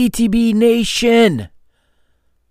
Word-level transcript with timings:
PTB 0.00 0.54
Nation? 0.54 1.50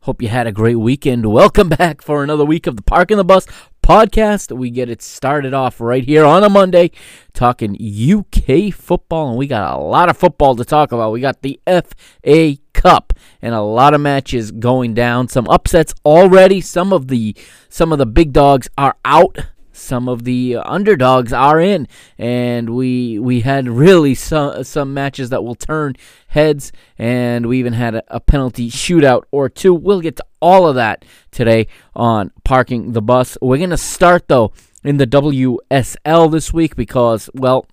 Hope 0.02 0.22
you 0.22 0.28
had 0.28 0.46
a 0.46 0.52
great 0.52 0.76
weekend. 0.76 1.26
Welcome 1.34 1.68
back 1.70 2.00
for 2.00 2.24
another 2.24 2.46
week 2.46 2.68
of 2.68 2.76
the 2.76 2.84
Park 2.84 3.10
and 3.10 3.20
the 3.20 3.24
Bus 3.24 3.48
podcast. 3.82 4.56
We 4.56 4.70
get 4.70 4.88
it 4.88 5.02
started 5.02 5.52
off 5.52 5.82
right 5.82 6.04
here 6.04 6.26
on 6.26 6.44
a 6.44 6.50
Monday 6.50 6.92
talking 7.34 7.76
UK 7.76 8.72
football, 8.72 9.30
and 9.30 9.38
we 9.40 9.48
got 9.48 9.76
a 9.76 9.82
lot 9.82 10.10
of 10.10 10.18
football 10.18 10.56
to 10.58 10.64
talk 10.64 10.92
about. 10.92 11.12
We 11.12 11.22
got 11.22 11.42
the 11.42 11.60
FA 11.66 12.58
Cup 12.74 13.14
and 13.42 13.56
a 13.56 13.62
lot 13.62 13.96
of 13.96 14.02
matches 14.02 14.52
going 14.52 14.94
down. 14.94 15.28
Some 15.28 15.48
upsets 15.48 15.96
already. 16.06 16.62
Some 16.62 16.94
of 16.94 17.08
the 17.08 17.36
some 17.68 17.92
of 17.92 17.98
the 17.98 18.06
big 18.06 18.32
dogs 18.32 18.70
are 18.78 18.96
out 19.04 19.40
some 19.80 20.08
of 20.08 20.24
the 20.24 20.58
underdogs 20.58 21.34
are 21.34 21.60
in, 21.60 21.88
and 22.18 22.70
we 22.70 23.20
we 23.20 23.42
had 23.42 23.68
really 23.68 24.16
some 24.16 24.64
some 24.64 24.94
matches 24.94 25.30
that 25.30 25.44
will 25.44 25.56
turn 25.56 25.96
heads, 26.28 26.72
and 26.98 27.46
we 27.46 27.60
even 27.60 27.74
had 27.74 27.96
a, 27.96 28.04
a 28.08 28.20
penalty 28.20 28.70
shootout 28.70 29.24
or 29.32 29.50
two. 29.50 29.74
We'll 29.74 30.02
get 30.02 30.18
to 30.18 30.26
all 30.42 30.68
of 30.68 30.76
that 30.76 31.06
today 31.32 31.68
on 31.96 32.32
parking 32.44 32.94
the 32.94 33.02
bus. 33.02 33.38
We're 33.42 33.58
gonna 33.58 33.78
start 33.78 34.28
though 34.28 34.54
in 34.84 34.98
the 34.98 35.08
WSL 35.08 36.32
this 36.32 36.54
week 36.54 36.76
because 36.76 37.30
well. 37.34 37.66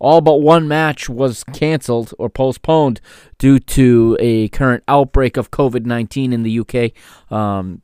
All 0.00 0.20
but 0.20 0.36
one 0.36 0.68
match 0.68 1.08
was 1.08 1.42
canceled 1.42 2.14
or 2.20 2.30
postponed 2.30 3.00
due 3.36 3.58
to 3.58 4.16
a 4.20 4.46
current 4.50 4.84
outbreak 4.86 5.36
of 5.36 5.50
COVID 5.50 5.86
19 5.86 6.32
in 6.32 6.44
the 6.44 6.60
UK. 6.60 6.92
Um, 7.36 7.82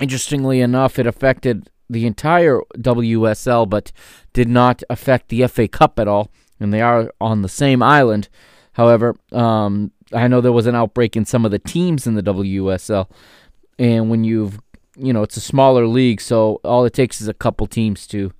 interestingly 0.00 0.60
enough, 0.60 0.98
it 0.98 1.06
affected 1.06 1.68
the 1.90 2.06
entire 2.06 2.60
WSL, 2.76 3.68
but 3.68 3.92
did 4.32 4.48
not 4.48 4.82
affect 4.88 5.28
the 5.28 5.46
FA 5.48 5.68
Cup 5.68 5.98
at 5.98 6.08
all. 6.08 6.30
And 6.58 6.72
they 6.72 6.80
are 6.80 7.12
on 7.20 7.42
the 7.42 7.48
same 7.48 7.82
island. 7.82 8.28
However, 8.72 9.16
um, 9.32 9.92
I 10.12 10.28
know 10.28 10.40
there 10.40 10.52
was 10.52 10.66
an 10.66 10.74
outbreak 10.74 11.16
in 11.16 11.24
some 11.24 11.44
of 11.44 11.50
the 11.50 11.58
teams 11.58 12.06
in 12.06 12.14
the 12.14 12.22
WSL, 12.22 13.08
and 13.78 14.10
when 14.10 14.24
you've 14.24 14.58
you 14.96 15.12
know 15.12 15.22
it's 15.22 15.36
a 15.36 15.40
smaller 15.40 15.86
league, 15.86 16.20
so 16.20 16.60
all 16.64 16.84
it 16.84 16.92
takes 16.92 17.20
is 17.20 17.28
a 17.28 17.34
couple 17.34 17.66
teams 17.66 18.06
to 18.08 18.32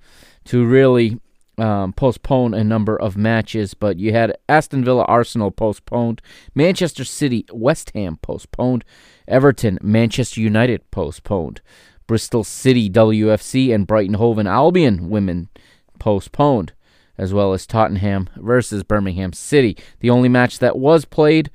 to 0.45 0.65
really 0.65 1.19
um, 1.59 1.93
postpone 1.93 2.55
a 2.55 2.65
number 2.65 3.01
of 3.01 3.17
matches. 3.17 3.75
But 3.75 3.99
you 3.99 4.13
had 4.13 4.37
Aston 4.49 4.85
Villa, 4.85 5.05
Arsenal 5.05 5.51
postponed, 5.51 6.21
Manchester 6.55 7.05
City, 7.05 7.45
West 7.53 7.93
Ham 7.95 8.19
postponed, 8.21 8.85
Everton, 9.29 9.79
Manchester 9.83 10.41
United 10.41 10.91
postponed. 10.91 11.61
Bristol 12.11 12.43
City 12.43 12.91
WFC 12.91 13.73
and 13.73 13.87
Brighton 13.87 14.15
Hove 14.15 14.39
and 14.39 14.49
Albion 14.49 15.11
women 15.11 15.49
postponed, 16.01 16.73
as 17.17 17.33
well 17.33 17.53
as 17.53 17.69
Tottenham 17.69 18.29
versus 18.35 18.83
Birmingham 18.83 19.33
City. 19.33 19.79
The 20.01 20.11
only 20.11 20.29
match 20.29 20.59
that 20.59 20.77
was 20.77 21.05
played 21.05 21.53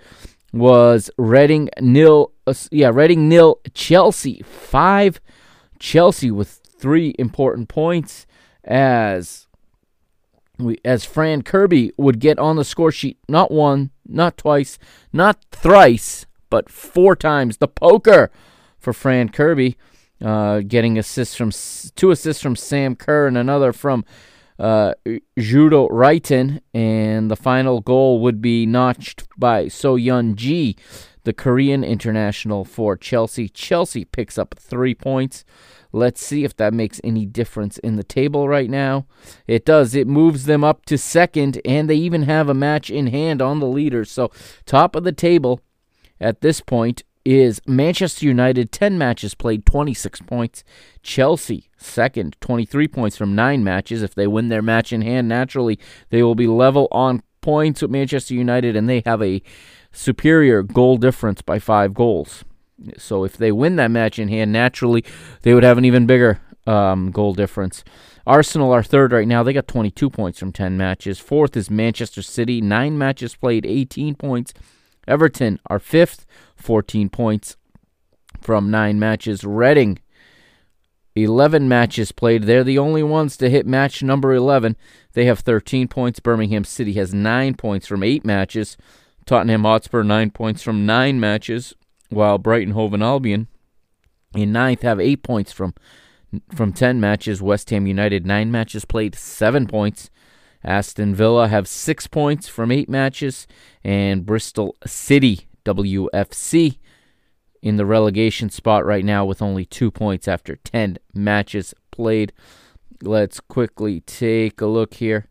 was 0.54 1.12
Reading 1.18 1.70
nil. 1.82 2.32
Uh, 2.48 2.54
yeah, 2.72 2.90
Reading 2.94 3.28
nil. 3.28 3.60
Chelsea 3.74 4.44
five. 4.46 5.20
Chelsea 5.78 6.32
with 6.32 6.62
three 6.66 7.14
important 7.20 7.68
points 7.68 8.26
as 8.64 9.48
we, 10.58 10.80
as 10.86 11.04
Fran 11.04 11.42
Kirby 11.42 11.92
would 11.98 12.22
get 12.22 12.40
on 12.40 12.56
the 12.56 12.64
score 12.64 12.94
sheet 12.94 13.18
not 13.28 13.52
one, 13.52 13.92
not 14.08 14.38
twice, 14.38 14.80
not 15.12 15.44
thrice, 15.52 16.26
but 16.50 16.70
four 16.70 17.14
times. 17.14 17.58
The 17.58 17.68
poker 17.68 18.32
for 18.80 18.94
Fran 18.94 19.28
Kirby 19.28 19.76
uh, 20.22 20.62
getting 20.62 20.98
assists 20.98 21.36
from 21.36 21.52
two 21.96 22.12
assists 22.12 22.42
from 22.42 22.56
Sam 22.56 22.96
Kerr 22.96 23.28
and 23.28 23.38
another 23.38 23.74
from 23.74 24.06
uh, 24.58 24.94
Guro 25.38 25.90
Reiten, 25.90 26.62
and 26.74 27.30
the 27.30 27.36
final 27.36 27.82
goal 27.82 28.22
would 28.22 28.42
be 28.42 28.66
notched 28.66 29.28
by 29.38 29.68
So 29.68 29.96
Yun 29.96 30.36
Ji, 30.36 30.78
the 31.24 31.34
Korean 31.34 31.84
international 31.84 32.64
for 32.64 32.96
Chelsea. 32.96 33.50
Chelsea 33.50 34.06
picks 34.06 34.38
up 34.38 34.56
three 34.58 34.96
points. 34.96 35.44
Let's 35.92 36.26
see 36.26 36.44
if 36.44 36.56
that 36.58 36.74
makes 36.74 37.00
any 37.04 37.26
difference 37.26 37.78
in 37.80 37.96
the 37.96 38.04
table 38.04 38.48
right 38.48 38.70
now. 38.70 39.06
It 39.48 39.66
does. 39.66 39.96
It 39.96 40.08
moves 40.08 40.46
them 40.46 40.64
up 40.64 40.86
to 40.86 40.98
second, 40.98 41.62
and 41.66 41.90
they 41.90 41.96
even 41.96 42.24
have 42.24 42.50
a 42.50 42.54
match 42.54 42.90
in 42.90 43.08
hand 43.08 43.42
on 43.42 43.60
the 43.60 43.68
leaders. 43.68 44.12
So, 44.12 44.32
top 44.66 44.96
of 44.96 45.04
the 45.04 45.14
table 45.14 45.62
at 46.20 46.42
this 46.42 46.62
point 46.62 47.04
is 47.26 47.60
Manchester 47.66 48.26
United, 48.26 48.72
10 48.72 48.98
matches 48.98 49.34
played, 49.34 49.66
26 49.66 50.22
points. 50.22 50.64
Chelsea, 51.02 51.70
second, 51.76 52.38
23 52.40 52.88
points 52.88 53.18
from 53.18 53.36
nine 53.36 53.64
matches. 53.64 54.04
If 54.04 54.14
they 54.14 54.28
win 54.28 54.50
their 54.50 54.62
match 54.62 54.94
in 54.94 55.02
hand, 55.02 55.28
naturally, 55.28 55.80
they 56.12 56.22
will 56.22 56.36
be 56.36 56.48
level 56.48 56.88
on 56.92 57.24
points 57.42 57.82
with 57.82 57.92
Manchester 57.92 58.36
United, 58.36 58.76
and 58.76 58.88
they 58.88 59.02
have 59.06 59.22
a 59.22 59.42
superior 59.92 60.62
goal 60.62 60.98
difference 60.98 61.42
by 61.42 61.58
five 61.58 61.94
goals. 61.96 62.44
So 62.98 63.24
if 63.24 63.38
they 63.38 63.52
win 63.52 63.78
that 63.78 63.92
match 63.92 64.20
in 64.20 64.28
hand, 64.28 64.52
naturally, 64.52 65.04
they 65.42 65.54
would 65.54 65.64
have 65.64 65.78
an 65.78 65.86
even 65.86 66.06
bigger 66.06 66.40
um, 66.68 67.12
goal 67.12 67.34
difference. 67.34 67.84
Arsenal 68.28 68.72
are 68.72 68.84
third 68.84 69.12
right 69.12 69.28
now. 69.28 69.44
They 69.44 69.54
got 69.54 69.68
22 69.68 70.10
points 70.10 70.40
from 70.40 70.52
10 70.52 70.78
matches. 70.78 71.20
Fourth 71.20 71.56
is 71.56 71.70
Manchester 71.70 72.22
City, 72.22 72.62
nine 72.62 72.98
matches 72.98 73.36
played, 73.36 73.66
18 73.66 74.16
points. 74.16 74.54
Everton 75.08 75.60
are 75.68 75.80
fifth, 75.80 76.26
14 76.56 77.10
points 77.10 77.58
from 78.42 78.72
nine 78.72 79.00
matches. 79.00 79.44
Reading, 79.44 80.00
11 81.16 81.68
matches 81.68 82.12
played. 82.12 82.44
They're 82.44 82.64
the 82.64 82.78
only 82.78 83.04
ones 83.04 83.38
to 83.38 83.50
hit 83.50 83.66
match 83.66 84.04
number 84.04 84.34
11. 84.34 84.76
They 85.14 85.26
have 85.26 85.40
13 85.40 85.88
points. 85.88 86.20
Birmingham 86.20 86.64
City 86.64 86.94
has 86.94 87.14
nine 87.14 87.56
points 87.56 87.88
from 87.88 88.04
eight 88.04 88.26
matches. 88.26 88.78
Tottenham 89.26 89.64
Hotspur, 89.64 90.04
nine 90.04 90.30
points 90.30 90.62
from 90.62 90.86
nine 90.86 91.20
matches, 91.20 91.74
while 92.10 92.38
Brighton 92.38 92.74
Hove 92.74 92.94
and 92.94 93.04
Albion 93.04 93.48
in 94.36 94.52
ninth 94.52 94.82
have 94.82 95.00
eight 95.00 95.24
points 95.24 95.52
from 95.52 95.74
from 96.54 96.74
10 96.74 97.00
matches. 97.00 97.42
West 97.42 97.70
Ham 97.70 97.88
United, 97.88 98.26
nine 98.26 98.52
matches 98.52 98.84
played, 98.84 99.16
seven 99.16 99.68
points. 99.68 100.10
Aston 100.64 101.16
Villa 101.16 101.48
have 101.48 101.68
six 101.68 102.08
points 102.08 102.48
from 102.48 102.72
eight 102.72 102.90
matches, 102.90 103.48
and 103.84 104.26
Bristol 104.26 104.76
City 104.86 105.48
WFC 105.66 106.78
in 107.62 107.78
the 107.78 107.86
relegation 107.86 108.50
spot 108.50 108.86
right 108.86 109.04
now 109.04 109.26
with 109.26 109.42
only 109.42 109.66
two 109.66 109.90
points 109.90 110.28
after 110.28 110.56
10 110.56 111.00
matches 111.14 111.74
played. 111.92 112.32
Let's 113.02 113.40
quickly 113.40 114.02
take 114.02 114.62
a 114.62 114.68
look 114.68 114.94
here 114.96 115.28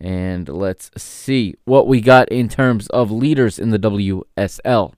and 0.00 0.48
let's 0.48 0.90
see 0.96 1.54
what 1.64 1.88
we 1.88 2.00
got 2.00 2.28
in 2.28 2.48
terms 2.48 2.86
of 2.88 3.10
leaders 3.10 3.58
in 3.58 3.70
the 3.70 3.78
WSL. 3.78 4.92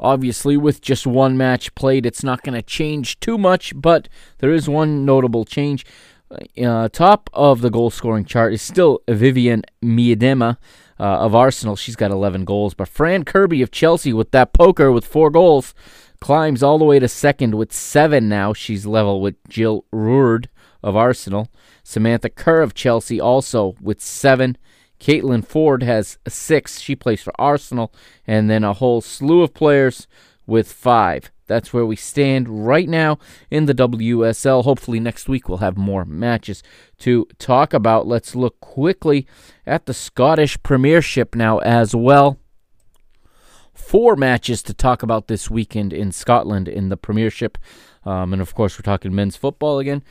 Obviously, 0.00 0.56
with 0.56 0.80
just 0.80 1.06
one 1.06 1.36
match 1.36 1.74
played, 1.74 2.04
it's 2.06 2.24
not 2.24 2.42
going 2.42 2.54
to 2.54 2.62
change 2.62 3.20
too 3.20 3.38
much, 3.38 3.72
but 3.76 4.08
there 4.38 4.52
is 4.52 4.68
one 4.68 5.04
notable 5.04 5.44
change. 5.44 5.84
Uh, 6.62 6.88
top 6.88 7.30
of 7.32 7.60
the 7.60 7.70
goal 7.70 7.90
scoring 7.90 8.24
chart 8.24 8.52
is 8.52 8.62
still 8.62 9.00
Vivianne 9.06 9.62
Miedema 9.82 10.56
uh, 10.98 11.18
of 11.18 11.34
Arsenal. 11.34 11.76
She's 11.76 11.96
got 11.96 12.10
11 12.10 12.44
goals. 12.44 12.74
But 12.74 12.88
Fran 12.88 13.24
Kirby 13.24 13.62
of 13.62 13.70
Chelsea 13.70 14.12
with 14.12 14.30
that 14.32 14.52
poker 14.52 14.92
with 14.92 15.06
four 15.06 15.30
goals 15.30 15.74
climbs 16.20 16.62
all 16.62 16.78
the 16.78 16.84
way 16.84 16.98
to 16.98 17.08
second 17.08 17.54
with 17.54 17.72
seven 17.72 18.28
now. 18.28 18.52
She's 18.52 18.86
level 18.86 19.20
with 19.20 19.36
Jill 19.48 19.84
Roord 19.92 20.48
of 20.82 20.96
Arsenal. 20.96 21.48
Samantha 21.82 22.30
Kerr 22.30 22.62
of 22.62 22.74
Chelsea 22.74 23.20
also 23.20 23.74
with 23.80 24.00
seven. 24.00 24.56
Caitlin 25.00 25.46
Foord 25.46 25.82
has 25.82 26.18
six. 26.26 26.80
She 26.80 26.96
plays 26.96 27.22
for 27.22 27.32
Arsenal. 27.38 27.92
And 28.26 28.48
then 28.48 28.64
a 28.64 28.72
whole 28.72 29.00
slew 29.00 29.42
of 29.42 29.52
players 29.52 30.06
with 30.46 30.70
five. 30.70 31.30
That's 31.46 31.72
where 31.72 31.86
we 31.86 31.96
stand 31.96 32.66
right 32.66 32.88
now 32.88 33.18
in 33.50 33.66
the 33.66 33.74
WSL. 33.74 34.64
Hopefully, 34.64 35.00
next 35.00 35.28
week 35.28 35.48
we'll 35.48 35.58
have 35.58 35.76
more 35.76 36.04
matches 36.04 36.62
to 36.98 37.26
talk 37.38 37.74
about. 37.74 38.06
Let's 38.06 38.34
look 38.34 38.60
quickly 38.60 39.26
at 39.66 39.86
the 39.86 39.94
Scottish 39.94 40.62
Premiership 40.62 41.34
now 41.34 41.58
as 41.58 41.94
well. 41.94 42.38
Four 43.74 44.16
matches 44.16 44.62
to 44.62 44.74
talk 44.74 45.02
about 45.02 45.26
this 45.26 45.50
weekend 45.50 45.92
in 45.92 46.12
Scotland 46.12 46.68
in 46.68 46.88
the 46.88 46.96
Premiership. 46.96 47.58
Um, 48.04 48.32
and 48.32 48.40
of 48.40 48.54
course, 48.54 48.78
we're 48.78 48.82
talking 48.82 49.14
men's 49.14 49.36
football 49.36 49.78
again. 49.78 50.02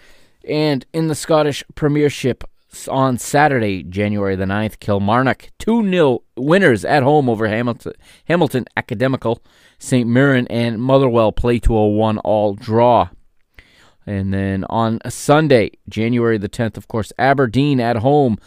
And 0.48 0.86
in 0.94 1.08
the 1.08 1.16
Scottish 1.16 1.64
Premiership, 1.74 2.44
on 2.90 3.18
Saturday, 3.18 3.84
January 3.84 4.36
the 4.36 4.46
9th, 4.46 4.80
Kilmarnock 4.80 5.50
2 5.60 5.90
0 5.90 6.24
winners 6.36 6.84
at 6.84 7.04
home 7.04 7.30
over 7.30 7.48
Hamilton, 7.48 7.94
Hamilton 8.26 8.66
Academical. 8.76 9.42
St. 9.80 10.08
Mirren 10.08 10.48
and 10.48 10.82
Motherwell 10.82 11.32
play 11.32 11.60
to 11.60 11.76
a 11.76 11.88
1 11.88 12.18
all 12.20 12.54
draw. 12.54 13.10
And 14.06 14.34
then 14.34 14.66
on 14.70 15.00
Sunday, 15.10 15.72
January 15.90 16.38
the 16.38 16.50
10th, 16.50 16.78
of 16.78 16.88
course, 16.88 17.12
Aberdeen 17.18 17.80
at 17.80 17.98
home 17.98 18.38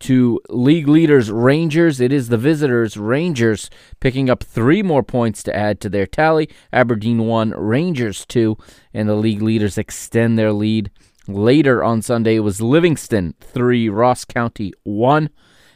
to 0.00 0.40
league 0.48 0.88
leaders 0.88 1.30
Rangers. 1.30 2.00
It 2.00 2.12
is 2.12 2.28
the 2.28 2.38
visitors 2.38 2.96
Rangers 2.96 3.70
picking 4.00 4.28
up 4.28 4.42
three 4.42 4.82
more 4.82 5.02
points 5.02 5.42
to 5.44 5.54
add 5.54 5.80
to 5.80 5.88
their 5.88 6.06
tally. 6.06 6.48
Aberdeen 6.72 7.26
1, 7.26 7.50
Rangers 7.50 8.26
2, 8.26 8.56
and 8.92 9.08
the 9.08 9.14
league 9.14 9.42
leaders 9.42 9.78
extend 9.78 10.38
their 10.38 10.52
lead. 10.52 10.90
Later 11.34 11.84
on 11.84 12.02
Sunday 12.02 12.36
it 12.36 12.40
was 12.40 12.60
Livingston 12.60 13.34
3, 13.40 13.88
Ross 13.88 14.24
County 14.24 14.72
1. 14.82 15.30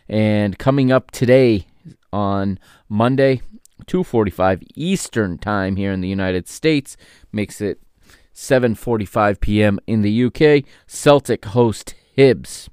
And 0.09 0.59
coming 0.59 0.91
up 0.91 1.13
today 1.13 1.67
on 2.13 2.59
Monday, 2.89 3.41
2:45 3.87 4.63
Eastern 4.75 5.39
Time 5.39 5.77
here 5.77 5.93
in 5.93 6.01
the 6.01 6.09
United 6.09 6.49
States 6.49 6.97
makes 7.33 7.61
it 7.61 7.81
7:45 8.35 9.41
p.m. 9.41 9.79
in 9.87 10.03
the 10.03 10.25
UK. 10.25 10.65
Celtic 10.87 11.45
host 11.45 11.95
Hibs. 12.19 12.69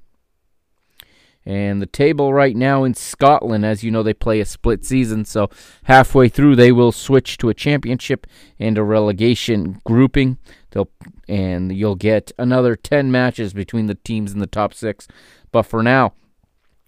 And 1.44 1.82
the 1.82 1.86
table 1.86 2.32
right 2.32 2.54
now 2.54 2.84
in 2.84 2.94
Scotland, 2.94 3.66
as 3.66 3.82
you 3.82 3.90
know, 3.90 4.02
they 4.02 4.14
play 4.14 4.40
a 4.40 4.44
split 4.44 4.84
season, 4.84 5.24
so 5.24 5.50
halfway 5.84 6.28
through 6.28 6.54
they 6.54 6.70
will 6.70 6.92
switch 6.92 7.36
to 7.38 7.48
a 7.48 7.54
championship 7.54 8.26
and 8.58 8.78
a 8.78 8.84
relegation 8.84 9.80
grouping. 9.84 10.38
They'll 10.70 10.88
and 11.28 11.74
you'll 11.74 11.96
get 11.96 12.30
another 12.38 12.76
10 12.76 13.10
matches 13.10 13.52
between 13.52 13.86
the 13.86 13.94
teams 13.94 14.32
in 14.32 14.38
the 14.38 14.46
top 14.46 14.74
6. 14.74 15.08
But 15.50 15.62
for 15.62 15.82
now, 15.82 16.12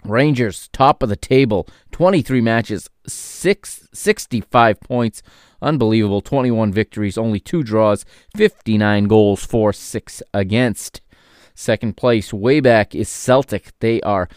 Rangers, 0.04 0.68
top 0.72 1.02
of 1.02 1.08
the 1.08 1.16
table, 1.16 1.66
23 1.92 2.40
matches, 2.42 2.90
six, 3.06 3.88
65 3.94 4.80
points. 4.80 5.22
Unbelievable. 5.62 6.20
21 6.20 6.72
victories, 6.72 7.16
only 7.16 7.40
two 7.40 7.62
draws, 7.62 8.04
59 8.36 9.06
goals 9.06 9.44
for, 9.44 9.72
six 9.72 10.22
against. 10.34 11.00
Second 11.54 11.96
place, 11.96 12.32
way 12.32 12.60
back, 12.60 12.94
is 12.94 13.08
Celtic. 13.08 13.72
They 13.80 14.00
are 14.02 14.28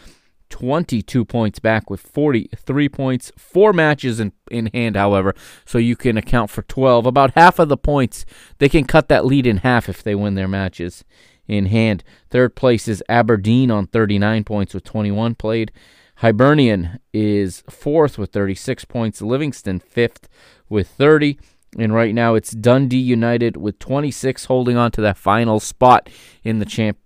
22 0.50 1.24
points 1.24 1.58
back 1.58 1.90
with 1.90 2.00
43 2.00 2.88
points, 2.88 3.32
four 3.36 3.72
matches 3.72 4.20
in, 4.20 4.32
in 4.50 4.70
hand, 4.72 4.96
however, 4.96 5.34
so 5.64 5.78
you 5.78 5.96
can 5.96 6.16
account 6.16 6.50
for 6.50 6.62
12. 6.62 7.06
About 7.06 7.32
half 7.34 7.58
of 7.58 7.68
the 7.68 7.76
points, 7.76 8.24
they 8.58 8.68
can 8.68 8.84
cut 8.84 9.08
that 9.08 9.26
lead 9.26 9.46
in 9.46 9.58
half 9.58 9.88
if 9.88 10.02
they 10.02 10.14
win 10.14 10.34
their 10.34 10.48
matches 10.48 11.04
in 11.46 11.66
hand. 11.66 12.04
Third 12.30 12.54
place 12.54 12.88
is 12.88 13.02
Aberdeen 13.08 13.70
on 13.70 13.86
39 13.86 14.44
points 14.44 14.74
with 14.74 14.84
21 14.84 15.34
played. 15.34 15.72
Hibernian 16.16 16.98
is 17.12 17.62
fourth 17.70 18.18
with 18.18 18.32
36 18.32 18.84
points. 18.84 19.22
Livingston 19.22 19.78
fifth 19.78 20.28
with 20.68 20.88
30. 20.88 21.38
And 21.78 21.94
right 21.94 22.14
now 22.14 22.34
it's 22.34 22.50
Dundee 22.50 22.96
United 22.96 23.56
with 23.56 23.78
26 23.78 24.46
holding 24.46 24.76
on 24.76 24.90
to 24.92 25.00
that 25.02 25.18
final 25.18 25.60
spot 25.60 26.08
in 26.42 26.58
the 26.58 26.64
champ 26.64 26.98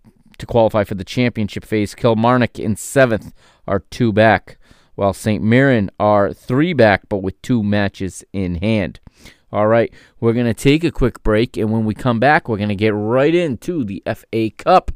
to 0.43 0.47
qualify 0.47 0.85
for 0.85 0.97
the 0.97 1.05
championship 1.05 1.65
phase. 1.65 1.95
Kilmarnock 1.95 2.59
in 2.59 2.77
seventh 2.77 3.33
are 3.67 3.85
two 3.91 4.13
back, 4.13 4.59
while 4.97 5.13
St. 5.13 5.43
Mirren 5.43 5.91
are 5.99 6.33
three 6.33 6.73
back 6.73 7.09
but 7.09 7.19
with 7.19 7.41
two 7.43 7.63
matches 7.63 8.25
in 8.33 8.57
hand. 8.57 9.01
All 9.53 9.69
right, 9.69 9.93
we're 10.19 10.33
going 10.33 10.47
to 10.47 10.55
take 10.55 10.83
a 10.83 10.91
quick 10.91 11.23
break, 11.23 11.57
and 11.57 11.71
when 11.71 11.85
we 11.85 11.95
come 11.95 12.19
back, 12.19 12.49
we're 12.49 12.57
going 12.57 12.71
to 12.71 12.75
get 12.75 12.95
right 12.95 13.35
into 13.35 13.85
the 13.85 14.03
FA 14.07 14.51
Cup. 14.51 14.91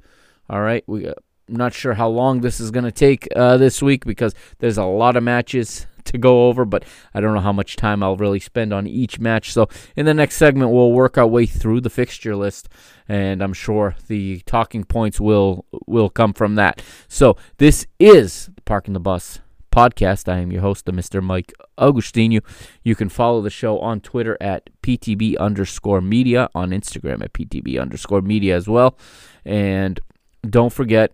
All 0.50 0.62
right, 0.62 0.82
we, 0.87 1.06
I'm 1.06 1.14
not 1.48 1.75
sure 1.75 1.94
how 1.94 2.08
long 2.08 2.40
this 2.40 2.60
is 2.60 2.70
going 2.70 2.84
to 2.84 2.93
take 2.93 3.28
uh, 3.37 3.56
this 3.56 3.82
week 3.82 4.04
because 4.04 4.34
there's 4.58 4.78
a 4.78 4.84
lot 4.84 5.16
of 5.16 5.22
matches 5.22 5.87
to 6.04 6.19
go 6.19 6.48
over, 6.48 6.64
but 6.64 6.84
I 7.14 7.20
don't 7.20 7.34
know 7.34 7.40
how 7.40 7.52
much 7.52 7.76
time 7.76 8.02
I'll 8.02 8.16
really 8.16 8.40
spend 8.40 8.72
on 8.72 8.87
each 8.87 9.19
match. 9.19 9.52
So 9.52 9.69
in 9.96 10.06
the 10.06 10.14
next 10.14 10.37
segment, 10.37 10.70
we'll 10.70 10.93
work 10.93 11.19
our 11.19 11.26
way 11.26 11.46
through 11.46 11.81
the 11.81 11.90
fixture 11.90 12.37
list, 12.37 12.69
and 13.08 13.43
I'm 13.43 13.52
sure 13.52 13.96
the 14.06 14.40
talking 14.46 14.84
points 14.84 15.20
will 15.20 15.66
will 15.87 16.10
come 16.10 16.32
from 16.32 16.54
that. 16.56 16.82
So 17.08 17.37
this 17.58 17.87
is 17.98 18.50
the 18.54 18.62
Parking 18.62 18.94
the 18.94 19.00
Bus 19.00 19.40
podcast. 19.76 20.32
I 20.32 20.38
am 20.38 20.50
your 20.50 20.62
host, 20.62 20.87
the 20.87 20.93
Mr. 20.93 21.22
Mike 21.22 21.52
Augustinu. 21.78 22.40
You 22.82 22.94
can 22.94 23.08
follow 23.10 23.43
the 23.43 23.50
show 23.50 23.78
on 23.81 24.00
Twitter 24.00 24.38
at 24.40 24.70
PTB 24.82 25.37
underscore 25.38 26.00
media, 26.00 26.48
on 26.54 26.70
Instagram 26.70 27.22
at 27.22 27.34
PTB 27.34 27.81
underscore 27.81 28.22
media 28.22 28.56
as 28.56 28.69
well. 28.69 28.96
And 29.44 30.00
don't 30.48 30.72
forget 30.72 31.12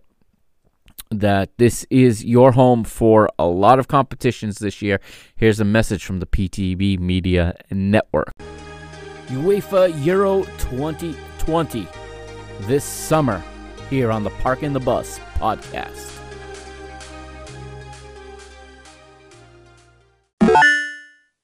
that 1.13 1.57
this 1.57 1.85
is 1.89 2.23
your 2.25 2.51
home 2.53 2.83
for 2.83 3.29
a 3.37 3.45
lot 3.45 3.79
of 3.79 3.87
competitions 3.87 4.59
this 4.59 4.81
year. 4.81 4.99
Here's 5.35 5.59
a 5.59 5.65
message 5.65 6.03
from 6.05 6.19
the 6.19 6.25
PTB 6.25 6.99
Media 6.99 7.55
Network. 7.71 8.31
UEFA 9.27 10.03
Euro 10.05 10.43
2020 10.57 11.87
this 12.61 12.83
summer 12.83 13.43
here 13.89 14.11
on 14.11 14.23
the 14.23 14.29
Park 14.29 14.61
the 14.61 14.79
Bus 14.79 15.19
podcast. 15.35 16.13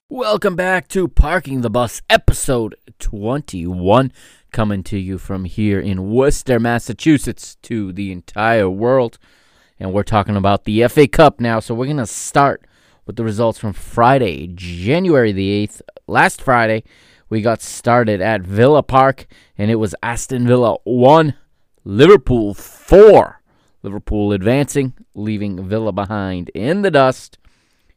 Welcome 0.10 0.56
back 0.56 0.88
to 0.89 1.07
Parking 1.07 1.62
the 1.62 1.69
Bus, 1.69 2.01
episode 2.10 2.75
21, 3.00 4.12
coming 4.51 4.83
to 4.83 4.98
you 4.98 5.18
from 5.18 5.45
here 5.45 5.80
in 5.80 6.12
Worcester, 6.12 6.60
Massachusetts, 6.60 7.56
to 7.62 7.94
the 7.94 8.12
entire 8.12 8.69
world. 8.69 9.18
And 9.79 9.93
we're 9.93 10.03
talking 10.03 10.35
about 10.35 10.65
the 10.65 10.87
FA 10.87 11.07
Cup 11.07 11.39
now, 11.39 11.59
so 11.59 11.73
we're 11.73 11.85
going 11.85 11.97
to 11.97 12.05
start 12.05 12.65
with 13.05 13.15
the 13.15 13.23
results 13.23 13.57
from 13.57 13.74
Friday, 13.74 14.48
January 14.53 15.31
the 15.31 15.67
8th. 15.67 15.81
Last 16.05 16.41
Friday, 16.41 16.83
we 17.29 17.41
got 17.41 17.62
started 17.62 18.21
at 18.21 18.41
Villa 18.41 18.83
Park, 18.83 19.25
and 19.57 19.71
it 19.71 19.75
was 19.75 19.95
Aston 20.03 20.45
Villa 20.45 20.77
1, 20.83 21.33
Liverpool 21.86 22.53
4. 22.53 23.41
Liverpool 23.81 24.33
advancing, 24.33 24.93
leaving 25.13 25.65
Villa 25.65 25.93
behind 25.93 26.50
in 26.50 26.81
the 26.81 26.91
dust. 26.91 27.38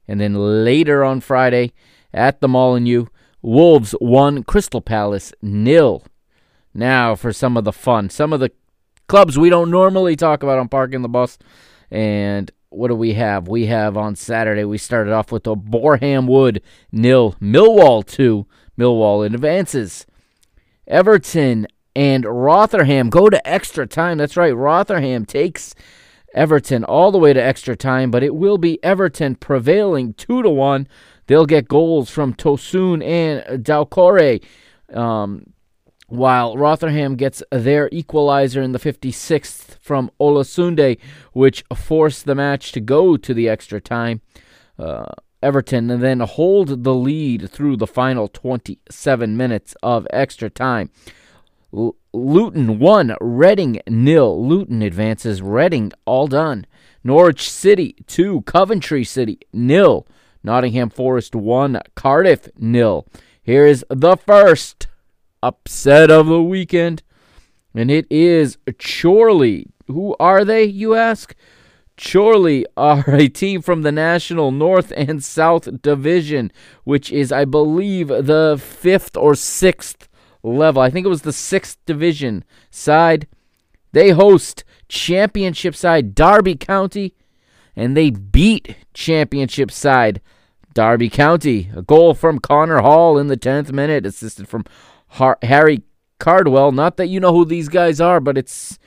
And 0.06 0.20
then 0.20 0.64
later 0.64 1.02
on 1.02 1.20
Friday, 1.20 1.72
at 2.12 2.40
the 2.40 2.48
Molineux. 2.48 3.06
Wolves 3.40 3.92
1, 3.98 4.44
Crystal 4.44 4.80
Palace 4.80 5.32
nil. 5.42 6.04
Now 6.72 7.16
for 7.16 7.32
some 7.32 7.56
of 7.56 7.64
the 7.64 7.72
fun. 7.72 8.08
Some 8.08 8.32
of 8.32 8.40
the 8.40 8.52
clubs 9.08 9.38
we 9.38 9.50
don't 9.50 9.70
normally 9.70 10.14
talk 10.14 10.42
about 10.42 10.58
on 10.58 10.68
Parking 10.68 11.02
the 11.02 11.08
Bus. 11.08 11.38
And 11.92 12.50
what 12.70 12.88
do 12.88 12.94
we 12.96 13.14
have? 13.14 13.46
We 13.48 13.66
have 13.66 13.96
on 13.96 14.16
Saturday, 14.16 14.64
we 14.64 14.78
started 14.78 15.12
off 15.12 15.30
with 15.30 15.46
a 15.46 15.54
Boreham 15.54 16.26
Wood 16.26 16.62
nil, 16.90 17.36
Millwall 17.40 18.04
2. 18.04 18.46
Millwall 18.78 19.24
in 19.24 19.34
advances. 19.34 20.06
Everton 20.88 21.68
and 21.94 22.24
Rotherham 22.24 23.10
go 23.10 23.28
to 23.28 23.46
extra 23.46 23.86
time. 23.86 24.16
That's 24.16 24.36
right, 24.36 24.56
Rotherham 24.56 25.26
takes 25.26 25.74
Everton 26.34 26.82
all 26.82 27.12
the 27.12 27.18
way 27.18 27.34
to 27.34 27.42
extra 27.42 27.76
time, 27.76 28.10
but 28.10 28.22
it 28.22 28.34
will 28.34 28.56
be 28.56 28.82
Everton 28.82 29.34
prevailing 29.34 30.14
2 30.14 30.42
to 30.42 30.48
1 30.48 30.88
They'll 31.26 31.46
get 31.46 31.68
goals 31.68 32.10
from 32.10 32.34
Tosun 32.34 33.04
and 33.04 33.64
Doucouré. 33.64 34.42
Um, 34.92 35.52
while 36.12 36.58
Rotherham 36.58 37.16
gets 37.16 37.42
their 37.50 37.88
equalizer 37.90 38.60
in 38.60 38.72
the 38.72 38.78
56th 38.78 39.78
from 39.80 40.10
Olosunde, 40.20 40.98
which 41.32 41.64
forced 41.74 42.26
the 42.26 42.34
match 42.34 42.70
to 42.72 42.80
go 42.80 43.16
to 43.16 43.32
the 43.32 43.48
extra 43.48 43.80
time. 43.80 44.20
Uh, 44.78 45.06
Everton 45.42 45.90
and 45.90 46.02
then 46.02 46.20
hold 46.20 46.84
the 46.84 46.94
lead 46.94 47.50
through 47.50 47.78
the 47.78 47.86
final 47.86 48.28
27 48.28 49.36
minutes 49.38 49.74
of 49.82 50.06
extra 50.10 50.50
time. 50.50 50.90
L- 51.74 51.96
Luton 52.12 52.78
1, 52.78 53.16
Reading 53.18 53.80
nil. 53.88 54.46
Luton 54.46 54.82
advances, 54.82 55.40
Reading 55.40 55.92
all 56.04 56.26
done. 56.26 56.66
Norwich 57.02 57.50
City 57.50 57.96
2, 58.06 58.42
Coventry 58.42 59.02
City 59.02 59.38
nil. 59.50 60.06
Nottingham 60.44 60.90
Forest 60.90 61.34
1, 61.34 61.80
Cardiff 61.94 62.50
nil. 62.58 63.06
Here 63.42 63.66
is 63.66 63.82
the 63.88 64.16
first 64.16 64.88
upset 65.42 66.10
of 66.10 66.26
the 66.26 66.42
weekend, 66.42 67.02
and 67.74 67.90
it 67.90 68.06
is 68.10 68.58
Chorley. 68.78 69.66
Who 69.86 70.14
are 70.20 70.44
they, 70.44 70.64
you 70.64 70.94
ask? 70.94 71.34
Chorley 71.96 72.66
are 72.76 73.04
a 73.08 73.28
team 73.28 73.62
from 73.62 73.82
the 73.82 73.92
National 73.92 74.50
North 74.50 74.92
and 74.96 75.22
South 75.22 75.82
Division, 75.82 76.50
which 76.84 77.12
is, 77.12 77.30
I 77.30 77.44
believe, 77.44 78.08
the 78.08 78.60
fifth 78.60 79.16
or 79.16 79.34
sixth 79.34 80.08
level. 80.42 80.82
I 80.82 80.90
think 80.90 81.06
it 81.06 81.10
was 81.10 81.22
the 81.22 81.32
sixth 81.32 81.78
division 81.86 82.44
side. 82.70 83.26
They 83.92 84.10
host 84.10 84.64
championship 84.88 85.74
side 85.74 86.14
Derby 86.14 86.56
County, 86.56 87.14
and 87.76 87.96
they 87.96 88.10
beat 88.10 88.76
championship 88.94 89.70
side 89.70 90.20
Derby 90.74 91.10
County. 91.10 91.70
A 91.76 91.82
goal 91.82 92.14
from 92.14 92.38
Connor 92.38 92.80
Hall 92.80 93.18
in 93.18 93.28
the 93.28 93.36
10th 93.36 93.72
minute, 93.72 94.06
assisted 94.06 94.48
from 94.48 94.64
Har- 95.12 95.38
Harry 95.42 95.82
Cardwell. 96.18 96.72
Not 96.72 96.96
that 96.96 97.08
you 97.08 97.20
know 97.20 97.32
who 97.32 97.44
these 97.44 97.68
guys 97.68 98.00
are, 98.00 98.20
but 98.20 98.38
it's 98.38 98.78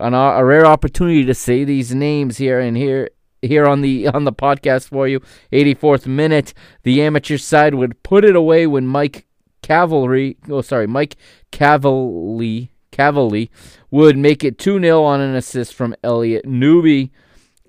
an, 0.00 0.14
uh, 0.14 0.32
a 0.32 0.44
rare 0.44 0.66
opportunity 0.66 1.24
to 1.24 1.34
say 1.34 1.64
these 1.64 1.94
names 1.94 2.38
here 2.38 2.58
and 2.58 2.76
here 2.76 3.10
here 3.42 3.66
on 3.66 3.80
the 3.80 4.08
on 4.14 4.24
the 4.24 4.32
podcast 4.32 4.88
for 4.88 5.06
you. 5.06 5.20
84th 5.52 6.06
minute, 6.06 6.52
the 6.82 7.00
amateur 7.02 7.36
side 7.36 7.74
would 7.74 8.02
put 8.02 8.24
it 8.24 8.34
away 8.34 8.66
when 8.66 8.86
Mike 8.86 9.26
Cavalry, 9.62 10.36
oh 10.48 10.62
sorry, 10.62 10.86
Mike 10.86 11.16
Cavalry, 11.52 12.70
Cavalry 12.90 13.50
would 13.90 14.16
make 14.16 14.42
it 14.42 14.58
2-0 14.58 15.02
on 15.02 15.20
an 15.20 15.34
assist 15.36 15.74
from 15.74 15.94
Elliot 16.02 16.46
Newby. 16.46 17.12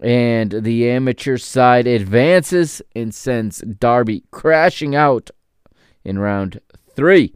And 0.01 0.63
the 0.63 0.89
amateur 0.89 1.37
side 1.37 1.85
advances 1.85 2.81
and 2.95 3.13
sends 3.13 3.59
Derby 3.59 4.23
crashing 4.31 4.95
out 4.95 5.29
in 6.05 6.17
round 6.17 6.61
three. 6.95 7.33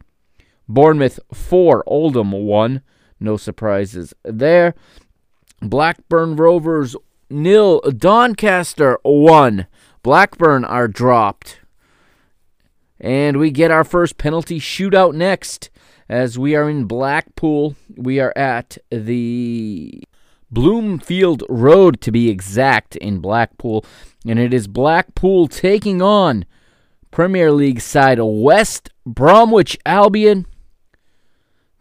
Bournemouth 0.68 1.20
4, 1.32 1.84
Oldham 1.86 2.32
1. 2.32 2.82
No 3.20 3.36
surprises 3.36 4.14
there. 4.22 4.74
Blackburn 5.60 6.36
Rovers 6.36 6.96
nil, 7.30 7.80
Doncaster 7.80 8.98
1. 9.02 9.66
Blackburn 10.02 10.64
are 10.64 10.88
dropped. 10.88 11.60
And 13.00 13.38
we 13.38 13.50
get 13.50 13.70
our 13.70 13.84
first 13.84 14.18
penalty 14.18 14.58
shootout 14.60 15.14
next 15.14 15.70
as 16.08 16.38
we 16.38 16.54
are 16.54 16.68
in 16.68 16.84
Blackpool. 16.84 17.76
We 17.96 18.20
are 18.20 18.32
at 18.36 18.78
the 18.90 20.02
Bloomfield 20.50 21.42
Road, 21.48 22.00
to 22.02 22.12
be 22.12 22.30
exact, 22.30 22.96
in 22.96 23.18
Blackpool. 23.18 23.84
And 24.26 24.38
it 24.38 24.54
is 24.54 24.68
Blackpool 24.68 25.48
taking 25.48 26.00
on 26.00 26.44
Premier 27.10 27.50
League 27.52 27.80
side 27.80 28.18
West 28.20 28.90
Bromwich 29.04 29.78
Albion. 29.84 30.46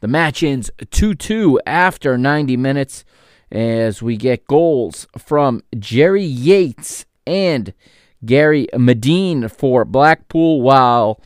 The 0.03 0.10
match 0.10 0.43
ends 0.43 0.69
2 0.91 1.15
2 1.15 1.62
after 1.65 2.17
90 2.17 2.57
minutes 2.57 3.05
as 3.50 4.01
we 4.01 4.17
get 4.17 4.48
goals 4.48 5.07
from 5.17 5.63
Jerry 5.79 6.25
Yates 6.25 7.05
and 7.25 7.74
Gary 8.25 8.67
Madine 8.74 9.50
for 9.50 9.86
Blackpool, 9.86 10.62
while 10.62 11.22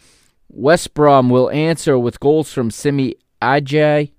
West 0.48 0.94
Brom 0.94 1.32
will 1.32 1.50
answer 1.50 1.98
with 1.98 2.20
goals 2.20 2.54
from 2.54 2.70
Semi 2.70 3.16
Ajayi 3.42 4.12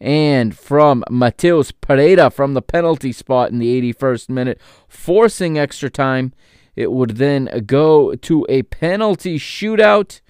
and 0.00 0.56
from 0.56 1.02
Matheus 1.10 1.72
Pereira 1.72 2.30
from 2.30 2.54
the 2.54 2.62
penalty 2.62 3.10
spot 3.10 3.50
in 3.50 3.58
the 3.58 3.92
81st 3.92 4.28
minute, 4.28 4.60
forcing 4.86 5.58
extra 5.58 5.90
time. 5.90 6.32
It 6.76 6.92
would 6.92 7.16
then 7.16 7.64
go 7.66 8.14
to 8.14 8.46
a 8.48 8.62
penalty 8.62 9.40
shootout, 9.40 10.20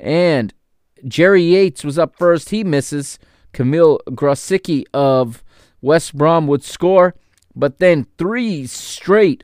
and 0.00 0.52
Jerry 1.06 1.42
Yates 1.42 1.84
was 1.84 1.98
up 1.98 2.16
first. 2.16 2.50
He 2.50 2.64
misses. 2.64 3.18
Kamil 3.52 4.00
Grosicki 4.10 4.84
of 4.92 5.42
West 5.80 6.16
Brom 6.16 6.46
would 6.46 6.62
score, 6.62 7.14
but 7.54 7.78
then 7.78 8.06
three 8.18 8.66
straight 8.66 9.42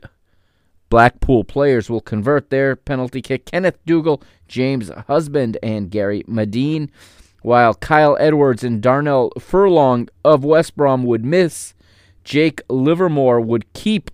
Blackpool 0.89 1.43
players 1.43 1.89
will 1.89 2.01
convert 2.01 2.49
their 2.49 2.75
penalty 2.75 3.21
kick. 3.21 3.45
Kenneth 3.45 3.77
Dougall, 3.85 4.21
James 4.47 4.89
Husband, 5.07 5.57
and 5.63 5.89
Gary 5.89 6.23
Madine, 6.27 6.89
while 7.41 7.73
Kyle 7.73 8.15
Edwards 8.19 8.63
and 8.63 8.81
Darnell 8.81 9.31
Furlong 9.39 10.07
of 10.23 10.43
West 10.43 10.75
Brom 10.75 11.03
would 11.03 11.25
miss. 11.25 11.73
Jake 12.23 12.61
Livermore 12.69 13.41
would 13.41 13.71
keep 13.73 14.11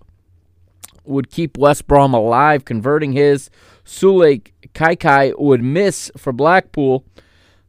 would 1.04 1.30
keep 1.30 1.58
West 1.58 1.86
Brom 1.86 2.14
alive, 2.14 2.64
converting 2.64 3.12
his. 3.12 3.50
Sule 3.84 4.40
Kaikai 4.74 5.38
would 5.38 5.62
miss 5.62 6.10
for 6.16 6.32
Blackpool. 6.32 7.04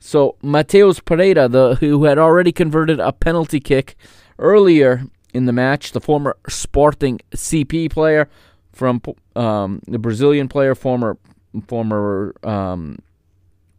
So 0.06 0.36
Matheus 0.44 1.00
Pereira, 1.00 1.48
the 1.48 1.76
who 1.76 2.04
had 2.04 2.18
already 2.18 2.52
converted 2.52 3.00
a 3.00 3.14
penalty 3.14 3.62
kick 3.62 3.96
earlier 4.38 5.06
in 5.34 5.46
the 5.46 5.54
match, 5.54 5.94
the 5.94 6.02
former 6.02 6.36
Sporting 6.50 7.22
CP 7.32 7.90
player 7.90 8.28
from 8.74 9.02
um, 9.38 9.82
the 9.88 9.98
Brazilian 9.98 10.50
player, 10.50 10.76
former 10.76 11.18
former 11.68 12.36
um, 12.44 13.00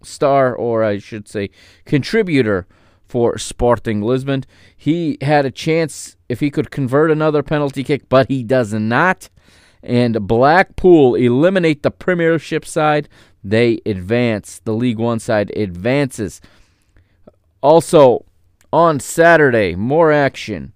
star, 0.03 0.55
or 0.57 0.83
I 0.83 0.97
should 0.97 1.29
say, 1.29 1.51
contributor 1.85 2.67
for 3.05 3.37
Sporting 3.37 4.01
Lisbon. 4.01 4.45
He 4.75 5.19
had 5.21 5.45
a 5.45 5.51
chance 5.51 6.17
if 6.31 6.41
he 6.41 6.51
could 6.51 6.71
convert 6.71 7.11
another 7.11 7.43
penalty 7.43 7.85
kick, 7.85 8.09
but 8.09 8.31
he 8.31 8.43
does 8.43 8.73
not. 8.73 9.29
And 9.83 10.27
Blackpool 10.27 11.17
eliminate 11.17 11.83
the 11.83 11.91
Premiership 11.91 12.65
side 12.65 13.11
they 13.45 13.81
advance. 13.85 14.61
The 14.65 14.73
League 14.73 14.99
One 14.99 15.21
side 15.21 15.53
advances. 15.57 16.41
Also, 17.61 18.25
on 18.73 18.99
Saturday, 18.99 19.75
more 19.75 20.11
action. 20.11 20.73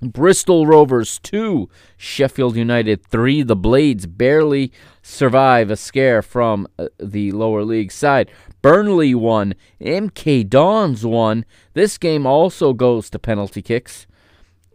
Bristol 0.00 0.66
Rovers 0.66 1.20
2, 1.20 1.68
Sheffield 1.96 2.56
United 2.56 3.06
3. 3.06 3.42
The 3.42 3.54
Blades 3.54 4.06
barely 4.06 4.72
survive 5.00 5.70
a 5.70 5.76
scare 5.76 6.22
from 6.22 6.66
uh, 6.78 6.88
the 6.98 7.30
lower 7.30 7.62
league 7.62 7.92
side. 7.92 8.30
Burnley 8.62 9.14
1, 9.14 9.54
MK 9.80 10.48
Dons 10.48 11.06
1. 11.06 11.44
This 11.74 11.98
game 11.98 12.26
also 12.26 12.72
goes 12.72 13.10
to 13.10 13.18
penalty 13.18 13.62
kicks 13.62 14.08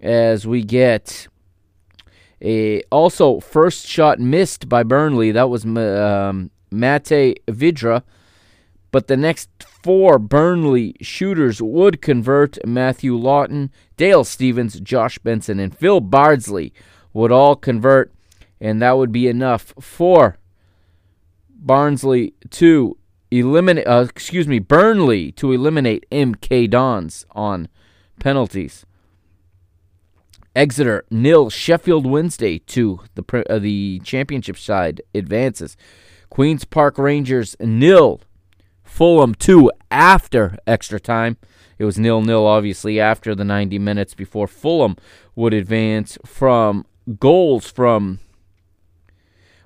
as 0.01 0.47
we 0.47 0.63
get 0.63 1.27
a 2.41 2.81
also 2.91 3.39
first 3.39 3.88
shot 3.88 4.19
missed 4.19 4.69
by 4.69 4.83
Burnley. 4.83 5.31
That 5.31 5.50
was 5.50 5.65
um, 5.65 6.51
Mate 6.71 7.41
Vydra, 7.47 8.03
but 8.91 9.07
the 9.07 9.17
next 9.17 9.50
four 9.83 10.17
Burnley 10.19 10.95
shooters 11.01 11.62
would 11.62 12.01
convert 12.01 12.57
Matthew 12.65 13.15
Lowton, 13.15 13.71
Dale 13.95 14.24
Stephens, 14.24 14.79
Josh 14.79 15.17
Benson, 15.19 15.59
and 15.59 15.75
Phil 15.75 16.00
Bardsley 16.00 16.74
would 17.13 17.31
all 17.31 17.55
convert, 17.55 18.13
and 18.59 18.81
that 18.81 18.97
would 18.97 19.12
be 19.12 19.27
enough 19.27 19.74
for 19.79 20.38
Barnsley 21.50 22.33
to 22.51 22.97
eliminate. 23.31 23.88
Uh, 23.88 24.05
excuse 24.09 24.47
me, 24.47 24.59
Burnley 24.59 25.31
to 25.33 25.51
eliminate 25.51 26.05
MK 26.12 26.69
Dons 26.69 27.25
on 27.31 27.67
penalties. 28.19 28.86
Exeter 30.55 31.05
nil, 31.12 31.50
Sheffield 31.50 32.05
Wednesday 32.05 32.59
two. 32.59 33.01
The 33.15 33.45
uh, 33.50 33.59
the 33.59 34.01
championship 34.03 34.57
side 34.57 35.01
advances. 35.13 35.77
Queens 36.29 36.65
Park 36.65 36.98
Rangers 36.98 37.55
nil, 37.60 38.22
Fulham 38.84 39.36
two 39.36 39.72
after 39.91 40.57
extra 40.65 41.00
time. 41.00 41.38
It 41.77 41.86
was 41.86 42.00
nil 42.00 42.22
nil, 42.22 42.46
obviously, 42.46 43.00
after 43.00 43.36
the 43.36 43.43
90 43.43 43.79
minutes 43.79 44.13
before 44.13 44.48
Fulham 44.48 44.98
would 45.36 45.53
advance 45.53 46.17
from 46.25 46.86
goals 47.19 47.69
from 47.69 48.19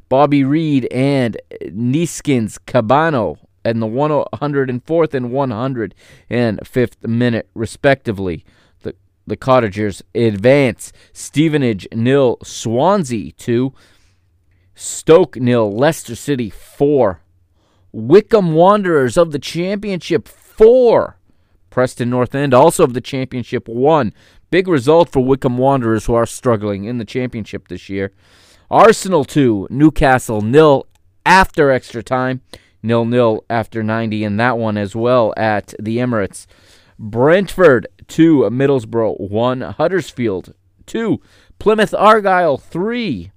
Bobby 0.09 0.43
Reed 0.43 0.87
and 0.91 1.37
Neeskens 1.63 2.57
Kebano 2.67 3.37
in 3.63 3.79
the 3.79 3.87
104th 3.87 5.13
and 5.13 5.31
105th 5.31 7.07
minute, 7.07 7.49
respectively. 7.53 8.43
The, 8.81 8.95
the 9.25 9.37
Cottagers 9.37 10.03
advance. 10.13 10.91
Stevenage 11.13 11.87
nil, 11.93 12.37
Swansea 12.43 13.31
2. 13.31 13.73
Stoke 14.75 15.35
nil, 15.35 15.71
Leicester 15.71 16.15
City 16.15 16.49
4. 16.49 17.21
Wycombe 17.91 18.53
Wanderers 18.53 19.17
of 19.17 19.31
the 19.31 19.39
Championship 19.39 20.27
4. 20.27 21.17
Preston 21.69 22.09
North 22.09 22.35
End 22.35 22.53
also 22.53 22.83
of 22.83 22.93
the 22.93 23.01
Championship 23.01 23.67
1. 23.67 24.13
Big 24.49 24.67
result 24.67 25.09
for 25.09 25.23
Wycombe 25.23 25.57
Wanderers 25.57 26.05
who 26.05 26.13
are 26.13 26.25
struggling 26.25 26.85
in 26.85 26.97
the 26.97 27.05
Championship 27.05 27.67
this 27.67 27.89
year. 27.89 28.11
Arsenal 28.69 29.25
2, 29.25 29.67
Newcastle 29.69 30.41
nil 30.41 30.87
after 31.25 31.71
extra 31.71 32.01
time. 32.01 32.41
Nil 32.83 33.05
nil 33.05 33.43
after 33.49 33.83
90 33.83 34.23
in 34.23 34.37
that 34.37 34.57
one 34.57 34.77
as 34.77 34.95
well 34.95 35.33
at 35.37 35.73
the 35.79 35.97
Emirates. 35.97 36.47
Brentford 36.97 37.87
2, 38.07 38.49
Middlesbrough 38.49 39.19
1, 39.19 39.61
Huddersfield 39.61 40.53
2, 40.85 41.19
Plymouth 41.59 41.93
Argyle 41.93 42.57
3. 42.57 43.31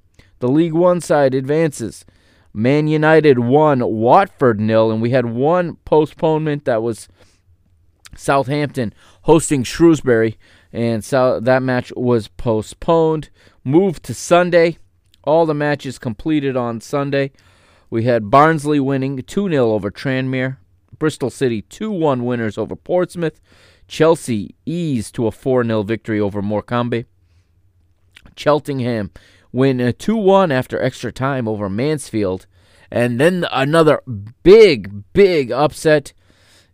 The 0.45 0.51
League 0.51 0.75
One 0.75 1.01
side 1.01 1.35
advances. 1.35 2.05
Man 2.53 2.87
United 2.87 3.39
won, 3.39 3.81
Watford 3.83 4.61
nil, 4.61 4.91
and 4.91 5.01
we 5.01 5.09
had 5.09 5.25
one 5.25 5.77
postponement 5.87 6.67
that 6.67 6.83
was 6.83 7.09
Southampton 8.15 8.93
hosting 9.23 9.63
Shrewsbury, 9.63 10.37
and 10.71 11.03
so 11.03 11.41
that 11.41 11.63
match 11.63 11.95
was 11.97 12.29
postponed. 12.29 13.31
moved 13.65 14.03
to 14.03 14.13
Sunday. 14.13 14.77
All 15.23 15.47
the 15.47 15.55
matches 15.55 15.99
completed 15.99 16.59
on 16.59 16.83
Sunday. 16.83 17.33
We 17.89 18.05
had 18.05 18.31
Barnsley 18.31 18.81
winning 18.81 19.23
2 19.23 19.49
0 19.49 19.71
over 19.71 19.91
Tranmere. 19.91 20.59
Bristol 20.99 21.31
City 21.31 21.63
2 21.63 21.91
1 21.91 22.23
winners 22.23 22.59
over 22.59 22.77
Portsmouth. 22.77 23.41
Chelsea 23.89 24.55
eased 24.67 25.15
to 25.15 25.27
a 25.27 25.33
4 25.33 25.65
0 25.65 25.85
victory 25.85 26.21
over 26.21 26.43
Morecambe. 26.43 27.07
Cheltenham 28.37 29.11
win 29.55 29.95
2 29.97 30.17
1 30.17 30.51
after 30.51 30.83
extra 30.83 31.13
time 31.13 31.47
over 31.47 31.71
Mansfield. 31.71 32.47
And 32.91 33.21
then 33.21 33.47
another 33.53 34.03
big, 34.43 35.05
big 35.13 35.53
upset. 35.53 36.13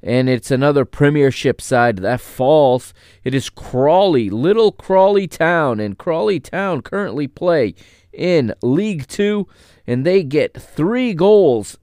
And 0.03 0.31
it's 0.31 0.51
another 0.51 0.87
Premiership 0.87 1.61
side 1.61 1.99
that 1.99 2.23
falls. 2.23 2.95
It 3.23 3.35
is 3.35 3.51
Crawley, 3.51 4.31
Little 4.31 4.73
Crawley 4.73 5.29
Town. 5.29 5.79
And 5.79 5.99
Crawley 5.99 6.41
Town 6.41 6.81
currently 6.81 7.29
play 7.29 7.75
in 8.13 8.55
League 8.63 9.07
Two. 9.07 9.47
And 9.87 10.07
they 10.07 10.23
get 10.23 10.61
three 10.61 11.13
goals 11.13 11.77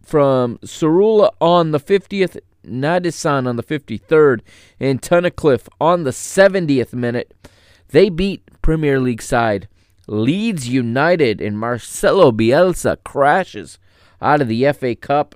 from 0.00 0.58
Tsaroulla 0.58 1.30
on 1.40 1.72
the 1.72 1.80
50th, 1.80 2.38
Nadesan 2.64 3.48
on 3.48 3.56
the 3.56 3.64
53rd, 3.64 4.42
and 4.78 5.02
Tunnicliffe 5.02 5.66
on 5.80 6.04
the 6.04 6.12
70th 6.12 6.92
minute. 6.92 7.34
They 7.88 8.08
beat 8.08 8.48
Premier 8.62 9.00
League 9.00 9.22
side 9.22 9.66
Leeds 10.06 10.68
United 10.68 11.40
and 11.40 11.58
Marcelo 11.58 12.30
Bielsa 12.30 12.96
crashes 13.04 13.78
out 14.20 14.40
of 14.40 14.48
the 14.48 14.72
FA 14.72 14.94
Cup 14.94 15.34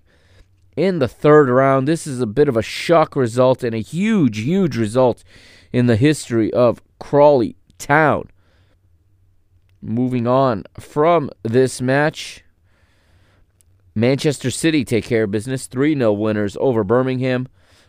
in 0.77 0.99
the 0.99 1.09
third 1.09 1.49
round. 1.49 1.89
This 1.89 2.07
is 2.07 2.21
a 2.21 2.27
bit 2.27 2.49
of 2.49 2.57
a 2.57 2.63
shock 2.63 3.17
result 3.17 3.65
and 3.65 3.75
a 3.75 3.81
huge, 3.81 4.39
huge 4.39 4.77
result 4.77 5.25
in 5.73 5.87
the 5.87 5.97
history 5.97 6.53
of 6.53 6.83
Crawley 6.99 7.57
Town. 7.79 8.31
Moving 9.83 10.27
on 10.27 10.65
from 10.79 11.31
this 11.43 11.81
match, 11.81 12.45
Manchester 13.95 14.51
City 14.51 14.85
take 14.85 15.05
care 15.05 15.25
of 15.25 15.31
business. 15.31 15.67
3 15.67 15.97
0 15.97 16.13
winners 16.13 16.57
over 16.61 16.85
Birmingham. 16.85 17.49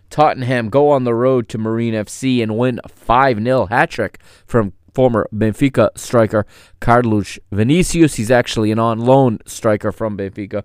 Tottenham 0.10 0.70
go 0.70 0.90
on 0.90 1.06
the 1.06 1.14
road 1.14 1.48
to 1.50 1.58
Marine 1.58 1.94
FC 1.94 2.44
and 2.44 2.58
win 2.58 2.80
5 2.88 3.44
0 3.44 3.66
hat 3.68 3.90
trick 3.90 4.20
from 4.46 4.74
former 4.94 5.28
Benfica 5.34 5.90
striker 5.96 6.46
Carlos 6.80 7.40
Vinicius. 7.52 8.16
He's 8.16 8.32
actually 8.32 8.72
an 8.72 8.80
on 8.80 9.00
loan 9.00 9.40
striker 9.46 9.92
from 9.92 10.18
Benfica. 10.18 10.64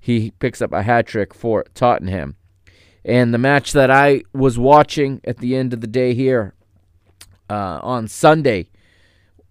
He 0.00 0.32
picks 0.38 0.60
up 0.60 0.72
a 0.72 0.82
hat 0.82 1.06
trick 1.06 1.32
for 1.34 1.64
Tottenham. 1.74 2.36
And 3.04 3.34
the 3.34 3.38
match 3.38 3.72
that 3.72 3.90
I 3.90 4.22
was 4.32 4.58
watching 4.58 5.20
at 5.24 5.38
the 5.38 5.56
end 5.56 5.72
of 5.72 5.80
the 5.80 5.86
day 5.86 6.14
here 6.14 6.54
uh, 7.50 7.80
on 7.82 8.08
Sunday 8.08 8.68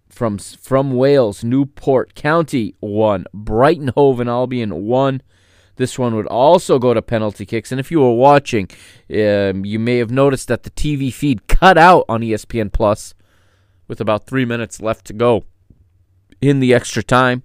from 0.08 0.38
from 0.38 0.92
Wales, 0.92 1.42
Newport 1.42 2.14
County 2.14 2.74
won, 2.80 3.24
Brighton 3.32 3.88
Hove 3.88 4.20
and 4.20 4.28
Albion 4.28 4.84
won. 4.84 5.22
This 5.76 5.98
one 5.98 6.14
would 6.14 6.26
also 6.26 6.78
go 6.78 6.92
to 6.92 7.00
penalty 7.00 7.46
kicks. 7.46 7.72
And 7.72 7.80
if 7.80 7.90
you 7.90 8.00
were 8.00 8.14
watching, 8.14 8.68
um, 9.10 9.64
you 9.64 9.78
may 9.78 9.96
have 9.96 10.10
noticed 10.10 10.48
that 10.48 10.64
the 10.64 10.70
TV 10.70 11.12
feed 11.12 11.46
cut 11.48 11.78
out 11.78 12.04
on 12.10 12.20
ESPN 12.20 12.70
Plus 12.70 13.14
with 13.88 14.00
about 14.00 14.26
three 14.26 14.44
minutes 14.44 14.80
left 14.80 15.06
to 15.06 15.12
go 15.12 15.44
in 16.40 16.60
the 16.60 16.74
extra 16.74 17.02
time. 17.02 17.42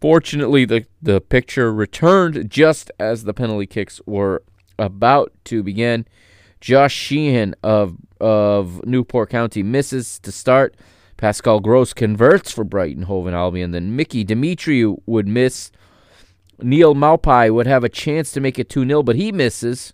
Fortunately, 0.00 0.64
the, 0.64 0.86
the 1.00 1.20
picture 1.20 1.72
returned 1.72 2.50
just 2.50 2.90
as 2.98 3.24
the 3.24 3.34
penalty 3.34 3.66
kicks 3.66 4.00
were 4.06 4.42
about 4.78 5.32
to 5.44 5.62
begin. 5.62 6.06
Josh 6.60 6.94
Sheehan 6.94 7.54
of 7.62 7.96
of 8.20 8.86
Newport 8.86 9.30
County 9.30 9.64
misses 9.64 10.20
to 10.20 10.30
start. 10.30 10.76
Pascal 11.16 11.60
Gross 11.60 11.92
converts 11.92 12.52
for 12.52 12.64
Brighton 12.64 13.02
Hove 13.04 13.26
and 13.26 13.36
Albion. 13.36 13.72
Then 13.72 13.96
Mickey 13.96 14.24
Demetriou 14.24 15.02
would 15.06 15.26
miss. 15.26 15.70
Neal 16.60 16.94
Maupay 16.94 17.52
would 17.52 17.66
have 17.66 17.82
a 17.82 17.88
chance 17.88 18.30
to 18.32 18.40
make 18.40 18.58
it 18.58 18.68
2 18.68 18.86
0, 18.86 19.02
but 19.02 19.16
he 19.16 19.32
misses. 19.32 19.92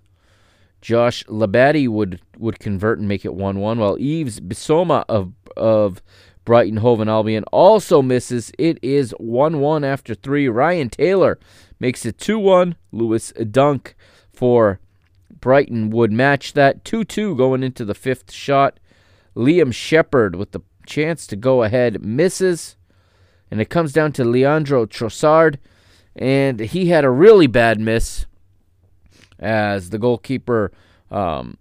Josh 0.80 1.24
Labadie 1.24 1.88
would, 1.88 2.20
would 2.38 2.58
convert 2.58 2.98
and 2.98 3.08
make 3.08 3.24
it 3.24 3.34
1 3.34 3.58
1, 3.58 3.78
while 3.78 3.96
Yves 3.96 4.40
Bissouma 4.40 5.04
of, 5.08 5.32
of 5.56 6.02
Brighton 6.48 6.78
Hove 6.78 7.00
and 7.00 7.10
Albion 7.10 7.44
also 7.52 8.00
misses. 8.00 8.50
It 8.58 8.78
is 8.80 9.10
1 9.18 9.60
1 9.60 9.84
after 9.84 10.14
3. 10.14 10.48
Ryan 10.48 10.88
Taylor 10.88 11.38
makes 11.78 12.06
it 12.06 12.16
2 12.16 12.38
1. 12.38 12.74
Lewis 12.90 13.32
Dunk 13.32 13.94
for 14.32 14.80
Brighton 15.40 15.90
would 15.90 16.10
match 16.10 16.54
that 16.54 16.86
2 16.86 17.04
2 17.04 17.36
going 17.36 17.62
into 17.62 17.84
the 17.84 17.94
fifth 17.94 18.32
shot. 18.32 18.80
Liam 19.36 19.74
Shephard 19.74 20.36
with 20.36 20.52
the 20.52 20.60
chance 20.86 21.26
to 21.26 21.36
go 21.36 21.64
ahead 21.64 22.02
misses. 22.02 22.76
And 23.50 23.60
it 23.60 23.68
comes 23.68 23.92
down 23.92 24.12
to 24.12 24.24
Leandro 24.24 24.86
Trossard. 24.86 25.58
And 26.16 26.60
he 26.60 26.86
had 26.86 27.04
a 27.04 27.10
really 27.10 27.46
bad 27.46 27.78
miss 27.78 28.24
as 29.38 29.90
the 29.90 29.98
goalkeeper 29.98 30.72
um, 31.11 31.57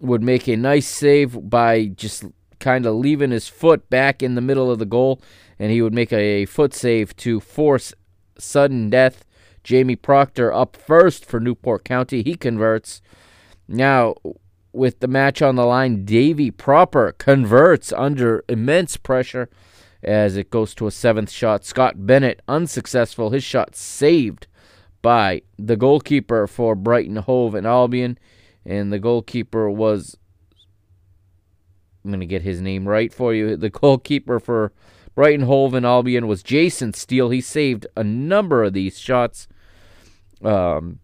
would 0.00 0.22
make 0.22 0.48
a 0.48 0.56
nice 0.56 0.86
save 0.86 1.48
by 1.48 1.86
just 1.86 2.24
kind 2.58 2.86
of 2.86 2.94
leaving 2.94 3.30
his 3.30 3.48
foot 3.48 3.88
back 3.90 4.22
in 4.22 4.34
the 4.34 4.40
middle 4.40 4.70
of 4.70 4.78
the 4.78 4.86
goal. 4.86 5.20
And 5.58 5.70
he 5.70 5.82
would 5.82 5.94
make 5.94 6.12
a 6.12 6.46
foot 6.46 6.74
save 6.74 7.16
to 7.18 7.40
force 7.40 7.94
sudden 8.38 8.90
death. 8.90 9.24
Jamie 9.64 9.96
Proctor 9.96 10.52
up 10.52 10.76
first 10.76 11.24
for 11.24 11.40
Newport 11.40 11.84
County. 11.84 12.22
He 12.22 12.36
converts. 12.36 13.02
Now, 13.66 14.14
with 14.72 15.00
the 15.00 15.08
match 15.08 15.42
on 15.42 15.56
the 15.56 15.64
line, 15.64 16.04
Davy 16.04 16.50
Proper 16.50 17.12
converts 17.12 17.92
under 17.92 18.44
immense 18.48 18.96
pressure 18.96 19.48
as 20.02 20.36
it 20.36 20.50
goes 20.50 20.74
to 20.74 20.86
a 20.86 20.92
seventh 20.92 21.30
shot. 21.30 21.64
Scott 21.64 22.06
Bennett 22.06 22.42
unsuccessful. 22.46 23.30
His 23.30 23.42
shot 23.42 23.74
saved 23.74 24.46
by 25.06 25.40
the 25.56 25.76
goalkeeper 25.76 26.48
for 26.48 26.74
Brighton 26.74 27.14
Hove 27.14 27.54
and 27.54 27.64
Albion. 27.64 28.18
And 28.64 28.92
the 28.92 28.98
goalkeeper 28.98 29.70
was. 29.70 30.16
I'm 32.04 32.10
going 32.10 32.18
to 32.18 32.26
get 32.26 32.42
his 32.42 32.60
name 32.60 32.88
right 32.88 33.14
for 33.14 33.32
you. 33.32 33.56
The 33.56 33.70
goalkeeper 33.70 34.40
for 34.40 34.72
Brighton 35.14 35.46
Hove 35.46 35.74
and 35.74 35.86
Albion 35.86 36.26
was 36.26 36.42
Jason 36.42 36.92
Steele. 36.92 37.30
He 37.30 37.40
saved 37.40 37.86
a 37.96 38.02
number 38.02 38.64
of 38.64 38.72
these 38.72 38.98
shots. 38.98 39.46
Um, 40.42 40.98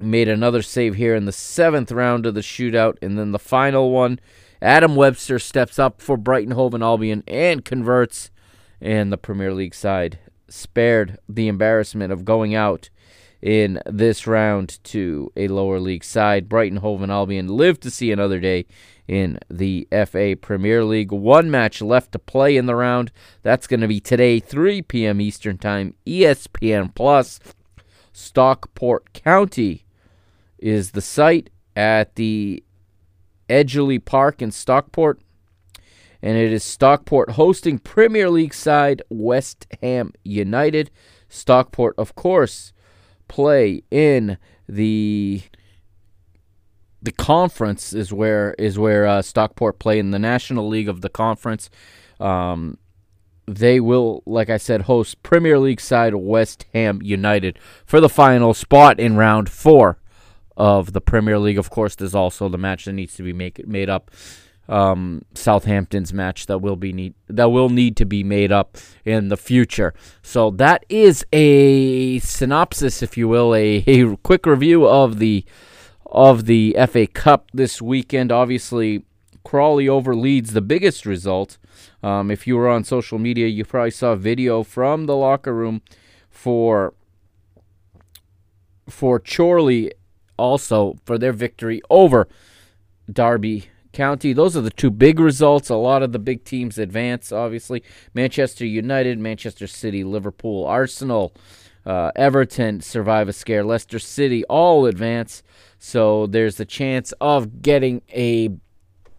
made 0.00 0.28
another 0.28 0.62
save 0.62 0.94
here 0.94 1.14
in 1.14 1.26
the 1.26 1.30
seventh 1.30 1.92
round 1.92 2.24
of 2.24 2.32
the 2.32 2.40
shootout. 2.40 2.96
And 3.02 3.18
then 3.18 3.32
the 3.32 3.38
final 3.38 3.90
one, 3.90 4.20
Adam 4.62 4.96
Webster 4.96 5.38
steps 5.38 5.78
up 5.78 6.00
for 6.00 6.16
Brighton 6.16 6.52
Hove 6.52 6.72
and 6.72 6.82
Albion 6.82 7.24
and 7.26 7.62
converts. 7.62 8.30
And 8.80 9.12
the 9.12 9.18
Premier 9.18 9.52
League 9.52 9.74
side 9.74 10.18
spared 10.48 11.18
the 11.28 11.46
embarrassment 11.46 12.10
of 12.10 12.24
going 12.24 12.54
out 12.54 12.88
in 13.40 13.80
this 13.86 14.26
round 14.26 14.82
to 14.84 15.32
a 15.36 15.48
lower 15.48 15.78
league 15.78 16.04
side. 16.04 16.48
Brighton 16.48 16.78
Hove 16.78 17.02
and 17.02 17.12
Albion 17.12 17.48
live 17.48 17.78
to 17.80 17.90
see 17.90 18.10
another 18.10 18.40
day 18.40 18.66
in 19.06 19.38
the 19.48 19.86
FA 20.06 20.36
Premier 20.40 20.84
League. 20.84 21.12
One 21.12 21.50
match 21.50 21.80
left 21.80 22.12
to 22.12 22.18
play 22.18 22.56
in 22.56 22.66
the 22.66 22.74
round. 22.74 23.10
That's 23.42 23.66
going 23.66 23.80
to 23.80 23.88
be 23.88 24.00
today, 24.00 24.40
3 24.40 24.82
p.m. 24.82 25.20
Eastern 25.20 25.58
Time, 25.58 25.94
ESPN 26.06 26.94
Plus. 26.94 27.40
Stockport 28.12 29.12
County 29.12 29.84
is 30.58 30.90
the 30.90 31.00
site 31.00 31.50
at 31.76 32.16
the 32.16 32.64
Edgeley 33.48 34.04
Park 34.04 34.42
in 34.42 34.50
Stockport. 34.50 35.20
And 36.20 36.36
it 36.36 36.52
is 36.52 36.64
Stockport 36.64 37.30
hosting 37.30 37.78
Premier 37.78 38.28
League 38.28 38.54
side 38.54 39.02
West 39.08 39.68
Ham 39.80 40.12
United. 40.24 40.90
Stockport, 41.28 41.94
of 41.96 42.16
course, 42.16 42.72
play 43.28 43.82
in 43.90 44.38
the 44.68 45.42
the 47.00 47.12
conference 47.12 47.92
is 47.92 48.12
where 48.12 48.54
is 48.58 48.78
where 48.78 49.06
uh, 49.06 49.22
Stockport 49.22 49.78
play 49.78 49.98
in 49.98 50.10
the 50.10 50.18
National 50.18 50.68
League 50.68 50.88
of 50.88 51.00
the 51.00 51.08
conference. 51.08 51.70
Um, 52.18 52.78
they 53.46 53.80
will, 53.80 54.22
like 54.26 54.50
I 54.50 54.58
said, 54.58 54.82
host 54.82 55.22
Premier 55.22 55.58
League 55.58 55.80
side 55.80 56.14
West 56.14 56.66
Ham 56.74 57.00
United 57.02 57.58
for 57.86 58.00
the 58.00 58.08
final 58.08 58.52
spot 58.52 59.00
in 59.00 59.16
round 59.16 59.48
four 59.48 59.98
of 60.56 60.92
the 60.92 61.00
Premier 61.00 61.38
League. 61.38 61.56
Of 61.56 61.70
course, 61.70 61.94
there's 61.94 62.14
also 62.14 62.48
the 62.48 62.58
match 62.58 62.84
that 62.84 62.92
needs 62.92 63.14
to 63.14 63.22
be 63.22 63.32
make, 63.32 63.66
made 63.66 63.88
up. 63.88 64.10
Um, 64.68 65.24
Southampton's 65.34 66.12
match 66.12 66.44
that 66.44 66.58
will 66.58 66.76
be 66.76 66.92
need 66.92 67.14
that 67.28 67.50
will 67.50 67.70
need 67.70 67.96
to 67.96 68.04
be 68.04 68.22
made 68.22 68.52
up 68.52 68.76
in 69.04 69.28
the 69.28 69.36
future. 69.38 69.94
So 70.22 70.50
that 70.50 70.84
is 70.90 71.24
a 71.32 72.18
synopsis, 72.18 73.02
if 73.02 73.16
you 73.16 73.28
will, 73.28 73.54
a, 73.54 73.76
a 73.86 74.16
quick 74.18 74.44
review 74.44 74.86
of 74.86 75.18
the 75.18 75.44
of 76.04 76.44
the 76.44 76.76
FA 76.88 77.06
Cup 77.06 77.50
this 77.54 77.80
weekend. 77.80 78.30
Obviously, 78.30 79.04
Crawley 79.42 79.88
over 79.88 80.14
Leeds, 80.14 80.52
the 80.52 80.60
biggest 80.60 81.06
result. 81.06 81.56
Um, 82.02 82.30
if 82.30 82.46
you 82.46 82.56
were 82.56 82.68
on 82.68 82.84
social 82.84 83.18
media, 83.18 83.46
you 83.46 83.64
probably 83.64 83.90
saw 83.90 84.12
a 84.12 84.16
video 84.16 84.62
from 84.62 85.06
the 85.06 85.16
locker 85.16 85.54
room 85.54 85.80
for 86.28 86.92
for 88.88 89.18
Chorley 89.18 89.92
also 90.36 90.96
for 91.04 91.18
their 91.18 91.32
victory 91.32 91.80
over 91.90 92.28
Derby 93.10 93.68
County. 93.98 94.32
Those 94.32 94.56
are 94.56 94.60
the 94.60 94.70
two 94.70 94.92
big 94.92 95.18
results. 95.18 95.70
A 95.70 95.74
lot 95.74 96.04
of 96.04 96.12
the 96.12 96.20
big 96.20 96.44
teams 96.44 96.78
advance, 96.78 97.32
obviously. 97.32 97.82
Manchester 98.14 98.64
United, 98.64 99.18
Manchester 99.18 99.66
City, 99.66 100.04
Liverpool, 100.04 100.64
Arsenal, 100.64 101.34
uh, 101.84 102.12
Everton 102.14 102.80
survive 102.80 103.28
a 103.28 103.32
scare. 103.32 103.64
Leicester 103.64 103.98
City 103.98 104.44
all 104.44 104.86
advance. 104.86 105.42
So 105.80 106.28
there's 106.28 106.58
the 106.58 106.64
chance 106.64 107.12
of 107.20 107.60
getting 107.60 108.02
a 108.10 108.50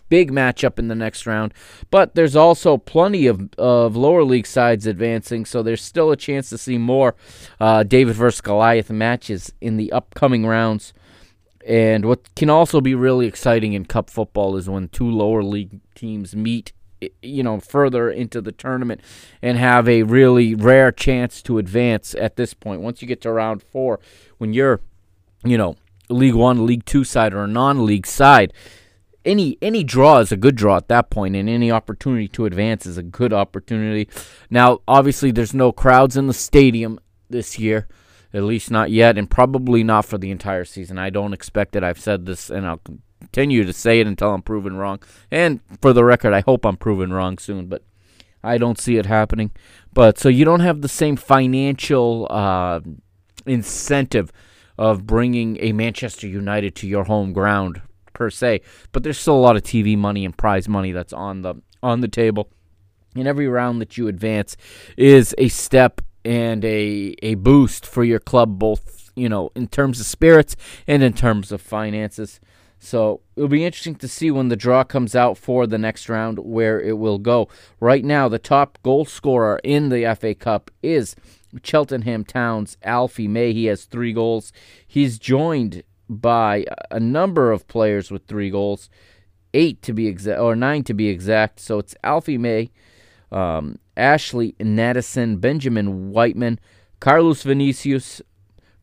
big 0.08 0.32
matchup 0.32 0.80
in 0.80 0.88
the 0.88 0.96
next 0.96 1.26
round. 1.26 1.54
But 1.92 2.16
there's 2.16 2.38
also 2.38 2.78
plenty 2.78 3.28
of, 3.28 3.50
of 3.58 3.98
lower 3.98 4.24
league 4.24 4.48
sides 4.48 4.88
advancing, 4.88 5.44
so 5.44 5.62
there's 5.62 5.84
still 5.84 6.10
a 6.10 6.16
chance 6.16 6.50
to 6.52 6.58
see 6.58 6.78
more 6.78 7.16
uh, 7.60 7.84
David 7.84 8.16
versus 8.16 8.40
Goliath 8.40 8.90
matches 8.90 9.52
in 9.60 9.76
the 9.76 9.92
upcoming 9.92 10.46
rounds. 10.46 10.94
And 11.66 12.06
what 12.06 12.34
can 12.36 12.50
also 12.50 12.82
be 12.82 12.96
really 12.96 13.28
exciting 13.28 13.74
in 13.74 13.86
Cup 13.86 14.10
football 14.10 14.56
is 14.56 14.70
when 14.70 14.88
two 14.90 15.10
lower 15.10 15.44
league 15.44 15.80
teams 15.96 16.36
meet 16.36 16.74
you 17.22 17.44
know 17.44 17.60
further 17.60 18.10
into 18.10 18.42
the 18.42 18.52
tournament 18.52 19.00
and 19.42 19.58
have 19.58 19.88
a 19.88 20.04
really 20.04 20.54
rare 20.54 20.92
chance 20.92 21.42
to 21.44 21.58
advance 21.58 22.14
at 22.16 22.36
this 22.36 22.54
point. 22.54 22.82
Once 22.82 23.02
you 23.02 23.08
get 23.08 23.22
to 23.22 23.32
round 23.32 23.64
4 23.64 24.00
when 24.38 24.54
you're 24.54 24.82
you 25.44 25.58
know 25.58 25.76
league 26.10 26.36
1 26.36 26.66
league 26.66 26.86
2 26.86 27.04
side 27.04 27.34
or 27.34 27.44
a 27.44 27.48
non-league 27.48 28.06
side 28.06 28.52
any 29.26 29.58
any 29.62 29.84
draw 29.84 30.20
is 30.20 30.32
a 30.32 30.38
good 30.38 30.56
draw 30.56 30.78
at 30.78 30.88
that 30.88 31.10
point 31.10 31.36
and 31.36 31.50
any 31.50 31.72
opportunity 31.72 32.28
to 32.28 32.46
advance 32.46 32.86
is 32.86 32.98
a 32.98 33.04
good 33.04 33.34
opportunity. 33.34 34.10
Now 34.50 34.80
obviously 34.88 35.32
there's 35.32 35.54
no 35.54 35.72
crowds 35.72 36.18
in 36.18 36.28
the 36.28 36.34
stadium 36.34 37.00
this 37.30 37.60
year 37.60 37.88
at 38.34 38.44
least 38.44 38.70
not 38.72 38.92
yet, 38.92 39.18
and 39.18 39.30
probably 39.30 39.84
not 39.84 40.06
for 40.06 40.18
the 40.18 40.32
entire 40.32 40.66
season. 40.66 40.98
I 40.98 41.10
don't 41.10 41.34
expect 41.34 41.76
it. 41.76 41.84
I've 41.84 42.00
said 42.00 42.26
this, 42.26 42.50
and 42.50 42.66
I'll 42.66 42.82
continue 43.20 43.64
to 43.64 43.74
say 43.74 44.00
it 44.00 44.08
until 44.08 44.34
I'm 44.34 44.42
proven 44.42 44.78
wrong. 44.78 45.02
And 45.32 45.60
for 45.82 45.94
the 45.94 46.04
record, 46.04 46.34
I 46.34 46.42
hope 46.42 46.66
I'm 46.66 46.78
proven 46.78 47.12
wrong 47.12 47.38
soon, 47.38 47.68
but 47.68 47.84
I 48.44 48.58
don't 48.58 48.80
see 48.80 48.98
it 48.98 49.06
happening. 49.06 49.52
But 49.94 50.18
so 50.18 50.30
you 50.30 50.46
don't 50.46 50.62
have 50.62 50.82
the 50.82 50.88
same 50.88 51.16
financial 51.16 52.28
uh, 52.30 52.82
incentive 53.46 54.32
of 54.78 55.06
bringing 55.06 55.58
a 55.60 55.74
Manchester 55.74 56.28
United 56.28 56.76
to 56.76 56.88
your 56.88 57.04
home 57.06 57.34
ground 57.34 57.82
per 58.14 58.30
se, 58.30 58.62
but 58.92 59.04
there's 59.04 59.18
still 59.18 59.36
a 59.36 59.40
lot 59.40 59.56
of 59.56 59.64
TV 59.64 59.98
money 59.98 60.24
and 60.24 60.38
prize 60.38 60.70
money 60.70 60.92
that's 60.92 61.14
on 61.14 61.42
the 61.42 61.56
on 61.82 62.02
the 62.02 62.08
table. 62.08 62.50
And 63.16 63.28
every 63.28 63.48
round 63.48 63.82
that 63.82 63.98
you 63.98 64.08
advance 64.08 64.56
is 64.96 65.34
a 65.38 65.48
step 65.48 66.02
and 66.30 66.64
a 66.64 67.16
a 67.24 67.34
boost 67.34 67.88
for 67.88 68.04
your 68.04 68.20
club, 68.20 68.60
both 68.60 69.12
you 69.16 69.28
know 69.28 69.52
in 69.56 69.68
terms 69.68 70.00
of 70.00 70.06
spirits 70.06 70.56
and 70.86 71.02
in 71.02 71.14
terms 71.14 71.52
of 71.52 71.60
finances. 71.60 72.40
So 72.78 73.22
it'll 73.36 73.50
be 73.50 73.66
interesting 73.66 73.96
to 73.96 74.08
see 74.08 74.30
when 74.32 74.48
the 74.48 74.56
draw 74.56 74.84
comes 74.84 75.16
out 75.16 75.38
for 75.38 75.66
the 75.66 75.80
next 75.80 76.08
round 76.08 76.38
where 76.40 76.80
it 76.80 76.98
will 76.98 77.18
go. 77.18 77.50
Right 77.80 78.06
now, 78.06 78.30
the 78.30 78.40
top 78.40 78.78
goal 78.84 79.04
scorer 79.04 79.60
in 79.64 79.90
the 79.90 80.16
FA 80.18 80.34
Cup 80.34 80.72
is 80.82 81.16
Cheltenham 81.62 82.24
Town's 82.24 82.78
Alfie 82.84 83.28
May. 83.28 83.52
He 83.52 83.66
has 83.66 83.84
three 83.84 84.14
goals. 84.14 84.54
He's 84.88 85.18
joined 85.18 85.84
by 86.08 86.66
a 86.92 87.00
number 87.00 87.52
of 87.52 87.68
players 87.68 88.12
with 88.12 88.28
three 88.28 88.52
goals, 88.52 88.90
eight 89.54 89.82
to 89.82 89.94
be 89.94 90.08
exact, 90.08 90.40
or 90.40 90.56
nine 90.56 90.84
to 90.84 90.94
be 90.94 91.10
exact. 91.10 91.60
So 91.60 91.80
it's 91.80 91.96
Alfie 92.04 92.38
May, 92.38 92.72
um, 93.32 93.80
Ashley 94.00 94.56
Nadesan, 94.60 95.40
Benjamin 95.40 96.12
Whiteman, 96.12 96.60
Carlos 97.00 97.44
Vinicius, 97.44 98.22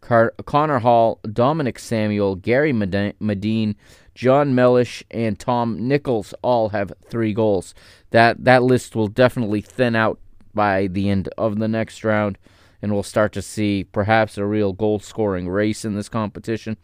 Car- 0.01 0.35
Connor 0.45 0.79
Hall, 0.81 1.19
Dominic 1.33 1.79
Samuel, 1.79 2.37
Gary 2.37 2.73
Madine, 2.73 3.75
John 4.15 4.55
Mellish, 4.55 5.03
and 5.11 5.39
Tom 5.39 5.89
Nichols 5.89 6.33
all 6.43 6.69
have 6.69 6.93
three 7.09 7.33
goals. 7.35 7.75
That 8.11 8.45
that 8.45 8.63
list 8.63 8.95
will 8.95 9.09
definitely 9.09 9.61
thin 9.61 9.97
out 9.97 10.21
by 10.55 10.87
the 10.87 11.11
end 11.11 11.29
of 11.37 11.59
the 11.59 11.69
next 11.69 12.05
round, 12.05 12.39
and 12.81 12.93
we'll 12.93 13.03
start 13.03 13.33
to 13.33 13.43
see 13.43 13.85
perhaps 13.85 14.39
a 14.39 14.47
real 14.47 14.73
goal 14.73 14.99
scoring 14.99 15.49
race 15.49 15.85
in 15.85 15.95
this 15.95 16.09
competition. 16.09 16.77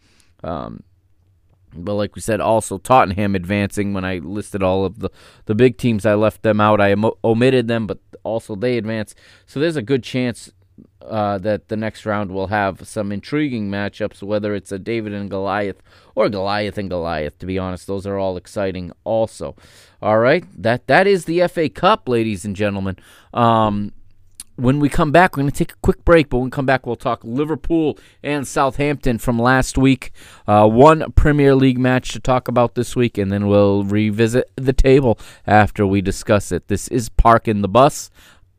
Um, 0.43 0.83
but 1.75 1.93
like 1.93 2.15
we 2.15 2.21
said, 2.21 2.41
also 2.41 2.77
Tottenham 2.77 3.35
advancing. 3.35 3.93
When 3.93 4.05
I 4.05 4.17
listed 4.17 4.63
all 4.63 4.85
of 4.85 4.99
the, 4.99 5.09
the 5.45 5.55
big 5.55 5.77
teams, 5.77 6.05
I 6.05 6.15
left 6.15 6.43
them 6.43 6.59
out. 6.61 6.81
I 6.81 6.95
omitted 7.23 7.67
them, 7.67 7.87
but 7.87 7.99
also 8.23 8.55
they 8.55 8.77
advance. 8.77 9.15
So 9.45 9.59
there's 9.59 9.75
a 9.75 9.81
good 9.81 10.03
chance 10.03 10.51
uh, 11.01 11.37
that 11.39 11.67
the 11.67 11.75
next 11.75 12.05
round 12.05 12.31
will 12.31 12.47
have 12.47 12.87
some 12.87 13.11
intriguing 13.11 13.69
matchups, 13.69 14.23
whether 14.23 14.55
it's 14.55 14.71
a 14.71 14.79
David 14.79 15.13
and 15.13 15.29
Goliath 15.29 15.81
or 16.15 16.29
Goliath 16.29 16.77
and 16.77 16.89
Goliath. 16.89 17.37
To 17.39 17.45
be 17.45 17.59
honest, 17.59 17.87
those 17.87 18.07
are 18.07 18.17
all 18.17 18.37
exciting. 18.37 18.91
Also, 19.03 19.55
all 20.01 20.19
right, 20.19 20.45
that 20.61 20.87
that 20.87 21.07
is 21.07 21.25
the 21.25 21.47
FA 21.47 21.69
Cup, 21.69 22.07
ladies 22.07 22.45
and 22.45 22.55
gentlemen. 22.55 22.97
Um, 23.33 23.91
when 24.55 24.79
we 24.79 24.89
come 24.89 25.11
back, 25.11 25.35
we're 25.35 25.43
going 25.43 25.51
to 25.51 25.57
take 25.57 25.73
a 25.73 25.81
quick 25.81 26.05
break, 26.05 26.29
but 26.29 26.37
when 26.37 26.45
we 26.45 26.51
come 26.51 26.65
back, 26.65 26.85
we'll 26.85 26.95
talk 26.95 27.21
Liverpool 27.23 27.97
and 28.21 28.47
Southampton 28.47 29.17
from 29.17 29.39
last 29.39 29.77
week. 29.77 30.11
Uh, 30.47 30.67
one 30.67 31.11
Premier 31.13 31.55
League 31.55 31.79
match 31.79 32.11
to 32.13 32.19
talk 32.19 32.47
about 32.47 32.75
this 32.75 32.95
week, 32.95 33.17
and 33.17 33.31
then 33.31 33.47
we'll 33.47 33.83
revisit 33.83 34.51
the 34.55 34.73
table 34.73 35.17
after 35.47 35.87
we 35.87 36.01
discuss 36.01 36.51
it. 36.51 36.67
This 36.67 36.87
is 36.89 37.09
Park 37.09 37.47
in 37.47 37.61
the 37.61 37.67
Bus. 37.67 38.11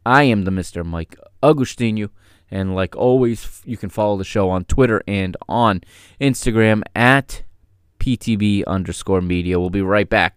I 0.04 0.24
am 0.24 0.44
the 0.44 0.50
Mr. 0.50 0.84
Mike 0.84 1.16
Agustinu, 1.42 2.10
and 2.50 2.74
like 2.74 2.96
always, 2.96 3.62
you 3.64 3.76
can 3.76 3.88
follow 3.88 4.16
the 4.16 4.24
show 4.24 4.50
on 4.50 4.64
Twitter 4.64 5.02
and 5.06 5.36
on 5.48 5.82
Instagram 6.20 6.82
at 6.94 7.42
PTB 8.00 8.64
underscore 8.66 9.20
media. 9.20 9.60
We'll 9.60 9.70
be 9.70 9.82
right 9.82 10.08
back. 10.08 10.36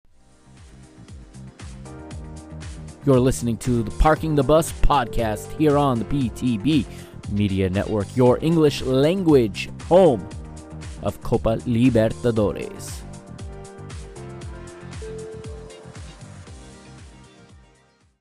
You're 3.08 3.22
listening 3.22 3.56
to 3.60 3.84
the 3.84 3.92
Parking 3.92 4.36
the 4.36 4.44
Bus 4.44 4.74
podcast 4.82 5.58
here 5.58 5.78
on 5.78 5.98
the 5.98 6.04
PTB 6.04 6.86
Media 7.32 7.70
Network, 7.70 8.14
your 8.18 8.38
English 8.42 8.82
language 8.82 9.70
home 9.84 10.28
of 11.04 11.24
Copa 11.24 11.56
Libertadores. 11.60 13.00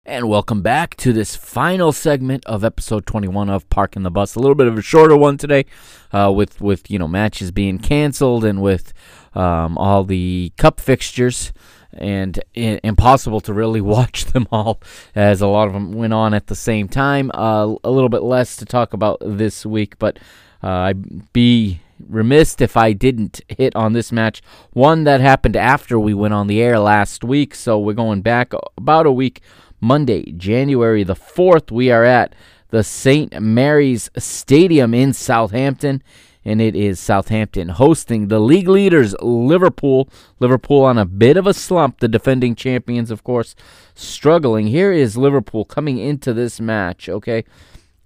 And 0.05 0.29
welcome 0.29 0.63
back 0.63 0.95
to 0.99 1.13
this 1.13 1.35
final 1.35 1.91
segment 1.91 2.47
of 2.47 2.63
episode 2.63 3.07
21 3.07 3.51
of 3.51 3.69
Parking 3.69 4.05
the 4.05 4.11
Bus. 4.13 4.37
A 4.37 4.39
little 4.39 4.55
bit 4.55 4.69
of 4.69 4.79
a 4.79 4.83
shorter 4.83 5.17
one 5.17 5.37
today, 5.37 5.67
uh, 6.13 6.33
with 6.33 6.61
with 6.61 6.89
you 6.89 7.01
know 7.01 7.09
matches 7.09 7.51
being 7.51 7.81
canceled 7.81 8.45
and 8.45 8.63
with 8.63 8.93
um, 9.35 9.77
all 9.79 10.05
the 10.05 10.53
cup 10.57 10.79
fixtures 10.79 11.53
and 11.97 12.43
impossible 12.55 13.41
to 13.41 13.53
really 13.53 13.81
watch 13.97 14.27
them 14.27 14.47
all 14.51 14.81
as 15.15 15.41
a 15.41 15.47
lot 15.47 15.69
of 15.69 15.75
them 15.75 15.93
went 15.93 16.13
on 16.13 16.35
at 16.35 16.47
the 16.47 16.55
same 16.55 16.89
time. 16.89 17.31
Uh, 17.35 17.75
a 17.85 17.91
little 17.91 18.09
bit 18.09 18.23
less 18.23 18.57
to 18.57 18.65
talk 18.65 18.93
about 18.93 19.19
this 19.21 19.67
week, 19.67 19.99
but 19.99 20.19
uh, 20.63 20.69
I'd 20.69 21.33
be 21.33 21.81
remiss 22.09 22.57
if 22.61 22.77
I 22.77 22.93
didn't 22.93 23.41
hit 23.49 23.75
on 23.75 23.93
this 23.93 24.13
match. 24.13 24.43
One 24.73 25.05
that 25.05 25.21
happened 25.21 25.57
after 25.57 25.99
we 25.99 26.15
went 26.15 26.35
on 26.35 26.47
the 26.47 26.61
air 26.61 26.79
last 26.79 27.25
week, 27.25 27.55
so 27.55 27.79
we're 27.79 27.95
going 27.95 28.23
back 28.23 28.53
about 28.77 29.07
a 29.07 29.13
week. 29.13 29.41
Monday, 29.81 30.33
January 30.33 31.05
the 31.05 31.15
4th, 31.15 31.71
we 31.71 31.91
are 31.91 32.05
at 32.05 32.35
the 32.71 32.83
St. 32.83 33.41
Mary's 33.41 34.11
Stadium 34.17 34.95
in 34.95 35.13
Southampton 35.13 36.03
and 36.47 36.63
it 36.63 36.77
is 36.77 37.01
Southampton 37.01 37.71
hosting 37.71 38.29
the 38.29 38.39
league 38.39 38.69
leaders, 38.69 39.17
Liverpool. 39.21 40.09
Liverpool 40.39 40.85
on 40.85 40.97
a 40.97 41.05
bit 41.05 41.37
of 41.37 41.45
a 41.45 41.53
slump, 41.53 41.99
the 41.99 42.07
defending 42.07 42.55
champions, 42.55 43.11
of 43.11 43.25
course, 43.25 43.57
struggling. 43.97 44.69
Here 44.69 44.93
is 44.93 45.17
Liverpool 45.17 45.65
coming 45.65 45.99
into 45.99 46.33
this 46.33 46.61
match, 46.61 47.09
okay? 47.09 47.45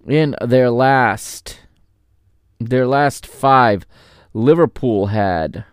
In 0.07 0.35
their 0.41 0.71
last 0.71 1.61
their 2.59 2.87
last 2.87 3.27
5, 3.27 3.85
Liverpool 4.33 5.09
had 5.09 5.67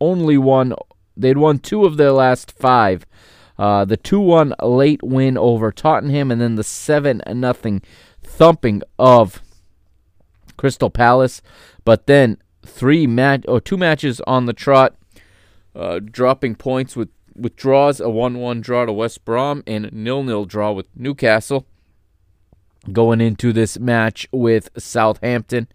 only 0.00 0.38
one 0.38 0.74
they'd 1.14 1.36
won 1.36 1.58
two 1.58 1.84
of 1.84 1.98
their 1.98 2.12
last 2.12 2.50
5. 2.50 3.04
Uh, 3.58 3.84
the 3.84 3.98
2-1 3.98 4.54
late 4.62 5.02
win 5.02 5.36
over 5.36 5.70
Tottenham 5.70 6.30
and 6.30 6.40
then 6.40 6.54
the 6.54 6.64
7 6.64 7.20
nothing 7.34 7.82
thumping 8.22 8.82
of 8.98 9.42
Crystal 10.58 10.90
Palace, 10.90 11.40
but 11.86 12.06
then 12.06 12.36
three 12.66 13.06
match 13.06 13.44
or 13.48 13.62
two 13.62 13.78
matches 13.78 14.20
on 14.26 14.44
the 14.44 14.52
trot, 14.52 14.94
uh, 15.74 16.00
dropping 16.00 16.56
points 16.56 16.94
with 16.94 17.08
with 17.34 17.56
draws, 17.56 18.00
a 18.00 18.10
one-one 18.10 18.60
draw 18.60 18.84
to 18.84 18.92
West 18.92 19.24
Brom 19.24 19.62
and 19.64 19.92
nil-nil 19.92 20.44
draw 20.44 20.72
with 20.72 20.86
Newcastle. 20.94 21.66
Going 22.92 23.20
into 23.20 23.52
this 23.52 23.78
match 23.78 24.26
with 24.32 24.70
Southampton, 24.76 25.68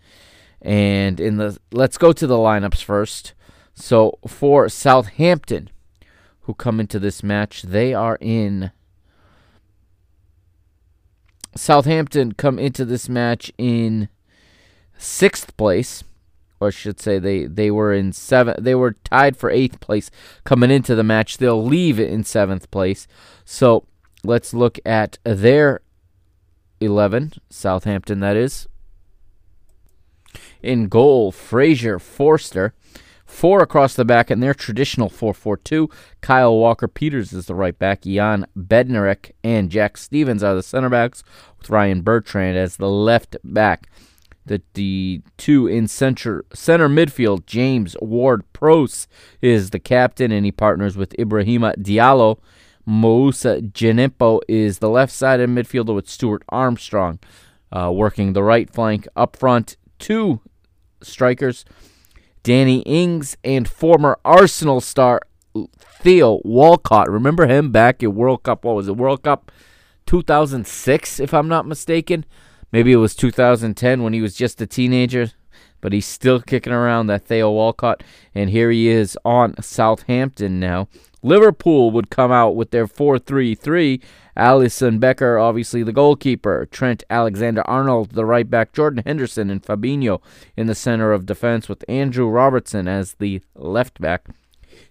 and 0.62 1.20
in 1.20 1.38
the 1.38 1.58
let's 1.72 1.98
go 1.98 2.12
to 2.12 2.28
the 2.28 2.36
lineups 2.36 2.84
first. 2.84 3.34
So 3.74 4.20
for 4.28 4.68
Southampton, 4.70 5.70
who 6.42 6.54
come 6.54 6.80
into 6.80 7.00
this 7.00 7.24
match, 7.24 7.64
they 7.64 7.94
are 7.94 8.18
in. 8.20 8.72
Southampton 11.56 12.34
come 12.34 12.58
into 12.58 12.84
this 12.84 13.08
match 13.08 13.52
in 13.58 14.10
sixth 15.04 15.56
place 15.58 16.04
or 16.64 16.68
I 16.68 16.72
should 16.72 17.00
say 17.00 17.20
they 17.20 17.46
they 17.46 17.70
were 17.70 17.94
in 17.94 18.14
seven. 18.14 18.56
They 18.58 18.74
were 18.74 18.94
tied 19.04 19.38
for 19.38 19.50
eighth 19.50 19.80
place 19.80 20.10
coming 20.44 20.72
into 20.72 20.96
the 20.96 21.04
match. 21.04 21.38
They'll 21.38 21.64
leave 21.64 22.00
in 22.00 22.24
seventh 22.24 22.72
place. 22.72 23.08
So 23.46 23.86
let's 24.24 24.54
look 24.54 24.80
at 24.86 25.18
their 25.24 25.82
eleven. 26.80 27.34
Southampton, 27.50 28.22
that 28.22 28.38
is. 28.38 28.68
In 30.62 30.88
goal, 30.88 31.32
Fraser 31.32 32.00
Forster. 32.00 32.74
Four 33.26 33.64
across 33.64 33.96
the 33.96 34.06
back 34.06 34.30
in 34.30 34.42
their 34.42 34.54
traditional 34.54 35.10
4 35.10 35.34
4 35.34 35.58
2. 35.58 35.90
Kyle 36.22 36.56
Walker 36.56 36.88
Peters 36.88 37.34
is 37.34 37.48
the 37.48 37.56
right 37.56 37.78
back. 37.78 38.04
Jan 38.04 38.46
Bednarek 38.56 39.32
and 39.44 39.72
Jack 39.72 39.98
Stephens 39.98 40.44
are 40.44 40.54
the 40.54 40.62
center 40.62 40.90
backs, 40.90 41.24
with 41.58 41.72
Ryan 41.72 42.04
Bertrand 42.04 42.58
as 42.58 42.78
the 42.78 42.90
left 42.90 43.36
back. 43.44 43.90
The, 44.46 44.62
the 44.74 45.22
two 45.38 45.68
in 45.68 45.88
center, 45.88 46.46
center 46.54 46.90
midfield, 46.90 47.46
James 47.46 47.96
Ward 48.02 48.44
Prowse 48.52 49.08
is 49.42 49.70
the 49.70 49.80
captain, 49.80 50.32
and 50.32 50.46
he 50.46 50.52
partners 50.52 50.98
with 50.98 51.16
Ibrahima 51.18 51.78
Diallo. 51.78 52.40
Moussa 52.86 53.62
Djenepo 53.62 54.42
is 54.50 54.80
the 54.80 54.90
left 54.90 55.14
sided 55.14 55.50
midfielder 55.50 55.96
with 55.96 56.10
Stuart 56.10 56.44
Armstrong 56.50 57.20
uh, 57.72 57.92
working 57.92 58.34
the 58.34 58.44
right 58.44 58.70
flank. 58.70 59.08
Up 59.16 59.36
front, 59.36 59.78
two 60.00 60.42
strikers. 61.02 61.66
Danny 62.44 62.80
Ings 62.82 63.38
and 63.44 63.68
former 63.68 64.20
Arsenal 64.24 64.82
star 64.82 65.22
Theo 66.02 66.42
Walcott. 66.44 67.10
Remember 67.10 67.48
him 67.48 67.72
back 67.72 68.04
at 68.04 68.14
World 68.14 68.44
Cup? 68.44 68.66
What 68.66 68.76
was 68.76 68.88
it? 68.88 68.98
World 68.98 69.24
Cup 69.24 69.52
2006, 70.06 71.20
if 71.20 71.34
I'm 71.34 71.48
not 71.48 71.66
mistaken. 71.66 72.26
Maybe 72.74 72.92
it 72.92 72.98
was 72.98 73.16
2010 73.16 74.02
when 74.02 74.14
he 74.14 74.22
was 74.22 74.36
just 74.36 74.60
a 74.60 74.66
teenager, 74.66 75.32
but 75.80 75.94
he's 75.94 76.08
still 76.08 76.42
kicking 76.42 76.74
around 76.74 77.06
that 77.08 77.24
Theo 77.24 77.52
Walcott. 77.52 78.04
And 78.34 78.50
here 78.50 78.72
he 78.72 78.90
is 78.90 79.16
on 79.24 79.62
Southampton 79.62 80.60
now. 80.60 80.88
Liverpool 81.22 81.92
would 81.92 82.10
come 82.10 82.32
out 82.32 82.56
with 82.56 82.72
their 82.72 82.88
4 82.88 83.20
3 83.20 83.54
3. 83.54 84.02
Alisson 84.36 85.00
Becker, 85.00 85.38
obviously 85.38 85.84
the 85.84 85.94
goalkeeper. 85.94 86.68
Trent 86.72 87.04
Alexander 87.12 87.62
Arnold, 87.68 88.14
the 88.14 88.26
right 88.26 88.50
back. 88.50 88.74
Jordan 88.74 89.04
Henderson 89.06 89.52
and 89.52 89.62
Fabinho 89.62 90.20
in 90.58 90.66
the 90.66 90.74
center 90.74 91.12
of 91.12 91.28
defense, 91.28 91.70
with 91.70 91.86
Andrew 91.88 92.28
Robertson 92.28 92.88
as 92.88 93.14
the 93.14 93.42
left 93.56 94.02
back. 94.02 94.28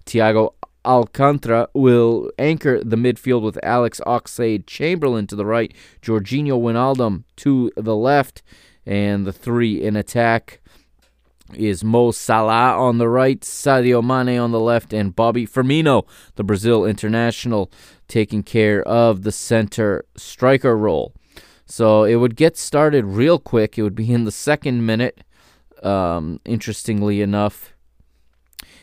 Thiago 0.07 0.55
Alcantara 0.85 1.69
will 1.75 2.31
anchor 2.39 2.83
the 2.83 2.97
midfield 2.97 3.43
with 3.43 3.59
Alex 3.63 4.01
Oxlade 4.07 4.67
Chamberlain 4.67 5.27
to 5.29 5.37
the 5.37 5.47
right, 5.47 5.73
Georginio 6.01 6.61
Wijnaldum 6.61 7.25
to 7.37 7.71
the 7.77 7.97
left, 7.97 8.43
and 8.85 9.27
the 9.27 9.33
three 9.33 9.83
in 9.83 9.97
attack 9.97 10.61
is 11.55 11.85
Mo 11.85 12.11
Salah 12.11 12.77
on 12.77 12.99
the 12.99 13.09
right, 13.09 13.41
Sadio 13.41 14.03
Mane 14.03 14.39
on 14.39 14.53
the 14.53 14.61
left, 14.61 14.93
and 14.93 15.15
Bobby 15.15 15.47
Firmino, 15.47 16.07
the 16.37 16.45
Brazil 16.45 16.85
international, 16.85 17.71
taking 18.09 18.43
care 18.43 18.83
of 18.83 19.23
the 19.23 19.33
center 19.33 20.05
striker 20.17 20.77
role. 20.77 21.13
So 21.67 22.05
it 22.05 22.17
would 22.17 22.37
get 22.37 22.57
started 22.57 23.05
real 23.05 23.39
quick. 23.39 23.79
It 23.79 23.83
would 23.83 23.95
be 23.95 24.13
in 24.13 24.25
the 24.25 24.33
second 24.33 24.85
minute, 24.85 25.23
um, 25.83 26.41
interestingly 26.45 27.23
enough. 27.23 27.73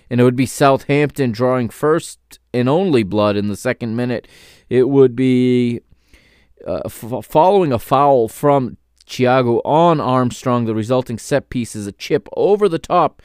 And 0.10 0.20
it 0.20 0.24
would 0.24 0.36
be 0.36 0.46
Southampton 0.46 1.32
drawing 1.32 1.70
first 1.70 2.40
and 2.54 2.68
only 2.68 3.04
blood 3.04 3.36
in 3.36 3.48
the 3.48 3.56
second 3.56 3.96
minute. 3.96 4.28
It 4.70 4.90
would 4.90 5.16
be 5.16 5.82
uh, 6.66 6.82
f- 6.86 7.26
following 7.26 7.72
a 7.72 7.80
foul 7.80 8.28
from 8.28 8.78
Thiago 9.06 9.62
on 9.64 10.00
Armstrong. 10.00 10.66
The 10.66 10.76
resulting 10.76 11.18
set 11.18 11.50
piece 11.50 11.76
is 11.76 11.88
a 11.88 11.92
chip 11.92 12.28
over 12.36 12.68
the 12.68 12.80
top 12.80 13.22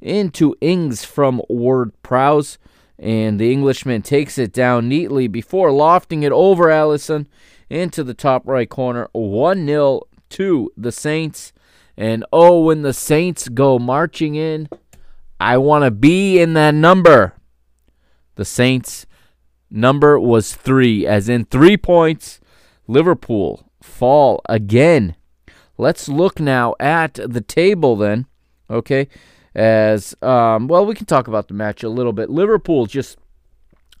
into 0.00 0.54
Ings 0.60 1.04
from 1.04 1.40
Ward 1.48 1.92
Prowse. 2.02 2.58
And 2.98 3.40
the 3.40 3.52
Englishman 3.52 4.02
takes 4.02 4.38
it 4.38 4.52
down 4.52 4.88
neatly 4.88 5.26
before 5.26 5.72
lofting 5.72 6.22
it 6.22 6.30
over 6.32 6.66
Alisson 6.66 7.26
into 7.68 8.04
the 8.04 8.14
top 8.14 8.46
right 8.46 8.68
corner. 8.68 9.08
1 9.12 9.66
0 9.66 10.02
to 10.30 10.72
the 10.76 10.92
Saints. 10.92 11.52
And 11.96 12.24
oh, 12.32 12.60
when 12.60 12.82
the 12.82 12.92
Saints 12.92 13.48
go 13.48 13.78
marching 13.78 14.34
in, 14.34 14.68
I 15.40 15.58
want 15.58 15.84
to 15.84 15.90
be 15.90 16.40
in 16.40 16.54
that 16.54 16.74
number. 16.74 17.34
The 18.36 18.44
Saints' 18.44 19.06
number 19.70 20.18
was 20.18 20.54
three, 20.54 21.06
as 21.06 21.28
in 21.28 21.44
three 21.44 21.76
points. 21.76 22.40
Liverpool 22.86 23.70
fall 23.80 24.42
again 24.48 25.16
Let's 25.76 26.08
look 26.08 26.38
now 26.38 26.74
at 26.78 27.14
the 27.14 27.40
table 27.40 27.96
then. 27.96 28.26
Okay, 28.70 29.08
as 29.54 30.14
um, 30.22 30.68
well, 30.68 30.86
we 30.86 30.94
can 30.94 31.06
talk 31.06 31.28
about 31.28 31.48
the 31.48 31.54
match 31.54 31.82
a 31.82 31.88
little 31.88 32.12
bit. 32.12 32.30
Liverpool 32.30 32.86
just 32.86 33.18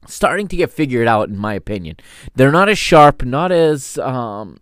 starting 0.06 0.46
to 0.48 0.56
get 0.56 0.70
figured 0.70 1.08
out, 1.08 1.28
in 1.28 1.36
my 1.36 1.54
opinion. 1.54 1.96
They're 2.34 2.52
not 2.52 2.68
as 2.68 2.78
sharp, 2.78 3.24
not 3.24 3.50
as 3.50 3.98
um, 3.98 4.58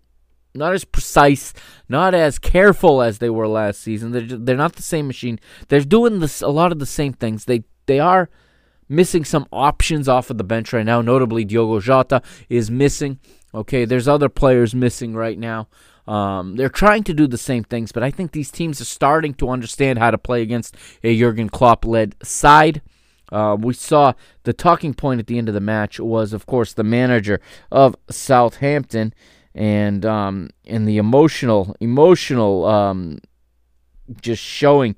not 0.55 0.75
as 0.75 0.85
precise, 0.85 1.53
not 1.89 2.15
as 2.15 2.39
careful 2.39 3.03
as 3.03 3.19
they 3.19 3.31
were 3.31 3.49
last 3.49 3.81
season. 3.81 4.13
They're 4.13 4.23
just, 4.23 4.47
they're 4.47 4.57
not 4.57 4.75
the 4.75 4.83
same 4.83 5.07
machine. 5.07 5.41
They're 5.69 5.81
doing 5.81 6.21
this 6.21 6.43
a 6.43 6.49
lot 6.49 6.73
of 6.73 6.79
the 6.79 6.87
same 6.87 7.13
things. 7.13 7.45
They 7.45 7.65
they 7.87 7.99
are 7.99 8.29
missing 8.89 9.25
some 9.25 9.47
options 9.53 10.09
off 10.09 10.31
of 10.31 10.39
the 10.39 10.45
bench 10.45 10.73
right 10.73 10.87
now. 10.87 11.01
Notably, 11.01 11.45
Diogo 11.45 11.81
Jota 11.81 12.23
is 12.49 12.71
missing. 12.71 13.19
Okay, 13.55 13.85
there's 13.85 14.09
other 14.09 14.29
players 14.29 14.75
missing 14.75 15.15
right 15.15 15.39
now. 15.39 15.69
Um, 16.07 16.57
they're 16.57 16.69
trying 16.69 17.05
to 17.05 17.15
do 17.15 17.27
the 17.27 17.39
same 17.39 17.65
things, 17.65 17.93
but 17.93 18.03
I 18.03 18.11
think 18.11 18.33
these 18.33 18.51
teams 18.51 18.81
are 18.81 18.87
starting 18.87 19.35
to 19.35 19.51
understand 19.51 19.99
how 19.99 20.11
to 20.11 20.19
play 20.19 20.43
against 20.43 20.77
a 21.05 21.17
Jurgen 21.17 21.49
Klopp 21.49 21.85
led 21.85 22.17
side. 22.25 22.83
Uh, 23.31 23.57
we 23.59 23.73
saw 23.73 24.13
the 24.43 24.53
talking 24.53 24.95
point 24.95 25.21
at 25.21 25.27
the 25.27 25.39
end 25.39 25.49
of 25.49 25.55
the 25.55 25.61
match 25.61 26.01
was, 26.01 26.33
of 26.33 26.45
course, 26.45 26.75
the 26.75 26.85
manager 26.85 27.41
of 27.71 27.97
Southampton, 28.11 29.15
and 29.55 30.05
um, 30.05 30.51
and 30.67 30.87
the 30.87 30.99
emotional, 30.99 31.77
emotional, 31.81 32.65
um, 32.65 33.19
just 34.21 34.43
showing 34.43 34.97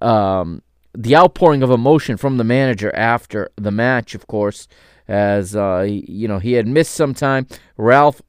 um, 0.00 0.62
the 0.92 1.16
outpouring 1.16 1.62
of 1.62 1.70
emotion 1.70 2.16
from 2.16 2.36
the 2.36 2.44
manager 2.44 2.94
after 2.94 3.50
the 3.56 3.70
match, 3.70 4.14
of 4.14 4.26
course, 4.26 4.68
as 5.08 5.56
uh, 5.56 5.86
you 5.88 6.28
know 6.28 6.38
he 6.38 6.52
had 6.52 6.66
missed 6.66 6.94
some 6.94 7.14
time. 7.14 7.46
Ralph 7.76 8.22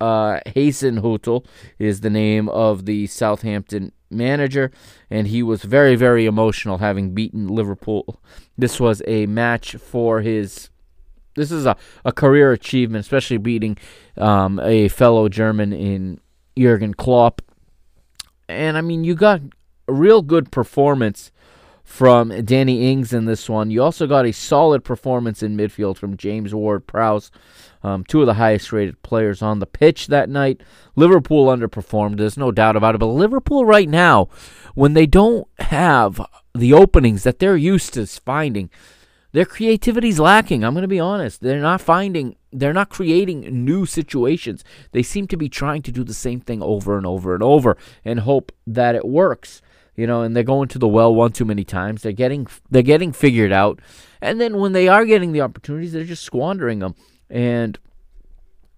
uh, 0.00 0.40
Hasenhüttl 0.46 1.44
is 1.78 2.00
the 2.00 2.10
name 2.10 2.48
of 2.48 2.86
the 2.86 3.06
Southampton 3.06 3.92
manager, 4.10 4.70
and 5.10 5.26
he 5.26 5.42
was 5.42 5.62
very, 5.62 5.96
very 5.96 6.26
emotional 6.26 6.78
having 6.78 7.14
beaten 7.14 7.48
Liverpool. 7.48 8.20
This 8.56 8.80
was 8.80 9.02
a 9.06 9.26
match 9.26 9.76
for 9.76 10.20
his. 10.20 10.70
This 11.38 11.50
is 11.50 11.66
a, 11.66 11.76
a 12.04 12.12
career 12.12 12.52
achievement, 12.52 13.00
especially 13.00 13.38
beating 13.38 13.78
um, 14.16 14.60
a 14.60 14.88
fellow 14.88 15.28
German 15.28 15.72
in 15.72 16.20
Jurgen 16.58 16.94
Klopp. 16.94 17.42
And 18.48 18.76
I 18.76 18.80
mean, 18.80 19.04
you 19.04 19.14
got 19.14 19.40
a 19.86 19.92
real 19.92 20.22
good 20.22 20.50
performance 20.50 21.30
from 21.84 22.44
Danny 22.44 22.90
Ings 22.90 23.14
in 23.14 23.24
this 23.24 23.48
one. 23.48 23.70
You 23.70 23.82
also 23.82 24.06
got 24.06 24.26
a 24.26 24.32
solid 24.32 24.84
performance 24.84 25.42
in 25.42 25.56
midfield 25.56 25.96
from 25.96 26.16
James 26.16 26.54
Ward 26.54 26.86
Prowse 26.86 27.30
um, 27.82 28.04
two 28.04 28.20
of 28.20 28.26
the 28.26 28.34
highest 28.34 28.72
rated 28.72 29.00
players 29.02 29.42
on 29.42 29.58
the 29.58 29.66
pitch 29.66 30.08
that 30.08 30.28
night. 30.28 30.60
Liverpool 30.96 31.46
underperformed, 31.46 32.16
there's 32.16 32.36
no 32.36 32.50
doubt 32.50 32.76
about 32.76 32.94
it. 32.94 32.98
But 32.98 33.06
Liverpool, 33.06 33.64
right 33.64 33.88
now, 33.88 34.28
when 34.74 34.94
they 34.94 35.06
don't 35.06 35.46
have 35.58 36.20
the 36.54 36.72
openings 36.72 37.22
that 37.22 37.38
they're 37.38 37.56
used 37.56 37.94
to 37.94 38.06
finding, 38.06 38.70
their 39.38 39.44
creativity's 39.44 40.18
lacking. 40.18 40.64
I'm 40.64 40.74
going 40.74 40.82
to 40.82 40.88
be 40.88 40.98
honest. 40.98 41.42
They're 41.42 41.60
not 41.60 41.80
finding, 41.80 42.34
they're 42.50 42.72
not 42.72 42.90
creating 42.90 43.42
new 43.64 43.86
situations. 43.86 44.64
They 44.90 45.04
seem 45.04 45.28
to 45.28 45.36
be 45.36 45.48
trying 45.48 45.82
to 45.82 45.92
do 45.92 46.02
the 46.02 46.12
same 46.12 46.40
thing 46.40 46.60
over 46.60 46.96
and 46.96 47.06
over 47.06 47.34
and 47.34 47.42
over 47.44 47.76
and 48.04 48.18
hope 48.18 48.50
that 48.66 48.96
it 48.96 49.06
works. 49.06 49.62
You 49.94 50.08
know, 50.08 50.22
and 50.22 50.34
they're 50.34 50.42
going 50.42 50.66
to 50.70 50.78
the 50.80 50.88
well 50.88 51.14
one 51.14 51.30
too 51.30 51.44
many 51.44 51.62
times. 51.62 52.02
They're 52.02 52.10
getting 52.10 52.48
they're 52.68 52.82
getting 52.82 53.12
figured 53.12 53.52
out, 53.52 53.78
and 54.20 54.40
then 54.40 54.56
when 54.56 54.72
they 54.72 54.88
are 54.88 55.04
getting 55.04 55.30
the 55.30 55.42
opportunities, 55.42 55.92
they're 55.92 56.02
just 56.02 56.24
squandering 56.24 56.80
them. 56.80 56.96
And, 57.30 57.78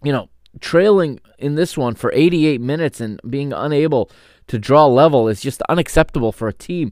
you 0.04 0.12
know, 0.12 0.28
trailing 0.60 1.20
in 1.38 1.54
this 1.54 1.74
one 1.74 1.94
for 1.94 2.12
88 2.12 2.60
minutes 2.60 3.00
and 3.00 3.18
being 3.26 3.54
unable 3.54 4.10
to 4.48 4.58
draw 4.58 4.84
level 4.84 5.26
is 5.26 5.40
just 5.40 5.62
unacceptable 5.70 6.32
for 6.32 6.48
a 6.48 6.52
team 6.52 6.90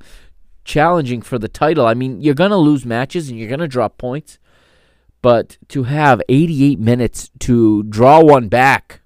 challenging 0.68 1.22
for 1.22 1.38
the 1.38 1.48
title. 1.48 1.86
I 1.86 1.94
mean, 1.94 2.20
you're 2.20 2.34
going 2.34 2.50
to 2.50 2.56
lose 2.56 2.84
matches 2.84 3.28
and 3.28 3.38
you're 3.38 3.48
going 3.48 3.58
to 3.58 3.66
drop 3.66 3.96
points, 3.96 4.38
but 5.22 5.56
to 5.68 5.84
have 5.84 6.22
88 6.28 6.78
minutes 6.78 7.30
to 7.40 7.82
draw 7.84 8.22
one 8.22 8.48
back 8.48 9.00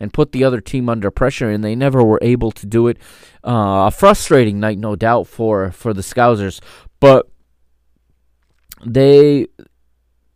and 0.00 0.12
put 0.12 0.32
the 0.32 0.44
other 0.44 0.60
team 0.60 0.88
under 0.88 1.10
pressure, 1.10 1.48
and 1.48 1.64
they 1.64 1.74
never 1.74 2.04
were 2.04 2.18
able 2.20 2.50
to 2.52 2.66
do 2.66 2.88
it. 2.88 2.98
Uh, 3.44 3.86
a 3.86 3.90
frustrating 3.90 4.60
night, 4.60 4.78
no 4.78 4.94
doubt, 4.94 5.26
for 5.26 5.70
for 5.70 5.94
the 5.94 6.02
Scousers, 6.02 6.60
but 7.00 7.30
they 8.84 9.46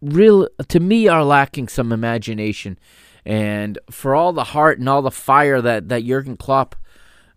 real 0.00 0.48
to 0.68 0.80
me 0.80 1.08
are 1.08 1.24
lacking 1.24 1.68
some 1.68 1.92
imagination. 1.92 2.78
And 3.24 3.78
for 3.88 4.16
all 4.16 4.32
the 4.32 4.44
heart 4.44 4.80
and 4.80 4.88
all 4.88 5.02
the 5.02 5.12
fire 5.12 5.60
that, 5.60 5.88
that 5.90 6.04
Jurgen 6.04 6.36
Klopp 6.36 6.74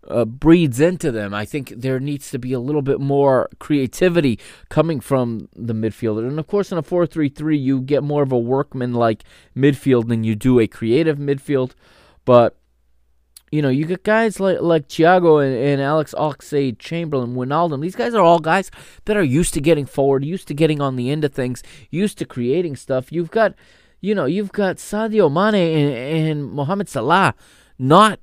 uh, 0.08 0.24
breeds 0.24 0.80
into 0.80 1.10
them. 1.10 1.34
I 1.34 1.44
think 1.44 1.68
there 1.76 2.00
needs 2.00 2.30
to 2.30 2.38
be 2.38 2.52
a 2.52 2.60
little 2.60 2.82
bit 2.82 3.00
more 3.00 3.48
creativity 3.58 4.38
coming 4.68 5.00
from 5.00 5.48
the 5.54 5.74
midfielder. 5.74 6.26
And 6.26 6.38
of 6.38 6.46
course, 6.46 6.72
in 6.72 6.78
a 6.78 6.82
4 6.82 7.06
3 7.06 7.28
3, 7.28 7.56
you 7.56 7.80
get 7.80 8.02
more 8.02 8.22
of 8.22 8.32
a 8.32 8.38
workman 8.38 8.94
like 8.94 9.24
midfield 9.56 10.08
than 10.08 10.24
you 10.24 10.34
do 10.34 10.60
a 10.60 10.66
creative 10.66 11.18
midfield. 11.18 11.72
But, 12.24 12.56
you 13.50 13.62
know, 13.62 13.68
you 13.68 13.84
get 13.84 14.02
guys 14.02 14.40
like, 14.40 14.60
like 14.60 14.88
Thiago 14.88 15.44
and, 15.44 15.56
and 15.56 15.80
Alex 15.80 16.14
Oxlade 16.16 16.78
Chamberlain, 16.78 17.34
Wijnaldum. 17.34 17.80
These 17.80 17.96
guys 17.96 18.14
are 18.14 18.22
all 18.22 18.40
guys 18.40 18.70
that 19.04 19.16
are 19.16 19.22
used 19.22 19.54
to 19.54 19.60
getting 19.60 19.86
forward, 19.86 20.24
used 20.24 20.48
to 20.48 20.54
getting 20.54 20.80
on 20.80 20.96
the 20.96 21.10
end 21.10 21.24
of 21.24 21.32
things, 21.32 21.62
used 21.90 22.18
to 22.18 22.24
creating 22.24 22.76
stuff. 22.76 23.12
You've 23.12 23.30
got, 23.30 23.54
you 24.00 24.14
know, 24.14 24.24
you've 24.26 24.52
got 24.52 24.76
Sadio 24.76 25.30
Mane 25.32 25.54
and, 25.54 26.28
and 26.28 26.50
Mohamed 26.50 26.88
Salah 26.88 27.34
not 27.78 28.20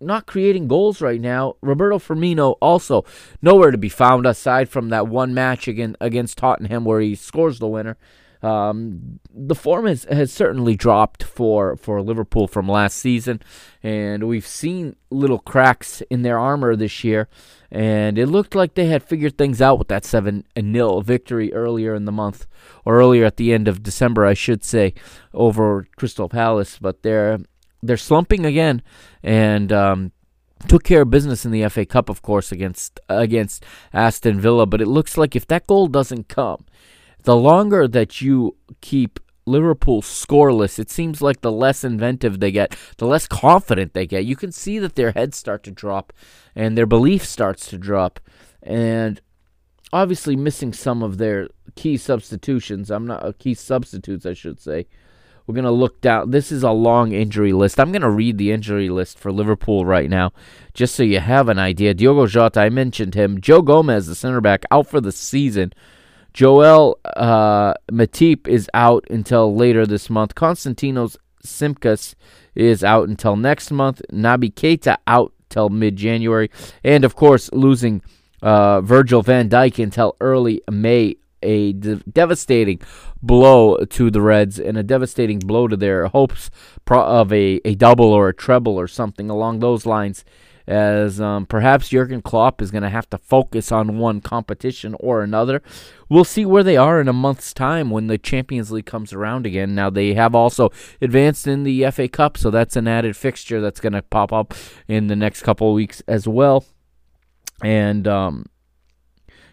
not 0.00 0.26
creating 0.26 0.68
goals 0.68 1.00
right 1.00 1.20
now. 1.20 1.56
Roberto 1.62 1.98
Firmino 1.98 2.56
also 2.60 3.04
nowhere 3.42 3.70
to 3.70 3.78
be 3.78 3.88
found 3.88 4.26
aside 4.26 4.68
from 4.68 4.88
that 4.90 5.08
one 5.08 5.34
match 5.34 5.68
against 5.68 5.96
against 6.00 6.38
Tottenham 6.38 6.84
where 6.84 7.00
he 7.00 7.14
scores 7.14 7.58
the 7.58 7.68
winner. 7.68 7.96
Um, 8.42 9.20
the 9.34 9.54
form 9.54 9.86
has, 9.86 10.04
has 10.04 10.32
certainly 10.32 10.74
dropped 10.74 11.22
for, 11.22 11.76
for 11.76 12.00
Liverpool 12.00 12.48
from 12.48 12.68
last 12.68 12.96
season, 12.96 13.42
and 13.82 14.26
we've 14.28 14.46
seen 14.46 14.96
little 15.10 15.38
cracks 15.38 16.00
in 16.10 16.22
their 16.22 16.38
armor 16.38 16.74
this 16.74 17.04
year. 17.04 17.28
And 17.70 18.18
it 18.18 18.26
looked 18.26 18.54
like 18.54 18.74
they 18.74 18.86
had 18.86 19.02
figured 19.02 19.36
things 19.36 19.60
out 19.62 19.78
with 19.78 19.88
that 19.88 20.04
7 20.04 20.44
0 20.58 21.00
victory 21.02 21.52
earlier 21.52 21.94
in 21.94 22.04
the 22.04 22.12
month, 22.12 22.46
or 22.84 22.96
earlier 22.98 23.24
at 23.24 23.36
the 23.36 23.52
end 23.52 23.68
of 23.68 23.82
December, 23.82 24.24
I 24.24 24.34
should 24.34 24.64
say, 24.64 24.94
over 25.34 25.86
Crystal 25.96 26.28
Palace. 26.28 26.78
But 26.80 27.02
they're 27.02 27.38
they're 27.82 27.96
slumping 27.96 28.44
again, 28.44 28.82
and 29.22 29.72
um, 29.72 30.12
took 30.68 30.84
care 30.84 31.02
of 31.02 31.10
business 31.10 31.44
in 31.44 31.50
the 31.50 31.68
FA 31.68 31.86
Cup, 31.86 32.08
of 32.08 32.22
course, 32.22 32.52
against 32.52 33.00
against 33.08 33.64
Aston 33.92 34.40
Villa. 34.40 34.66
But 34.66 34.80
it 34.80 34.88
looks 34.88 35.16
like 35.16 35.34
if 35.34 35.46
that 35.48 35.66
goal 35.66 35.86
doesn't 35.86 36.28
come, 36.28 36.64
the 37.22 37.36
longer 37.36 37.88
that 37.88 38.20
you 38.20 38.56
keep 38.80 39.18
Liverpool 39.46 40.02
scoreless, 40.02 40.78
it 40.78 40.90
seems 40.90 41.20
like 41.20 41.40
the 41.40 41.52
less 41.52 41.82
inventive 41.82 42.40
they 42.40 42.52
get, 42.52 42.76
the 42.98 43.06
less 43.06 43.26
confident 43.26 43.94
they 43.94 44.06
get. 44.06 44.24
You 44.24 44.36
can 44.36 44.52
see 44.52 44.78
that 44.78 44.94
their 44.94 45.12
heads 45.12 45.36
start 45.36 45.62
to 45.64 45.70
drop, 45.70 46.12
and 46.54 46.76
their 46.76 46.86
belief 46.86 47.24
starts 47.24 47.68
to 47.70 47.78
drop, 47.78 48.20
and 48.62 49.20
obviously 49.92 50.36
missing 50.36 50.72
some 50.72 51.02
of 51.02 51.18
their 51.18 51.48
key 51.74 51.96
substitutions. 51.96 52.90
I'm 52.90 53.06
not 53.06 53.24
uh, 53.24 53.32
key 53.38 53.54
substitutes, 53.54 54.26
I 54.26 54.34
should 54.34 54.60
say. 54.60 54.86
We're 55.46 55.54
going 55.54 55.64
to 55.64 55.70
look 55.70 56.00
down. 56.00 56.30
This 56.30 56.52
is 56.52 56.62
a 56.62 56.70
long 56.70 57.12
injury 57.12 57.52
list. 57.52 57.80
I'm 57.80 57.92
going 57.92 58.02
to 58.02 58.10
read 58.10 58.38
the 58.38 58.52
injury 58.52 58.88
list 58.88 59.18
for 59.18 59.32
Liverpool 59.32 59.84
right 59.84 60.08
now, 60.08 60.32
just 60.74 60.94
so 60.94 61.02
you 61.02 61.20
have 61.20 61.48
an 61.48 61.58
idea. 61.58 61.94
Diogo 61.94 62.26
Jota, 62.26 62.60
I 62.60 62.70
mentioned 62.70 63.14
him. 63.14 63.40
Joe 63.40 63.62
Gomez, 63.62 64.06
the 64.06 64.14
center 64.14 64.40
back, 64.40 64.64
out 64.70 64.86
for 64.86 65.00
the 65.00 65.12
season. 65.12 65.72
Joel 66.32 66.98
uh, 67.16 67.74
Matip 67.90 68.46
is 68.46 68.70
out 68.74 69.04
until 69.10 69.54
later 69.54 69.86
this 69.86 70.08
month. 70.08 70.34
Konstantinos 70.34 71.16
Tsimikas 71.44 72.14
is 72.54 72.84
out 72.84 73.08
until 73.08 73.36
next 73.36 73.70
month. 73.70 74.02
Naby 74.12 74.54
Keita 74.54 74.98
out 75.06 75.32
till 75.48 75.68
mid 75.68 75.96
January. 75.96 76.50
And 76.84 77.04
of 77.04 77.16
course, 77.16 77.50
losing 77.52 78.02
uh, 78.42 78.80
Virgil 78.80 79.22
van 79.22 79.48
Dijk 79.48 79.82
until 79.82 80.16
early 80.20 80.62
May 80.70 81.16
a 81.42 81.72
de- 81.72 81.96
devastating 81.96 82.80
blow 83.22 83.76
to 83.76 84.10
the 84.10 84.20
Reds 84.20 84.58
and 84.58 84.76
a 84.76 84.82
devastating 84.82 85.38
blow 85.38 85.68
to 85.68 85.76
their 85.76 86.06
hopes 86.08 86.50
pro- 86.84 87.04
of 87.04 87.32
a, 87.32 87.60
a 87.64 87.74
double 87.74 88.12
or 88.12 88.28
a 88.28 88.34
treble 88.34 88.76
or 88.78 88.88
something 88.88 89.30
along 89.30 89.60
those 89.60 89.86
lines. 89.86 90.24
As 90.66 91.20
um, 91.20 91.46
perhaps 91.46 91.88
Jurgen 91.88 92.22
Klopp 92.22 92.62
is 92.62 92.70
going 92.70 92.84
to 92.84 92.90
have 92.90 93.10
to 93.10 93.18
focus 93.18 93.72
on 93.72 93.98
one 93.98 94.20
competition 94.20 94.94
or 95.00 95.22
another. 95.22 95.62
We'll 96.08 96.22
see 96.22 96.44
where 96.46 96.62
they 96.62 96.76
are 96.76 97.00
in 97.00 97.08
a 97.08 97.12
month's 97.12 97.52
time 97.52 97.90
when 97.90 98.06
the 98.06 98.18
Champions 98.18 98.70
League 98.70 98.86
comes 98.86 99.12
around 99.12 99.46
again. 99.46 99.74
Now, 99.74 99.90
they 99.90 100.14
have 100.14 100.32
also 100.32 100.70
advanced 101.00 101.48
in 101.48 101.64
the 101.64 101.90
FA 101.90 102.06
Cup, 102.06 102.38
so 102.38 102.50
that's 102.50 102.76
an 102.76 102.86
added 102.86 103.16
fixture 103.16 103.60
that's 103.60 103.80
going 103.80 103.94
to 103.94 104.02
pop 104.02 104.32
up 104.32 104.54
in 104.86 105.08
the 105.08 105.16
next 105.16 105.42
couple 105.42 105.70
of 105.70 105.74
weeks 105.74 106.02
as 106.06 106.28
well. 106.28 106.64
And, 107.64 108.06
um, 108.06 108.46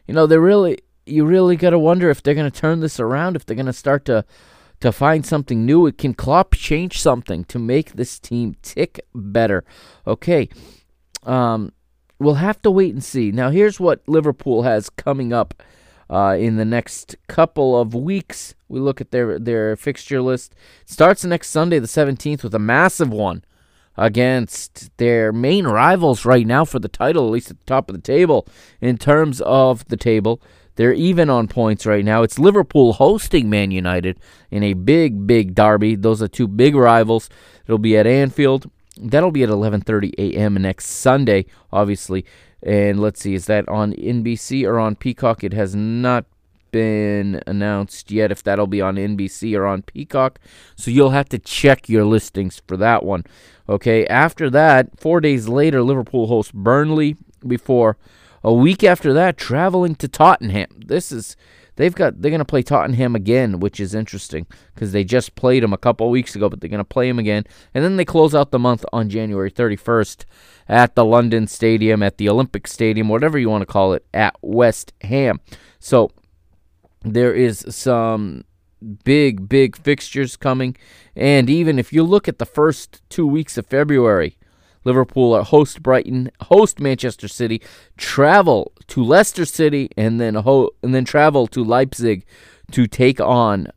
you 0.07 0.13
know, 0.13 0.27
they're 0.27 0.39
really 0.39 0.77
you 1.07 1.25
really 1.25 1.55
got 1.55 1.71
to 1.71 1.79
wonder 1.79 2.09
if 2.09 2.21
they're 2.21 2.35
going 2.35 2.49
to 2.49 2.59
turn 2.59 2.79
this 2.79 2.99
around, 2.99 3.35
if 3.35 3.45
they're 3.45 3.55
going 3.55 3.65
to 3.65 3.73
start 3.73 4.05
to 4.05 4.25
to 4.79 4.91
find 4.91 5.25
something 5.25 5.65
new. 5.65 5.87
It 5.87 5.97
can 5.97 6.13
Klopp 6.13 6.53
change 6.53 7.01
something 7.01 7.43
to 7.45 7.57
make 7.57 7.93
this 7.93 8.19
team 8.19 8.55
tick 8.61 8.99
better. 9.15 9.63
Okay, 10.05 10.49
um, 11.23 11.71
we'll 12.19 12.35
have 12.35 12.61
to 12.61 12.71
wait 12.71 12.93
and 12.93 13.03
see. 13.03 13.31
Now, 13.31 13.49
here's 13.49 13.79
what 13.79 14.01
Liverpool 14.07 14.63
has 14.63 14.89
coming 14.89 15.33
up 15.33 15.63
uh, 16.09 16.37
in 16.39 16.57
the 16.57 16.65
next 16.65 17.15
couple 17.27 17.79
of 17.79 17.93
weeks. 17.93 18.55
We 18.67 18.79
look 18.79 19.01
at 19.01 19.11
their 19.11 19.39
their 19.39 19.75
fixture 19.75 20.21
list. 20.21 20.53
It 20.81 20.89
starts 20.89 21.23
next 21.25 21.49
Sunday, 21.49 21.79
the 21.79 21.87
17th, 21.87 22.43
with 22.43 22.55
a 22.55 22.59
massive 22.59 23.09
one 23.09 23.43
against 23.97 24.95
their 24.97 25.33
main 25.33 25.65
rivals 25.65 26.23
right 26.23 26.45
now 26.45 26.63
for 26.63 26.77
the 26.77 26.87
title, 26.87 27.25
at 27.25 27.31
least 27.31 27.49
at 27.49 27.59
the 27.59 27.65
top 27.65 27.89
of 27.89 27.95
the 27.95 28.01
table 28.01 28.47
in 28.79 28.97
terms 28.97 29.41
of 29.41 29.85
the 29.87 29.97
table. 29.97 30.41
They're 30.77 30.93
even 30.93 31.29
on 31.29 31.47
points 31.47 31.85
right 31.85 32.05
now. 32.05 32.23
It's 32.23 32.39
Liverpool 32.39 32.93
hosting 32.93 33.49
Man 33.49 33.71
United 33.71 34.19
in 34.49 34.63
a 34.63 34.73
big, 34.73 35.27
big 35.27 35.53
derby. 35.53 35.95
Those 35.95 36.21
are 36.21 36.27
two 36.27 36.47
big 36.47 36.75
rivals. 36.75 37.29
It'll 37.65 37.79
be 37.79 37.97
at 37.97 38.07
Anfield. 38.07 38.69
That'll 38.99 39.31
be 39.31 39.43
at 39.43 39.49
11:30 39.49 40.13
a.m. 40.17 40.53
next 40.55 40.85
Sunday, 40.87 41.45
obviously. 41.71 42.25
And 42.63 42.99
let's 42.99 43.21
see, 43.21 43.33
is 43.33 43.45
that 43.47 43.67
on 43.67 43.93
NBC 43.93 44.65
or 44.65 44.79
on 44.79 44.95
Peacock? 44.95 45.43
It 45.43 45.53
has 45.53 45.75
not 45.75 46.25
been 46.71 47.41
announced 47.47 48.11
yet 48.11 48.31
if 48.31 48.43
that'll 48.43 48.67
be 48.67 48.81
on 48.81 48.95
NBC 48.95 49.57
or 49.57 49.65
on 49.65 49.81
Peacock. 49.81 50.39
So 50.75 50.91
you'll 50.91 51.11
have 51.11 51.29
to 51.29 51.39
check 51.39 51.89
your 51.89 52.05
listings 52.05 52.61
for 52.67 52.77
that 52.77 53.03
one. 53.03 53.25
Okay, 53.69 54.05
after 54.07 54.49
that, 54.51 54.99
four 54.99 55.21
days 55.21 55.47
later, 55.47 55.81
Liverpool 55.81 56.27
hosts 56.27 56.51
Burnley 56.51 57.17
before 57.45 57.97
a 58.47 58.53
week 58.53 58.81
after 58.81 59.11
that, 59.11 59.35
traveling 59.35 59.93
to 59.95 60.07
Tottenham. 60.07 60.69
This 60.85 61.11
is 61.11 61.35
they've 61.75 61.93
got 61.93 62.21
they're 62.21 62.31
going 62.31 62.39
to 62.39 62.45
play 62.45 62.61
Tottenham 62.63 63.13
again, 63.13 63.59
which 63.59 63.77
is 63.77 63.93
interesting 63.93 64.47
because 64.73 64.93
they 64.93 65.03
just 65.03 65.35
played 65.35 65.63
them 65.63 65.73
a 65.73 65.77
couple 65.77 66.09
weeks 66.09 66.33
ago, 66.33 66.47
but 66.47 66.61
they're 66.61 66.69
going 66.69 66.77
to 66.77 66.85
play 66.85 67.09
them 67.09 67.19
again, 67.19 67.43
and 67.73 67.83
then 67.83 67.97
they 67.97 68.05
close 68.05 68.33
out 68.33 68.51
the 68.51 68.57
month 68.57 68.85
on 68.93 69.09
January 69.09 69.51
31st 69.51 70.23
at 70.69 70.95
the 70.95 71.03
London 71.03 71.45
Stadium, 71.45 72.01
at 72.01 72.17
the 72.17 72.29
Olympic 72.29 72.67
Stadium, 72.67 73.09
whatever 73.09 73.37
you 73.37 73.49
want 73.49 73.63
to 73.63 73.65
call 73.65 73.91
it, 73.91 74.05
at 74.13 74.33
West 74.41 74.93
Ham. 75.01 75.41
So 75.79 76.09
there 77.01 77.33
is 77.33 77.65
some 77.67 78.45
big, 79.03 79.49
big 79.49 79.75
fixtures 79.75 80.37
coming, 80.37 80.77
and 81.17 81.49
even 81.49 81.77
if 81.77 81.91
you 81.91 82.01
look 82.01 82.29
at 82.29 82.39
the 82.39 82.45
first 82.45 83.01
two 83.09 83.27
weeks 83.27 83.57
of 83.57 83.67
February. 83.67 84.36
Liverpool 84.87 85.33
are 85.33 85.43
host 85.43 85.83
Brighton, 85.83 86.31
host 86.43 86.79
Manchester 86.79 87.27
City, 87.27 87.61
travel 87.97 88.71
to 88.87 89.03
Leicester 89.03 89.43
City, 89.43 89.89
and 89.97 90.19
then 90.19 90.35
ho- 90.35 90.71
and 90.81 90.95
then 90.95 91.03
travel 91.03 91.45
to 91.47 91.61
Leipzig 91.63 92.25
to 92.71 92.87
take 92.87 93.19
on 93.19 93.67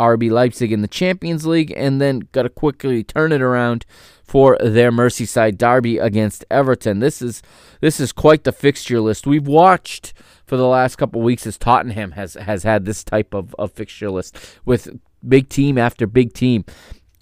RB 0.00 0.28
Leipzig 0.28 0.72
in 0.72 0.82
the 0.82 0.88
Champions 0.88 1.46
League, 1.46 1.72
and 1.76 2.00
then 2.00 2.28
got 2.32 2.42
to 2.42 2.48
quickly 2.48 3.04
turn 3.04 3.30
it 3.30 3.40
around 3.40 3.86
for 4.24 4.58
their 4.58 4.90
Merseyside 4.90 5.56
derby 5.56 5.98
against 5.98 6.44
Everton. 6.50 6.98
This 6.98 7.22
is 7.22 7.42
this 7.80 8.00
is 8.00 8.10
quite 8.10 8.42
the 8.42 8.52
fixture 8.52 9.00
list. 9.00 9.24
We've 9.24 9.46
watched 9.46 10.14
for 10.46 10.56
the 10.56 10.66
last 10.66 10.96
couple 10.96 11.22
weeks 11.22 11.46
as 11.46 11.56
Tottenham 11.56 12.10
has 12.12 12.34
has 12.34 12.64
had 12.64 12.84
this 12.84 13.04
type 13.04 13.34
of, 13.34 13.54
of 13.56 13.70
fixture 13.70 14.10
list 14.10 14.36
with 14.64 14.88
big 15.26 15.48
team 15.48 15.78
after 15.78 16.08
big 16.08 16.32
team, 16.32 16.64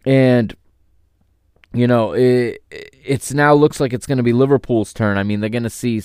and 0.06 0.56
you 1.74 1.86
know, 1.88 2.12
it, 2.12 2.62
it's 2.70 3.34
now 3.34 3.52
looks 3.52 3.80
like 3.80 3.92
it's 3.92 4.06
going 4.06 4.18
to 4.18 4.24
be 4.24 4.32
Liverpool's 4.32 4.92
turn. 4.92 5.18
I 5.18 5.24
mean, 5.24 5.40
they're 5.40 5.50
going 5.50 5.64
to 5.64 5.70
see 5.70 6.00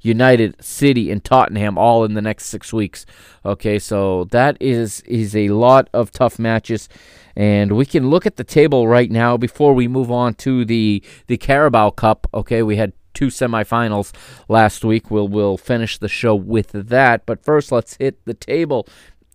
United, 0.00 0.62
City, 0.64 1.10
and 1.10 1.22
Tottenham 1.22 1.76
all 1.76 2.04
in 2.04 2.14
the 2.14 2.22
next 2.22 2.46
six 2.46 2.72
weeks. 2.72 3.04
Okay, 3.44 3.78
so 3.78 4.24
that 4.24 4.56
is 4.60 5.00
is 5.02 5.36
a 5.36 5.50
lot 5.50 5.90
of 5.92 6.10
tough 6.10 6.38
matches, 6.38 6.88
and 7.36 7.72
we 7.72 7.84
can 7.84 8.08
look 8.08 8.24
at 8.24 8.36
the 8.36 8.44
table 8.44 8.88
right 8.88 9.10
now 9.10 9.36
before 9.36 9.74
we 9.74 9.86
move 9.86 10.10
on 10.10 10.34
to 10.34 10.64
the 10.64 11.02
the 11.26 11.36
Carabao 11.36 11.90
Cup. 11.90 12.26
Okay, 12.32 12.62
we 12.62 12.76
had 12.76 12.94
two 13.12 13.28
semifinals 13.28 14.12
last 14.48 14.84
week. 14.84 15.10
We'll 15.10 15.28
we'll 15.28 15.56
finish 15.56 15.98
the 15.98 16.08
show 16.08 16.34
with 16.34 16.72
that, 16.72 17.26
but 17.26 17.44
first 17.44 17.72
let's 17.72 17.96
hit 17.96 18.24
the 18.24 18.34
table 18.34 18.86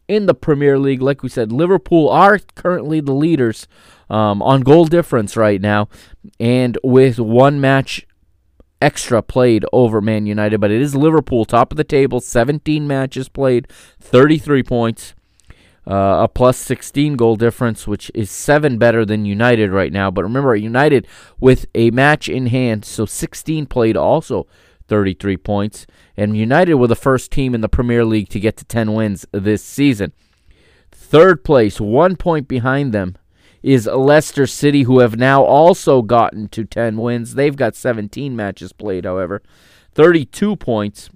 in 0.09 0.25
the 0.25 0.33
Premier 0.33 0.77
League. 0.77 1.01
Like 1.01 1.23
we 1.23 1.29
said, 1.29 1.53
Liverpool 1.53 2.09
are 2.09 2.39
currently 2.55 2.99
the 2.99 3.13
leaders 3.13 3.67
um, 4.09 4.41
on 4.41 4.61
goal 4.61 4.85
difference 4.85 5.37
right 5.37 5.61
now, 5.61 5.87
and 6.39 6.77
with 6.83 7.19
one 7.19 7.61
match 7.61 8.05
extra 8.81 9.21
played 9.21 9.65
over 9.71 10.01
Man 10.01 10.25
United. 10.25 10.59
But 10.59 10.71
it 10.71 10.81
is 10.81 10.95
Liverpool 10.95 11.45
top 11.45 11.71
of 11.71 11.77
the 11.77 11.83
table, 11.83 12.19
17 12.19 12.87
matches 12.87 13.29
played, 13.29 13.67
33 14.01 14.63
points. 14.63 15.13
uh, 15.87 16.23
a 16.23 16.27
plus 16.27 16.57
16 16.57 17.15
goal 17.15 17.35
difference, 17.35 17.87
which 17.87 18.11
is 18.13 18.29
seven 18.29 18.77
better 18.77 19.05
than 19.05 19.25
United 19.25 19.71
right 19.71 19.91
now. 19.91 20.11
But 20.11 20.23
remember, 20.23 20.55
United 20.55 21.07
with 21.39 21.65
a 21.73 21.89
match 21.91 22.29
in 22.29 22.47
hand, 22.47 22.85
so 22.85 23.05
16 23.05 23.65
played 23.65 23.97
also 23.97 24.45
33 24.87 25.37
points. 25.37 25.87
And 26.19 26.35
United 26.35 26.73
were 26.73 26.87
the 26.87 26.97
first 26.97 27.31
team 27.31 27.55
in 27.55 27.61
the 27.61 27.69
Premier 27.69 28.03
League 28.03 28.27
to 28.31 28.41
get 28.41 28.57
to 28.57 28.65
10 28.65 28.93
wins 28.93 29.25
this 29.31 29.63
season. 29.63 30.11
Third 30.91 31.45
place, 31.45 31.79
one 31.79 32.17
point 32.17 32.45
behind 32.45 32.91
them, 32.91 33.15
is 33.63 33.87
Leicester 33.87 34.45
City, 34.45 34.83
who 34.83 34.99
have 34.99 35.15
now 35.15 35.41
also 35.41 36.01
gotten 36.01 36.49
to 36.49 36.65
10 36.65 36.97
wins. 36.97 37.35
They've 37.35 37.55
got 37.55 37.73
17 37.73 38.35
matches 38.35 38.73
played, 38.73 39.05
however, 39.05 39.41
32 39.93 40.57
points. 40.57 41.09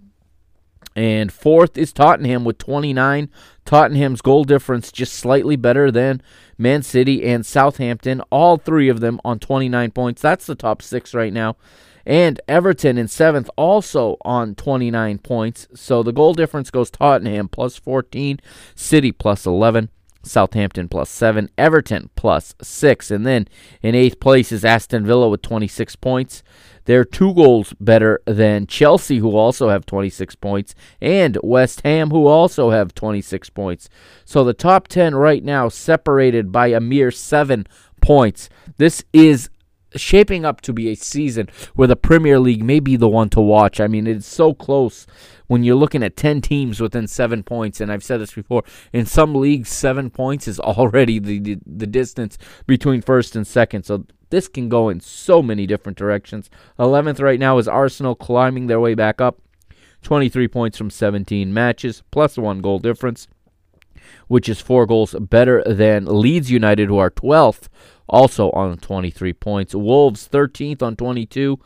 And 0.95 1.33
fourth 1.33 1.77
is 1.77 1.91
Tottenham 1.91 2.45
with 2.45 2.57
29. 2.59 3.29
Tottenham's 3.65 4.21
goal 4.21 4.45
difference 4.45 4.89
just 4.89 5.15
slightly 5.15 5.57
better 5.57 5.91
than 5.91 6.21
Man 6.57 6.81
City 6.81 7.25
and 7.25 7.45
Southampton. 7.45 8.21
All 8.29 8.55
three 8.55 8.87
of 8.87 9.01
them 9.01 9.19
on 9.25 9.39
29 9.39 9.91
points. 9.91 10.21
That's 10.21 10.45
the 10.45 10.55
top 10.55 10.81
six 10.81 11.13
right 11.13 11.33
now. 11.33 11.57
And 12.05 12.41
Everton 12.47 12.97
in 12.97 13.07
seventh, 13.07 13.49
also 13.55 14.17
on 14.25 14.55
29 14.55 15.19
points. 15.19 15.67
So 15.73 16.03
the 16.03 16.11
goal 16.11 16.33
difference 16.33 16.69
goes 16.69 16.89
Tottenham 16.89 17.47
plus 17.47 17.77
14, 17.77 18.39
City 18.75 19.11
plus 19.11 19.45
11, 19.45 19.89
Southampton 20.23 20.89
plus 20.89 21.09
7, 21.09 21.49
Everton 21.57 22.09
plus 22.15 22.55
6. 22.61 23.11
And 23.11 23.25
then 23.25 23.47
in 23.81 23.95
eighth 23.95 24.19
place 24.19 24.51
is 24.51 24.65
Aston 24.65 25.05
Villa 25.05 25.29
with 25.29 25.41
26 25.41 25.95
points. 25.97 26.43
They're 26.85 27.05
two 27.05 27.33
goals 27.33 27.73
better 27.79 28.21
than 28.25 28.67
Chelsea, 28.67 29.19
who 29.19 29.37
also 29.37 29.69
have 29.69 29.85
26 29.85 30.35
points, 30.35 30.75
and 31.01 31.37
West 31.41 31.81
Ham, 31.81 32.09
who 32.09 32.27
also 32.27 32.71
have 32.71 32.93
26 32.93 33.49
points. 33.51 33.89
So 34.25 34.43
the 34.43 34.53
top 34.53 34.87
10 34.89 35.15
right 35.15 35.43
now 35.43 35.69
separated 35.69 36.51
by 36.51 36.67
a 36.67 36.81
mere 36.81 37.11
seven 37.11 37.67
points. 38.01 38.49
This 38.77 39.03
is 39.13 39.49
shaping 39.95 40.45
up 40.45 40.61
to 40.61 40.73
be 40.73 40.89
a 40.89 40.95
season 40.95 41.49
where 41.75 41.87
the 41.87 41.95
Premier 41.95 42.39
League 42.39 42.63
may 42.63 42.79
be 42.79 42.95
the 42.95 43.09
one 43.09 43.29
to 43.29 43.41
watch. 43.41 43.79
I 43.79 43.87
mean, 43.87 44.07
it's 44.07 44.27
so 44.27 44.53
close 44.53 45.05
when 45.47 45.63
you're 45.63 45.75
looking 45.75 46.03
at 46.03 46.15
10 46.15 46.41
teams 46.41 46.79
within 46.79 47.07
seven 47.07 47.43
points. 47.43 47.81
And 47.81 47.91
I've 47.91 48.03
said 48.03 48.19
this 48.19 48.33
before 48.33 48.63
in 48.91 49.05
some 49.05 49.35
leagues, 49.35 49.69
seven 49.69 50.09
points 50.09 50.47
is 50.47 50.59
already 50.59 51.19
the, 51.19 51.39
the, 51.39 51.57
the 51.65 51.87
distance 51.87 52.37
between 52.65 53.01
first 53.01 53.35
and 53.35 53.45
second. 53.45 53.83
So 53.83 54.05
this 54.29 54.47
can 54.47 54.69
go 54.69 54.89
in 54.89 54.99
so 54.99 55.41
many 55.41 55.67
different 55.67 55.97
directions. 55.97 56.49
11th 56.79 57.21
right 57.21 57.39
now 57.39 57.57
is 57.59 57.67
Arsenal 57.67 58.15
climbing 58.15 58.67
their 58.67 58.79
way 58.79 58.95
back 58.95 59.21
up. 59.21 59.39
23 60.01 60.47
points 60.47 60.77
from 60.77 60.89
17 60.89 61.53
matches, 61.53 62.03
plus 62.11 62.37
one 62.37 62.59
goal 62.59 62.77
difference, 62.77 63.27
which 64.27 64.49
is 64.49 64.59
four 64.59 64.85
goals 64.85 65.15
better 65.19 65.63
than 65.65 66.05
Leeds 66.05 66.51
United, 66.51 66.89
who 66.89 66.97
are 66.97 67.09
12th 67.09 67.69
also 68.07 68.51
on 68.51 68.77
23 68.77 69.33
points. 69.33 69.75
Wolves 69.75 70.27
13th 70.27 70.81
on 70.81 70.95
22, 70.95 71.59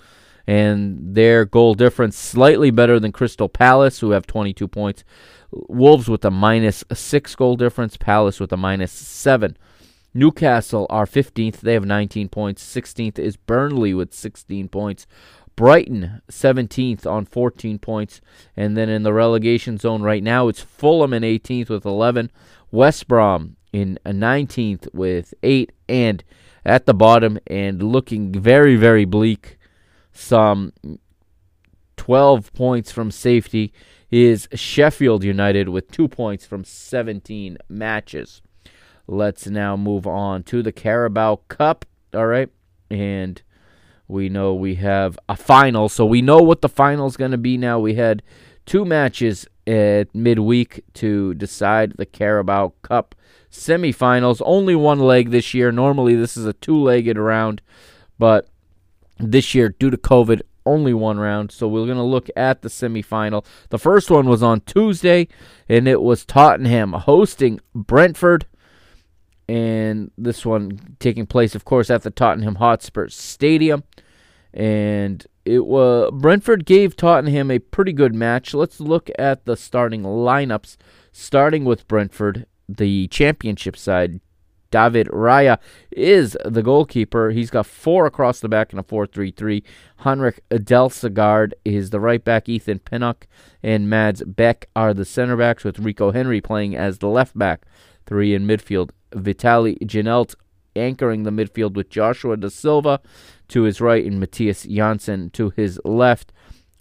and 0.45 1.15
their 1.15 1.45
goal 1.45 1.73
difference 1.73 2.17
slightly 2.17 2.71
better 2.71 2.99
than 2.99 3.11
Crystal 3.11 3.49
Palace, 3.49 3.99
who 3.99 4.11
have 4.11 4.27
22 4.27 4.67
points. 4.67 5.03
Wolves 5.51 6.09
with 6.09 6.23
a 6.25 6.31
minus 6.31 6.83
six 6.93 7.35
goal 7.35 7.55
difference, 7.55 7.97
Palace 7.97 8.39
with 8.39 8.51
a 8.51 8.57
minus 8.57 8.91
seven. 8.91 9.57
Newcastle 10.13 10.87
are 10.89 11.05
15th. 11.05 11.59
They 11.59 11.73
have 11.73 11.85
19 11.85 12.29
points. 12.29 12.63
16th 12.63 13.19
is 13.19 13.37
Burnley 13.37 13.93
with 13.93 14.13
16 14.13 14.67
points. 14.69 15.05
Brighton 15.55 16.21
17th 16.31 17.05
on 17.05 17.25
14 17.25 17.77
points. 17.77 18.21
And 18.55 18.77
then 18.77 18.89
in 18.89 19.03
the 19.03 19.13
relegation 19.13 19.77
zone 19.77 20.01
right 20.01 20.23
now, 20.23 20.47
it's 20.47 20.61
Fulham 20.61 21.13
in 21.13 21.23
18th 21.23 21.69
with 21.69 21.85
11. 21.85 22.31
West 22.71 23.07
Brom 23.07 23.56
in 23.73 23.99
a 24.05 24.11
19th 24.11 24.93
with 24.93 25.33
8 25.43 25.71
and 25.87 26.23
at 26.65 26.85
the 26.85 26.93
bottom 26.93 27.39
and 27.47 27.81
looking 27.81 28.31
very 28.31 28.75
very 28.75 29.05
bleak 29.05 29.57
some 30.11 30.73
12 31.97 32.53
points 32.53 32.91
from 32.91 33.11
safety 33.11 33.73
is 34.09 34.47
Sheffield 34.53 35.23
United 35.23 35.69
with 35.69 35.91
2 35.91 36.07
points 36.07 36.45
from 36.45 36.63
17 36.63 37.57
matches. 37.67 38.41
Let's 39.07 39.47
now 39.47 39.75
move 39.75 40.07
on 40.07 40.43
to 40.43 40.63
the 40.63 40.71
Carabao 40.71 41.41
Cup, 41.49 41.85
all 42.13 42.27
right? 42.27 42.49
And 42.89 43.41
we 44.07 44.29
know 44.29 44.53
we 44.53 44.75
have 44.75 45.19
a 45.27 45.35
final, 45.35 45.89
so 45.89 46.05
we 46.05 46.21
know 46.21 46.37
what 46.37 46.61
the 46.61 46.69
final 46.69 47.07
is 47.07 47.17
going 47.17 47.31
to 47.31 47.37
be 47.37 47.57
now. 47.57 47.79
We 47.79 47.95
had 47.95 48.23
two 48.65 48.85
matches 48.85 49.45
at 49.65 50.13
midweek 50.15 50.83
to 50.93 51.33
decide 51.33 51.93
the 51.97 52.05
Carabao 52.05 52.73
Cup 52.81 53.15
semifinals. 53.51 54.41
Only 54.45 54.75
one 54.75 54.99
leg 54.99 55.31
this 55.31 55.53
year. 55.53 55.71
Normally, 55.71 56.15
this 56.15 56.37
is 56.37 56.45
a 56.45 56.53
two 56.53 56.77
legged 56.77 57.17
round, 57.17 57.61
but 58.17 58.49
this 59.19 59.55
year, 59.55 59.69
due 59.69 59.89
to 59.89 59.97
COVID, 59.97 60.41
only 60.65 60.93
one 60.93 61.19
round. 61.19 61.51
So 61.51 61.67
we're 61.67 61.85
going 61.85 61.97
to 61.97 62.03
look 62.03 62.29
at 62.35 62.61
the 62.61 62.69
semifinal. 62.69 63.45
The 63.69 63.79
first 63.79 64.11
one 64.11 64.27
was 64.27 64.43
on 64.43 64.61
Tuesday, 64.61 65.27
and 65.67 65.87
it 65.87 66.01
was 66.01 66.25
Tottenham 66.25 66.93
hosting 66.93 67.59
Brentford. 67.73 68.45
And 69.49 70.11
this 70.17 70.45
one 70.45 70.97
taking 70.99 71.25
place, 71.25 71.55
of 71.55 71.63
course, 71.63 71.89
at 71.89 72.03
the 72.03 72.11
Tottenham 72.11 72.55
Hotspur 72.55 73.07
Stadium. 73.07 73.83
And 74.53 75.25
it 75.45 75.65
was 75.65 76.11
Brentford 76.13 76.65
gave 76.65 76.97
Tottenham 76.97 77.49
a 77.49 77.59
pretty 77.59 77.93
good 77.93 78.13
match. 78.13 78.53
Let's 78.53 78.81
look 78.81 79.09
at 79.17 79.45
the 79.45 79.55
starting 79.55 80.03
lineups, 80.03 80.75
starting 81.13 81.63
with 81.63 81.87
Brentford 81.87 82.45
the 82.67 83.07
championship 83.07 83.77
side, 83.77 84.19
David 84.71 85.07
Raya 85.07 85.59
is 85.91 86.37
the 86.45 86.61
goalkeeper. 86.61 87.29
He's 87.29 87.49
got 87.49 87.65
four 87.65 88.05
across 88.05 88.39
the 88.39 88.49
back 88.49 88.73
in 88.73 88.79
a 88.79 88.83
4 88.83 89.07
3 89.07 89.31
3. 89.31 89.63
Henrik 89.97 90.41
Dalsgaard 90.49 91.53
is 91.63 91.89
the 91.89 91.99
right 91.99 92.23
back. 92.23 92.49
Ethan 92.49 92.79
Pinnock 92.79 93.27
and 93.63 93.89
Mads 93.89 94.23
Bech 94.23 94.67
are 94.75 94.93
the 94.93 95.05
center 95.05 95.37
backs, 95.37 95.63
with 95.63 95.79
Rico 95.79 96.11
Henry 96.11 96.41
playing 96.41 96.75
as 96.75 96.99
the 96.99 97.07
left 97.07 97.37
back. 97.37 97.61
Three 98.05 98.33
in 98.33 98.45
midfield. 98.45 98.91
Vitali 99.13 99.77
Janelt 99.83 100.35
anchoring 100.75 101.23
the 101.23 101.31
midfield 101.31 101.73
with 101.73 101.89
Joshua 101.89 102.37
Da 102.37 102.49
Silva 102.49 102.99
to 103.47 103.63
his 103.63 103.81
right 103.81 104.05
and 104.05 104.19
Mathias 104.19 104.63
Jensen 104.63 105.29
to 105.31 105.51
his 105.55 105.79
left. 105.83 106.31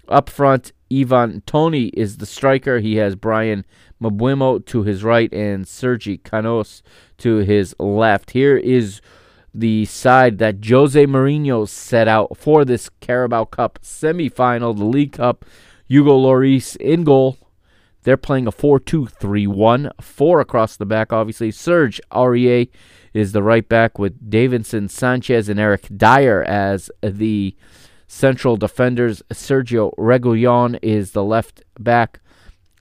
Up 0.08 0.28
front, 0.28 0.72
Ivan 0.92 1.42
Toney 1.46 1.86
is 1.88 2.18
the 2.18 2.26
striker. 2.26 2.78
He 2.78 2.96
has 2.96 3.16
Bryan 3.16 3.64
Mbeumo 4.00 4.64
to 4.66 4.82
his 4.82 5.02
right 5.02 5.32
and 5.32 5.66
Sergi 5.66 6.18
Canos 6.18 6.82
to 7.18 7.36
his 7.36 7.74
left. 7.78 8.32
Here 8.32 8.56
is 8.56 9.00
the 9.54 9.86
side 9.86 10.38
that 10.38 10.64
Jose 10.64 11.06
Mourinho 11.06 11.66
set 11.66 12.08
out 12.08 12.36
for 12.36 12.64
this 12.64 12.90
Carabao 13.00 13.46
Cup 13.46 13.78
semifinal, 13.82 14.76
the 14.76 14.84
League 14.84 15.12
Cup. 15.12 15.44
Hugo 15.88 16.18
Lloris 16.18 16.76
in 16.76 17.04
goal. 17.04 17.38
They're 18.02 18.16
playing 18.16 18.46
a 18.46 18.52
4 18.52 18.78
2 18.80 19.06
3 19.06 19.46
1. 19.46 19.90
Four 20.00 20.40
across 20.40 20.76
the 20.76 20.86
back, 20.86 21.12
obviously. 21.12 21.50
Serge 21.50 22.00
Aurier 22.12 22.68
is 23.14 23.32
the 23.32 23.42
right 23.42 23.68
back 23.68 23.98
with 23.98 24.30
Davinson 24.30 24.90
Sanchez 24.90 25.48
and 25.48 25.58
Eric 25.58 25.88
Dier 25.96 26.42
as 26.42 26.90
the 27.02 27.56
central 28.06 28.56
defenders. 28.56 29.22
Sergio 29.32 29.94
Reguilon 29.96 30.78
is 30.82 31.12
the 31.12 31.24
left 31.24 31.62
back. 31.78 32.20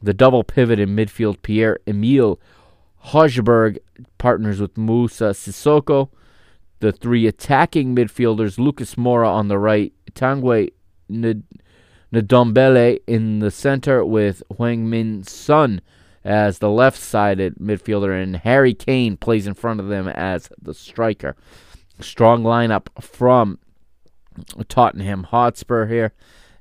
The 0.01 0.13
double 0.13 0.43
pivot 0.43 0.79
in 0.79 0.95
midfield, 0.95 1.41
Pierre 1.41 1.79
Emile 1.87 2.39
Hojbjerg 3.07 3.77
partners 4.17 4.59
with 4.59 4.77
Moussa 4.77 5.31
Sissoko. 5.33 6.09
The 6.79 6.91
three 6.91 7.27
attacking 7.27 7.95
midfielders, 7.95 8.57
Lucas 8.57 8.95
Moura 8.95 9.29
on 9.29 9.47
the 9.47 9.57
right, 9.57 9.93
Tanguy 10.11 10.71
Ndombele 12.13 12.99
in 13.07 13.39
the 13.39 13.51
center 13.51 14.03
with 14.03 14.43
Heung 14.51 14.79
Min 14.79 15.23
Son 15.23 15.81
as 16.23 16.57
the 16.57 16.69
left-sided 16.69 17.55
midfielder, 17.55 18.21
and 18.21 18.37
Harry 18.37 18.73
Kane 18.73 19.15
plays 19.15 19.45
in 19.45 19.53
front 19.53 19.79
of 19.79 19.87
them 19.87 20.07
as 20.07 20.49
the 20.59 20.73
striker. 20.73 21.35
Strong 22.01 22.43
lineup 22.43 22.87
from 22.99 23.59
Tottenham 24.67 25.23
Hotspur 25.23 25.85
here, 25.85 26.13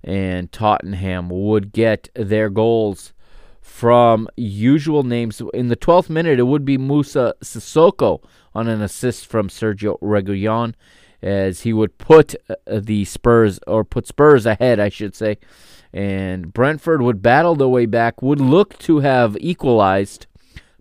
and 0.03 0.53
Tottenham 0.53 1.31
would 1.31 1.73
get 1.73 2.11
their 2.15 2.51
goals 2.51 3.14
from 3.75 4.29
usual 4.37 5.03
names. 5.03 5.43
In 5.53 5.67
the 5.67 5.75
12th 5.75 6.09
minute, 6.09 6.39
it 6.39 6.45
would 6.45 6.65
be 6.65 6.79
Moussa 6.79 7.35
Sissoko 7.43 8.23
on 8.55 8.69
an 8.69 8.81
assist 8.81 9.27
from 9.27 9.49
Sergio 9.49 9.99
Reguilon, 10.01 10.75
as 11.21 11.63
he 11.63 11.73
would 11.73 11.99
put 11.99 12.37
uh, 12.49 12.55
the 12.69 13.05
Spurs, 13.05 13.59
or 13.67 13.83
put 13.83 14.07
Spurs 14.07 14.47
ahead, 14.47 14.79
I 14.79 14.91
should 14.91 15.17
say. 15.17 15.39
And 15.93 16.53
Brentford 16.53 17.03
would 17.03 17.21
battle 17.21 17.57
their 17.57 17.67
way 17.67 17.87
back, 17.87 18.23
would 18.23 18.41
look 18.41 18.79
to 18.79 19.01
have 19.01 19.37
equalized, 19.41 20.29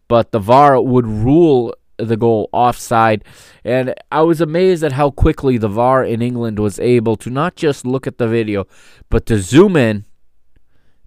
but 0.07 0.29
the 0.29 0.37
VAR 0.37 0.79
would 0.79 1.07
rule 1.07 1.73
the 1.97 2.15
goal 2.15 2.47
offside. 2.51 3.23
And 3.63 3.95
I 4.11 4.21
was 4.21 4.39
amazed 4.39 4.83
at 4.83 4.91
how 4.91 5.09
quickly 5.09 5.57
the 5.57 5.67
VAR 5.67 6.03
in 6.03 6.21
England 6.21 6.59
was 6.59 6.77
able 6.77 7.15
to 7.17 7.31
not 7.31 7.55
just 7.55 7.87
look 7.87 8.05
at 8.05 8.19
the 8.19 8.27
video, 8.27 8.67
but 9.09 9.25
to 9.25 9.39
zoom 9.39 9.75
in, 9.75 10.05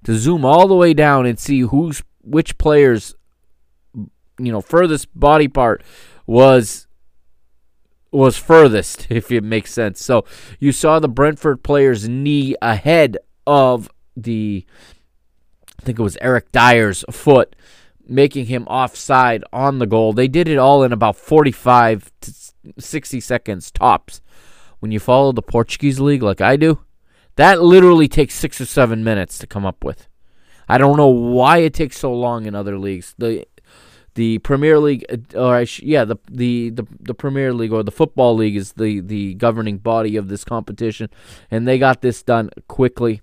to 0.06 0.16
zoom 0.16 0.44
all 0.44 0.68
the 0.68 0.74
way 0.74 0.94
down 0.94 1.26
and 1.26 1.36
see 1.36 1.60
who's 1.60 2.02
which 2.22 2.56
players 2.58 3.16
you 4.38 4.52
know 4.52 4.60
furthest 4.60 5.08
body 5.18 5.48
part 5.48 5.82
was 6.26 6.86
was 8.12 8.38
furthest, 8.38 9.06
if 9.10 9.32
it 9.32 9.42
makes 9.42 9.72
sense. 9.72 10.02
So 10.02 10.24
you 10.60 10.70
saw 10.70 11.00
the 11.00 11.08
Brentford 11.08 11.64
player's 11.64 12.08
knee 12.08 12.54
ahead 12.62 13.18
of 13.46 13.90
the, 14.16 14.64
I 15.80 15.82
think 15.82 15.98
it 15.98 16.02
was 16.02 16.16
Eric 16.20 16.52
Dier's 16.52 17.04
foot, 17.10 17.56
making 18.06 18.46
him 18.46 18.64
offside 18.68 19.42
on 19.52 19.80
the 19.80 19.86
goal. 19.86 20.12
They 20.12 20.28
did 20.28 20.48
it 20.48 20.56
all 20.56 20.84
in 20.84 20.92
about 20.92 21.16
45 21.16 22.12
to 22.22 22.32
60 22.78 23.20
seconds 23.20 23.72
tops. 23.72 24.20
When 24.78 24.92
you 24.92 25.00
follow 25.00 25.32
the 25.32 25.42
Portuguese 25.42 25.98
league 25.98 26.22
like 26.22 26.40
I 26.40 26.56
do, 26.56 26.85
that 27.36 27.62
literally 27.62 28.08
takes 28.08 28.34
six 28.34 28.60
or 28.60 28.66
seven 28.66 29.04
minutes 29.04 29.38
to 29.38 29.46
come 29.46 29.64
up 29.64 29.84
with. 29.84 30.08
I 30.68 30.78
don't 30.78 30.96
know 30.96 31.08
why 31.08 31.58
it 31.58 31.74
takes 31.74 31.98
so 31.98 32.12
long 32.12 32.46
in 32.46 32.54
other 32.54 32.78
leagues. 32.78 33.14
The 33.18 33.46
the 34.14 34.38
Premier 34.38 34.78
League, 34.78 35.04
uh, 35.10 35.38
or 35.38 35.64
sh- 35.66 35.82
yeah, 35.82 36.04
the, 36.04 36.16
the 36.30 36.70
the 36.70 36.86
the 37.00 37.14
Premier 37.14 37.52
League 37.52 37.72
or 37.72 37.82
the 37.82 37.90
Football 37.90 38.34
League 38.34 38.56
is 38.56 38.72
the 38.72 39.00
the 39.00 39.34
governing 39.34 39.78
body 39.78 40.16
of 40.16 40.28
this 40.28 40.42
competition, 40.42 41.08
and 41.50 41.68
they 41.68 41.78
got 41.78 42.00
this 42.00 42.22
done 42.22 42.50
quickly, 42.66 43.20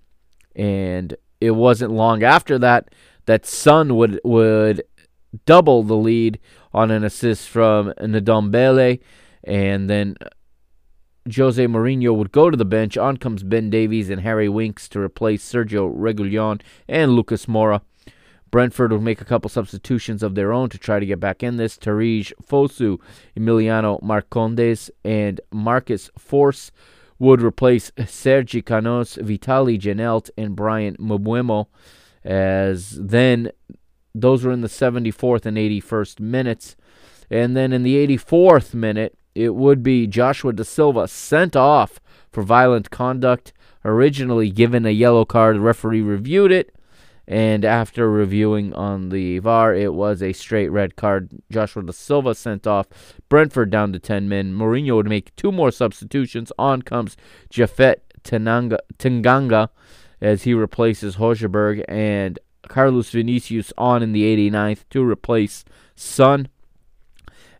and 0.56 1.16
it 1.40 1.50
wasn't 1.50 1.90
long 1.90 2.22
after 2.22 2.58
that 2.60 2.94
that 3.26 3.44
Son 3.44 3.96
would 3.96 4.20
would 4.24 4.84
double 5.46 5.82
the 5.82 5.96
lead 5.96 6.38
on 6.72 6.90
an 6.90 7.04
assist 7.04 7.48
from 7.48 7.92
Ndombele, 8.00 9.00
and 9.42 9.90
then 9.90 10.16
Jose 11.32 11.66
Mourinho 11.66 12.14
would 12.14 12.32
go 12.32 12.50
to 12.50 12.56
the 12.56 12.64
bench. 12.64 12.98
On 12.98 13.16
comes 13.16 13.42
Ben 13.42 13.70
Davies 13.70 14.10
and 14.10 14.20
Harry 14.20 14.48
Winks 14.48 14.88
to 14.90 15.00
replace 15.00 15.42
Sergio 15.42 15.90
Reguilon 15.94 16.60
and 16.86 17.12
Lucas 17.12 17.46
Moura. 17.46 17.80
Brentford 18.50 18.92
would 18.92 19.02
make 19.02 19.20
a 19.20 19.24
couple 19.24 19.48
substitutions 19.48 20.22
of 20.22 20.34
their 20.34 20.52
own 20.52 20.68
to 20.68 20.78
try 20.78 21.00
to 21.00 21.06
get 21.06 21.18
back 21.18 21.42
in 21.42 21.56
this. 21.56 21.76
Tarique 21.76 22.32
Fosu, 22.46 23.00
Emiliano 23.36 24.00
Marcondes, 24.02 24.90
and 25.04 25.40
Marcus 25.50 26.10
Forss 26.18 26.70
would 27.18 27.42
replace 27.42 27.90
Sergi 28.06 28.62
Canos, 28.62 29.16
Vitali 29.16 29.78
Janelt, 29.78 30.30
and 30.36 30.54
Bryan 30.54 30.96
Mbeumo. 30.98 31.66
As 32.22 32.96
then 33.00 33.50
those 34.14 34.44
were 34.44 34.52
in 34.52 34.60
the 34.60 34.68
74th 34.68 35.46
and 35.46 35.56
81st 35.56 36.20
minutes. 36.20 36.76
And 37.30 37.56
then 37.56 37.72
in 37.72 37.82
the 37.82 38.06
84th 38.06 38.74
minute, 38.74 39.16
it 39.34 39.54
would 39.54 39.82
be 39.82 40.06
Joshua 40.06 40.52
Da 40.52 40.62
Silva 40.62 41.08
sent 41.08 41.56
off 41.56 42.00
for 42.30 42.42
violent 42.42 42.90
conduct. 42.90 43.52
Originally 43.84 44.50
given 44.50 44.86
a 44.86 44.90
yellow 44.90 45.24
card, 45.24 45.56
the 45.56 45.60
referee 45.60 46.00
reviewed 46.00 46.50
it 46.50 46.74
and 47.26 47.64
after 47.64 48.10
reviewing 48.10 48.74
on 48.74 49.08
the 49.08 49.38
VAR, 49.38 49.74
it 49.74 49.94
was 49.94 50.22
a 50.22 50.32
straight 50.34 50.68
red 50.68 50.96
card. 50.96 51.30
Joshua 51.50 51.82
Da 51.82 51.92
Silva 51.92 52.34
sent 52.34 52.66
off. 52.66 52.86
Brentford 53.28 53.70
down 53.70 53.92
to 53.92 53.98
10 53.98 54.28
men. 54.28 54.52
Mourinho 54.52 54.96
would 54.96 55.08
make 55.08 55.34
two 55.34 55.50
more 55.50 55.70
substitutions. 55.70 56.52
On 56.58 56.82
comes 56.82 57.16
Japhet 57.50 57.96
Tanganga 58.24 59.68
as 60.20 60.42
he 60.42 60.54
replaces 60.54 61.16
Højbjerg 61.16 61.84
and 61.88 62.38
Carlos 62.68 63.10
Vinicius 63.10 63.72
on 63.78 64.02
in 64.02 64.12
the 64.12 64.50
89th 64.50 64.84
to 64.90 65.02
replace 65.02 65.64
Son. 65.96 66.48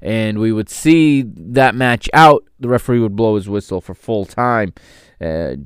And 0.04 0.38
we 0.38 0.52
would 0.52 0.68
see 0.68 1.22
that 1.22 1.74
match 1.74 2.10
out. 2.12 2.44
The 2.60 2.68
referee 2.68 3.00
would 3.00 3.16
blow 3.16 3.36
his 3.36 3.48
whistle 3.48 3.80
for 3.80 3.94
full 3.94 4.26
time. 4.26 4.74
Uh, 5.18 5.56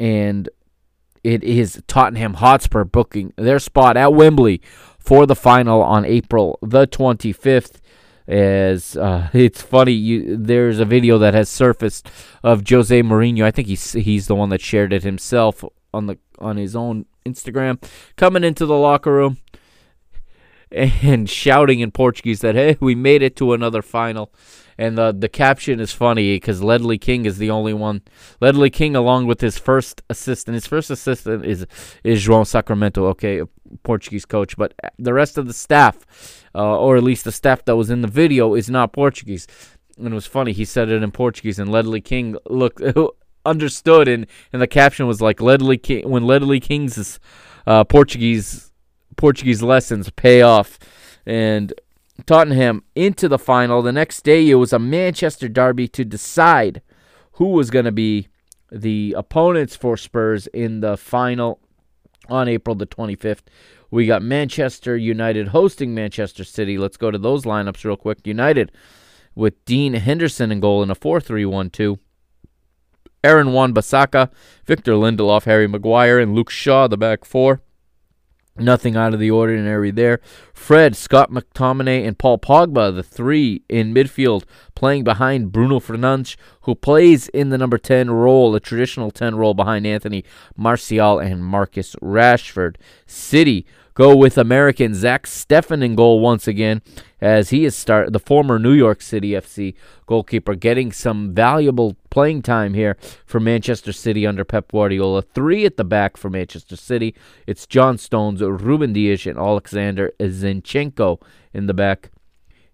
and 0.00 0.48
it 1.22 1.44
is 1.44 1.82
Tottenham 1.86 2.34
Hotspur 2.34 2.84
booking 2.84 3.34
their 3.36 3.58
spot 3.58 3.98
at 3.98 4.14
Wembley 4.14 4.62
for 4.98 5.26
the 5.26 5.36
final 5.36 5.82
on 5.82 6.04
April 6.06 6.58
the 6.62 6.86
25th. 6.86 7.80
As 8.26 8.96
uh, 8.96 9.28
it's 9.34 9.60
funny, 9.60 9.92
you, 9.92 10.36
there's 10.38 10.78
a 10.78 10.84
video 10.86 11.18
that 11.18 11.34
has 11.34 11.48
surfaced 11.48 12.08
of 12.42 12.66
Jose 12.68 13.02
Mourinho. 13.02 13.44
I 13.44 13.50
think 13.50 13.68
he's 13.68 13.92
he's 13.92 14.26
the 14.26 14.34
one 14.34 14.48
that 14.48 14.62
shared 14.62 14.92
it 14.92 15.02
himself 15.02 15.62
on 15.92 16.06
the 16.06 16.18
on 16.38 16.56
his 16.56 16.74
own 16.74 17.04
Instagram, 17.26 17.82
coming 18.16 18.42
into 18.42 18.64
the 18.64 18.76
locker 18.76 19.12
room 19.12 19.36
and 20.72 21.28
shouting 21.28 21.80
in 21.80 21.90
Portuguese 21.90 22.40
that 22.40 22.54
hey, 22.54 22.76
we 22.80 22.94
made 22.94 23.22
it 23.22 23.36
to 23.36 23.52
another 23.52 23.82
final. 23.82 24.32
And 24.78 24.96
the 24.96 25.12
the 25.12 25.28
caption 25.28 25.80
is 25.80 25.92
funny 25.92 26.34
because 26.36 26.62
Ledley 26.62 26.98
King 26.98 27.26
is 27.26 27.38
the 27.38 27.50
only 27.50 27.74
one. 27.74 28.02
Ledley 28.40 28.70
King, 28.70 28.96
along 28.96 29.26
with 29.26 29.40
his 29.40 29.58
first 29.58 30.02
assistant, 30.08 30.54
his 30.54 30.66
first 30.66 30.90
assistant 30.90 31.44
is 31.44 31.66
is 32.02 32.26
João 32.26 32.46
Sacramento, 32.46 33.06
okay, 33.08 33.42
Portuguese 33.82 34.24
coach, 34.24 34.56
but 34.56 34.74
the 34.98 35.12
rest 35.12 35.38
of 35.38 35.46
the 35.46 35.52
staff, 35.52 35.98
uh, 36.54 36.78
or 36.78 36.96
at 36.96 37.02
least 37.02 37.24
the 37.24 37.32
staff 37.32 37.64
that 37.66 37.76
was 37.76 37.90
in 37.90 38.00
the 38.00 38.08
video, 38.08 38.54
is 38.54 38.70
not 38.70 38.92
Portuguese. 38.92 39.46
And 39.98 40.08
it 40.08 40.14
was 40.14 40.26
funny. 40.26 40.52
He 40.52 40.64
said 40.64 40.88
it 40.88 41.02
in 41.02 41.12
Portuguese, 41.12 41.58
and 41.58 41.70
Ledley 41.70 42.00
King 42.00 42.36
looked 42.48 42.82
understood, 43.44 44.08
and 44.08 44.26
and 44.52 44.62
the 44.62 44.66
caption 44.66 45.06
was 45.06 45.20
like 45.20 45.42
Ledley 45.42 45.76
King 45.76 46.08
when 46.08 46.24
Ledley 46.24 46.60
King's 46.60 47.20
uh, 47.66 47.84
Portuguese 47.84 48.71
Portuguese 49.22 49.62
lessons 49.62 50.10
pay 50.10 50.42
off, 50.42 50.80
and 51.24 51.72
Tottenham 52.26 52.82
into 52.96 53.28
the 53.28 53.38
final. 53.38 53.80
The 53.80 53.92
next 53.92 54.22
day, 54.22 54.50
it 54.50 54.56
was 54.56 54.72
a 54.72 54.80
Manchester 54.80 55.48
derby 55.48 55.86
to 55.90 56.04
decide 56.04 56.82
who 57.34 57.50
was 57.50 57.70
going 57.70 57.84
to 57.84 57.92
be 57.92 58.26
the 58.72 59.14
opponents 59.16 59.76
for 59.76 59.96
Spurs 59.96 60.48
in 60.48 60.80
the 60.80 60.96
final 60.96 61.60
on 62.28 62.48
April 62.48 62.74
the 62.74 62.84
25th. 62.84 63.42
We 63.92 64.06
got 64.06 64.22
Manchester 64.22 64.96
United 64.96 65.48
hosting 65.48 65.94
Manchester 65.94 66.42
City. 66.42 66.76
Let's 66.76 66.96
go 66.96 67.12
to 67.12 67.18
those 67.18 67.44
lineups 67.44 67.84
real 67.84 67.96
quick. 67.96 68.26
United 68.26 68.72
with 69.36 69.64
Dean 69.64 69.94
Henderson 69.94 70.50
in 70.50 70.58
goal 70.58 70.82
in 70.82 70.90
a 70.90 70.96
4 70.96 71.20
3 71.20 71.44
1 71.44 71.70
2. 71.70 71.96
Aaron 73.22 73.52
Wan 73.52 73.72
Bissaka, 73.72 74.32
Victor 74.66 74.94
Lindelof, 74.94 75.44
Harry 75.44 75.68
Maguire, 75.68 76.18
and 76.18 76.34
Luke 76.34 76.50
Shaw, 76.50 76.88
the 76.88 76.96
back 76.96 77.24
four. 77.24 77.62
Nothing 78.58 78.96
out 78.96 79.14
of 79.14 79.20
the 79.20 79.30
ordinary 79.30 79.90
there. 79.90 80.20
Fred, 80.52 80.94
Scott 80.94 81.30
McTominay, 81.30 82.06
and 82.06 82.18
Paul 82.18 82.38
Pogba, 82.38 82.94
the 82.94 83.02
three 83.02 83.62
in 83.68 83.94
midfield, 83.94 84.44
playing 84.74 85.04
behind 85.04 85.52
Bruno 85.52 85.80
Fernandes, 85.80 86.36
who 86.62 86.74
plays 86.74 87.28
in 87.28 87.48
the 87.48 87.56
number 87.56 87.78
10 87.78 88.10
role, 88.10 88.54
a 88.54 88.60
traditional 88.60 89.10
10 89.10 89.36
role 89.36 89.54
behind 89.54 89.86
Anthony 89.86 90.22
Martial 90.54 91.18
and 91.18 91.42
Marcus 91.42 91.96
Rashford. 92.02 92.76
City 93.06 93.64
go 93.94 94.16
with 94.16 94.38
American 94.38 94.94
Zach 94.94 95.26
Steffen 95.26 95.82
in 95.82 95.94
goal 95.94 96.20
once 96.20 96.46
again, 96.48 96.82
as 97.20 97.50
he 97.50 97.64
is 97.64 97.76
start 97.76 98.12
the 98.12 98.18
former 98.18 98.58
New 98.58 98.72
York 98.72 99.02
City 99.02 99.30
FC 99.30 99.74
goalkeeper, 100.06 100.54
getting 100.54 100.92
some 100.92 101.34
valuable 101.34 101.96
playing 102.10 102.42
time 102.42 102.74
here 102.74 102.96
for 103.24 103.40
Manchester 103.40 103.92
City 103.92 104.26
under 104.26 104.44
Pep 104.44 104.70
Guardiola. 104.70 105.22
Three 105.22 105.64
at 105.64 105.76
the 105.76 105.84
back 105.84 106.16
for 106.16 106.30
Manchester 106.30 106.76
City. 106.76 107.14
It's 107.46 107.66
John 107.66 107.98
Stones, 107.98 108.40
Ruben 108.40 108.92
Dias, 108.92 109.26
and 109.26 109.38
Alexander 109.38 110.12
Zinchenko 110.18 111.20
in 111.52 111.66
the 111.66 111.74
back. 111.74 112.10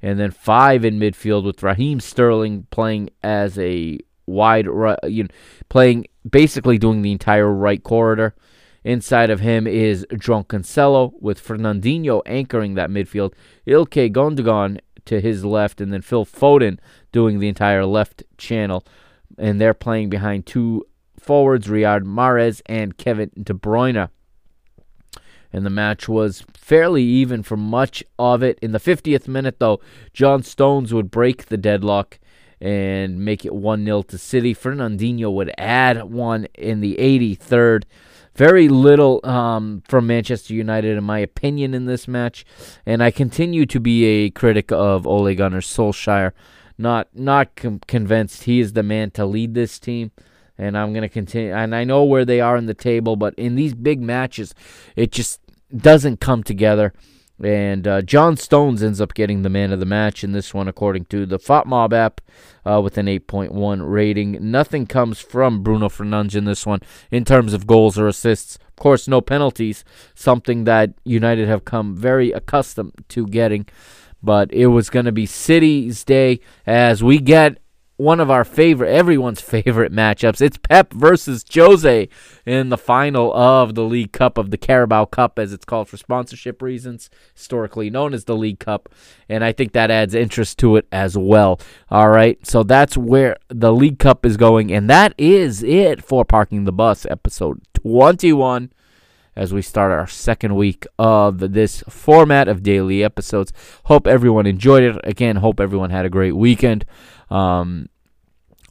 And 0.00 0.18
then 0.18 0.30
five 0.30 0.84
in 0.84 0.98
midfield 0.98 1.44
with 1.44 1.62
Raheem 1.62 1.98
Sterling 1.98 2.66
playing 2.70 3.10
as 3.22 3.58
a 3.58 3.98
wide, 4.26 4.66
you 5.04 5.24
know, 5.24 5.28
playing 5.68 6.06
basically 6.28 6.78
doing 6.78 7.02
the 7.02 7.12
entire 7.12 7.52
right 7.52 7.82
corridor. 7.82 8.34
Inside 8.84 9.30
of 9.30 9.40
him 9.40 9.66
is 9.66 10.06
João 10.12 10.46
Cancelo 10.46 11.12
with 11.20 11.44
Fernandinho 11.44 12.22
anchoring 12.26 12.74
that 12.74 12.90
midfield. 12.90 13.34
Ilkay 13.66 14.12
Gundogan 14.12 14.78
to 15.04 15.20
his 15.20 15.44
left, 15.44 15.80
and 15.80 15.92
then 15.92 16.02
Phil 16.02 16.24
Foden 16.24 16.78
doing 17.12 17.38
the 17.38 17.48
entire 17.48 17.84
left 17.84 18.22
channel. 18.36 18.84
And 19.36 19.60
they're 19.60 19.74
playing 19.74 20.10
behind 20.10 20.46
two 20.46 20.86
forwards, 21.18 21.66
Riyad 21.66 22.02
Mahrez 22.02 22.62
and 22.66 22.96
Kevin 22.96 23.30
De 23.42 23.52
Bruyne. 23.52 24.10
And 25.52 25.64
the 25.64 25.70
match 25.70 26.08
was 26.08 26.44
fairly 26.54 27.02
even 27.02 27.42
for 27.42 27.56
much 27.56 28.04
of 28.18 28.42
it. 28.42 28.58
In 28.60 28.72
the 28.72 28.80
50th 28.80 29.26
minute, 29.26 29.58
though, 29.58 29.80
John 30.12 30.42
Stones 30.42 30.92
would 30.92 31.10
break 31.10 31.46
the 31.46 31.56
deadlock 31.56 32.18
and 32.60 33.24
make 33.24 33.44
it 33.44 33.54
1 33.54 33.84
0 33.84 34.02
to 34.02 34.18
City. 34.18 34.54
Fernandinho 34.54 35.32
would 35.32 35.52
add 35.56 36.04
one 36.04 36.46
in 36.54 36.80
the 36.80 36.96
83rd. 36.96 37.84
Very 38.38 38.68
little 38.68 39.18
um, 39.24 39.82
from 39.88 40.06
Manchester 40.06 40.54
United, 40.54 40.96
in 40.96 41.02
my 41.02 41.18
opinion, 41.18 41.74
in 41.74 41.86
this 41.86 42.06
match, 42.06 42.44
and 42.86 43.02
I 43.02 43.10
continue 43.10 43.66
to 43.66 43.80
be 43.80 44.04
a 44.04 44.30
critic 44.30 44.70
of 44.70 45.08
Ole 45.08 45.34
Gunnar 45.34 45.60
Solskjaer. 45.60 46.30
Not 46.78 47.08
not 47.12 47.56
com- 47.56 47.80
convinced 47.88 48.44
he 48.44 48.60
is 48.60 48.74
the 48.74 48.84
man 48.84 49.10
to 49.10 49.26
lead 49.26 49.54
this 49.54 49.80
team, 49.80 50.12
and 50.56 50.78
I'm 50.78 50.94
gonna 50.94 51.08
continue. 51.08 51.52
And 51.52 51.74
I 51.74 51.82
know 51.82 52.04
where 52.04 52.24
they 52.24 52.40
are 52.40 52.56
in 52.56 52.66
the 52.66 52.74
table, 52.74 53.16
but 53.16 53.34
in 53.34 53.56
these 53.56 53.74
big 53.74 54.00
matches, 54.00 54.54
it 54.94 55.10
just 55.10 55.40
doesn't 55.76 56.20
come 56.20 56.44
together. 56.44 56.92
And 57.42 57.86
uh, 57.86 58.02
John 58.02 58.36
Stones 58.36 58.82
ends 58.82 59.00
up 59.00 59.14
getting 59.14 59.42
the 59.42 59.48
man 59.48 59.72
of 59.72 59.78
the 59.78 59.86
match 59.86 60.24
in 60.24 60.32
this 60.32 60.52
one, 60.52 60.66
according 60.66 61.04
to 61.06 61.24
the 61.24 61.38
FotMob 61.38 61.92
app, 61.92 62.20
uh, 62.66 62.80
with 62.82 62.98
an 62.98 63.06
8.1 63.06 63.80
rating. 63.88 64.50
Nothing 64.50 64.86
comes 64.86 65.20
from 65.20 65.62
Bruno 65.62 65.88
Fernandes 65.88 66.34
in 66.34 66.46
this 66.46 66.66
one 66.66 66.80
in 67.10 67.24
terms 67.24 67.54
of 67.54 67.66
goals 67.66 67.98
or 67.98 68.08
assists. 68.08 68.56
Of 68.56 68.76
course, 68.76 69.06
no 69.06 69.20
penalties, 69.20 69.84
something 70.14 70.64
that 70.64 70.94
United 71.04 71.48
have 71.48 71.64
come 71.64 71.94
very 71.96 72.32
accustomed 72.32 73.04
to 73.10 73.26
getting. 73.26 73.66
but 74.22 74.52
it 74.52 74.66
was 74.66 74.90
going 74.90 75.04
to 75.06 75.12
be 75.12 75.26
City's 75.26 76.04
day 76.04 76.40
as 76.66 77.02
we 77.02 77.18
get 77.18 77.58
one 77.98 78.20
of 78.20 78.30
our 78.30 78.44
favorite, 78.44 78.88
everyone's 78.88 79.40
favorite 79.42 79.92
matchups. 79.92 80.40
It's 80.40 80.56
Pep 80.56 80.92
versus 80.94 81.44
Jose 81.52 82.08
in 82.46 82.68
the 82.70 82.78
final 82.78 83.34
of 83.34 83.74
the 83.74 83.82
League 83.82 84.12
Cup 84.12 84.38
of 84.38 84.50
the 84.50 84.56
Carabao 84.56 85.04
Cup, 85.06 85.38
as 85.38 85.52
it's 85.52 85.66
called 85.66 85.88
for 85.88 85.98
sponsorship 85.98 86.62
reasons, 86.62 87.10
historically 87.34 87.90
known 87.90 88.14
as 88.14 88.24
the 88.24 88.36
League 88.36 88.60
Cup. 88.60 88.88
And 89.28 89.44
I 89.44 89.52
think 89.52 89.72
that 89.72 89.90
adds 89.90 90.14
interest 90.14 90.58
to 90.58 90.76
it 90.76 90.86
as 90.90 91.18
well. 91.18 91.60
All 91.90 92.08
right, 92.08 92.44
so 92.46 92.62
that's 92.62 92.96
where 92.96 93.36
the 93.48 93.72
League 93.72 93.98
Cup 93.98 94.24
is 94.24 94.36
going. 94.38 94.72
And 94.72 94.88
that 94.88 95.12
is 95.18 95.62
it 95.62 96.02
for 96.02 96.24
Parking 96.24 96.64
the 96.64 96.72
Bus, 96.72 97.04
episode 97.04 97.60
21 97.74 98.70
as 99.38 99.54
we 99.54 99.62
start 99.62 99.92
our 99.92 100.08
second 100.08 100.56
week 100.56 100.84
of 100.98 101.38
this 101.52 101.84
format 101.88 102.48
of 102.48 102.64
daily 102.64 103.04
episodes. 103.04 103.52
Hope 103.84 104.08
everyone 104.08 104.46
enjoyed 104.46 104.82
it. 104.82 104.96
Again, 105.04 105.36
hope 105.36 105.60
everyone 105.60 105.90
had 105.90 106.04
a 106.04 106.10
great 106.10 106.32
weekend. 106.32 106.84
Um, 107.30 107.88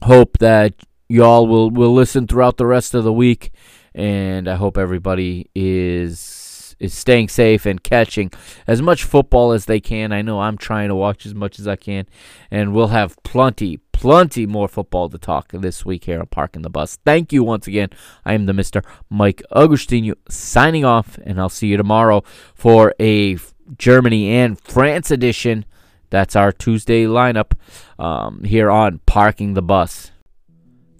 hope 0.02 0.38
that 0.38 0.74
y'all 1.08 1.46
will, 1.46 1.70
will 1.70 1.94
listen 1.94 2.26
throughout 2.26 2.56
the 2.56 2.66
rest 2.66 2.94
of 2.94 3.04
the 3.04 3.12
week, 3.12 3.52
and 3.94 4.48
I 4.48 4.56
hope 4.56 4.78
everybody 4.78 5.50
is 5.54 6.48
is 6.78 6.94
staying 6.94 7.28
safe 7.28 7.66
and 7.66 7.82
catching 7.82 8.30
as 8.66 8.80
much 8.80 9.04
football 9.04 9.52
as 9.52 9.64
they 9.64 9.80
can. 9.80 10.12
I 10.12 10.22
know 10.22 10.40
I'm 10.40 10.56
trying 10.56 10.88
to 10.88 10.94
watch 10.94 11.26
as 11.26 11.34
much 11.34 11.58
as 11.58 11.66
I 11.66 11.76
can, 11.76 12.06
and 12.50 12.72
we'll 12.72 12.88
have 12.88 13.20
plenty, 13.22 13.78
plenty 13.92 14.46
more 14.46 14.68
football 14.68 15.08
to 15.08 15.18
talk 15.18 15.50
this 15.52 15.84
week 15.84 16.04
here 16.04 16.20
on 16.20 16.26
Parking 16.26 16.62
the 16.62 16.70
Bus. 16.70 16.98
Thank 17.04 17.32
you 17.32 17.42
once 17.42 17.66
again. 17.66 17.90
I 18.24 18.34
am 18.34 18.46
the 18.46 18.52
Mr. 18.52 18.84
Mike 19.10 19.42
Agustinu 19.52 20.14
signing 20.28 20.84
off, 20.84 21.18
and 21.24 21.40
I'll 21.40 21.48
see 21.48 21.68
you 21.68 21.76
tomorrow 21.76 22.22
for 22.54 22.94
a 23.00 23.38
Germany 23.76 24.30
and 24.30 24.60
France 24.60 25.10
edition 25.10 25.64
that's 26.10 26.36
our 26.36 26.52
Tuesday 26.52 27.04
lineup 27.04 27.52
um, 27.98 28.42
here 28.44 28.70
on 28.70 29.00
Parking 29.06 29.54
the 29.54 29.62
Bus. 29.62 30.12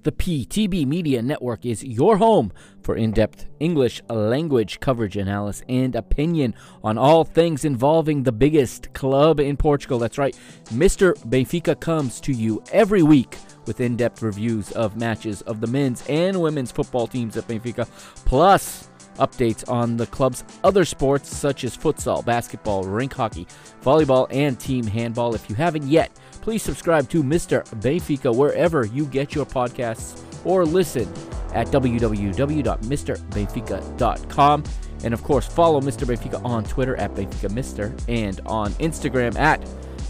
The 0.03 0.11
PTB 0.13 0.87
Media 0.87 1.21
Network 1.21 1.65
is 1.65 1.83
your 1.83 2.17
home 2.17 2.53
for 2.81 2.95
in 2.95 3.11
depth 3.11 3.45
English 3.59 4.01
language 4.09 4.79
coverage, 4.79 5.17
analysis, 5.17 5.63
and 5.67 5.93
opinion 5.93 6.55
on 6.83 6.97
all 6.97 7.25
things 7.25 7.65
involving 7.65 8.23
the 8.23 8.31
biggest 8.31 8.93
club 8.93 9.41
in 9.41 9.57
Portugal. 9.57 9.99
That's 9.99 10.17
right, 10.17 10.37
Mr. 10.67 11.15
Benfica 11.27 11.77
comes 11.79 12.21
to 12.21 12.31
you 12.31 12.63
every 12.71 13.03
week 13.03 13.37
with 13.67 13.81
in 13.81 13.97
depth 13.97 14.21
reviews 14.21 14.71
of 14.71 14.95
matches 14.95 15.41
of 15.41 15.59
the 15.59 15.67
men's 15.67 16.03
and 16.07 16.41
women's 16.41 16.71
football 16.71 17.05
teams 17.05 17.35
at 17.35 17.47
Benfica, 17.47 17.87
plus 18.25 18.88
updates 19.19 19.69
on 19.69 19.97
the 19.97 20.07
club's 20.07 20.43
other 20.63 20.85
sports 20.85 21.35
such 21.35 21.63
as 21.63 21.77
futsal, 21.77 22.25
basketball, 22.25 22.83
rink 22.83 23.13
hockey, 23.13 23.45
volleyball, 23.83 24.27
and 24.31 24.59
team 24.59 24.85
handball. 24.85 25.35
If 25.35 25.47
you 25.49 25.55
haven't 25.55 25.87
yet, 25.87 26.11
please 26.41 26.63
subscribe 26.63 27.09
to 27.09 27.23
Mr. 27.23 27.63
Benfica 27.79 28.35
wherever 28.35 28.85
you 28.85 29.05
get 29.05 29.35
your 29.35 29.45
podcasts 29.45 30.21
or 30.45 30.65
listen 30.65 31.11
at 31.53 31.67
www.mrbenfica.com. 31.67 34.63
And 35.03 35.13
of 35.13 35.23
course, 35.23 35.47
follow 35.47 35.81
Mr. 35.81 36.05
Benfica 36.05 36.43
on 36.43 36.63
Twitter 36.63 36.95
at 36.97 37.13
Benfica 37.13 37.51
Mister 37.51 37.95
and 38.07 38.41
on 38.45 38.71
Instagram 38.73 39.37
at 39.37 39.61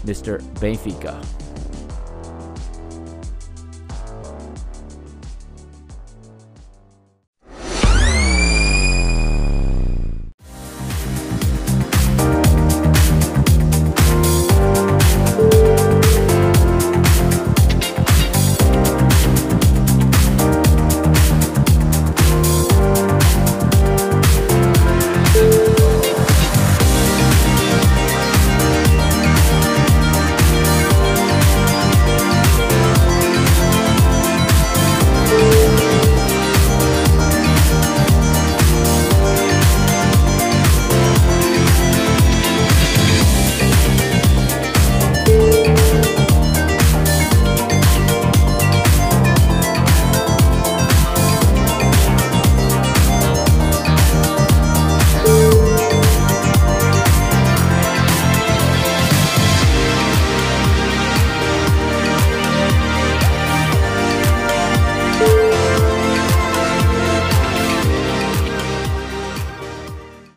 Mr. 0.04 0.40
Benfica. 0.54 1.24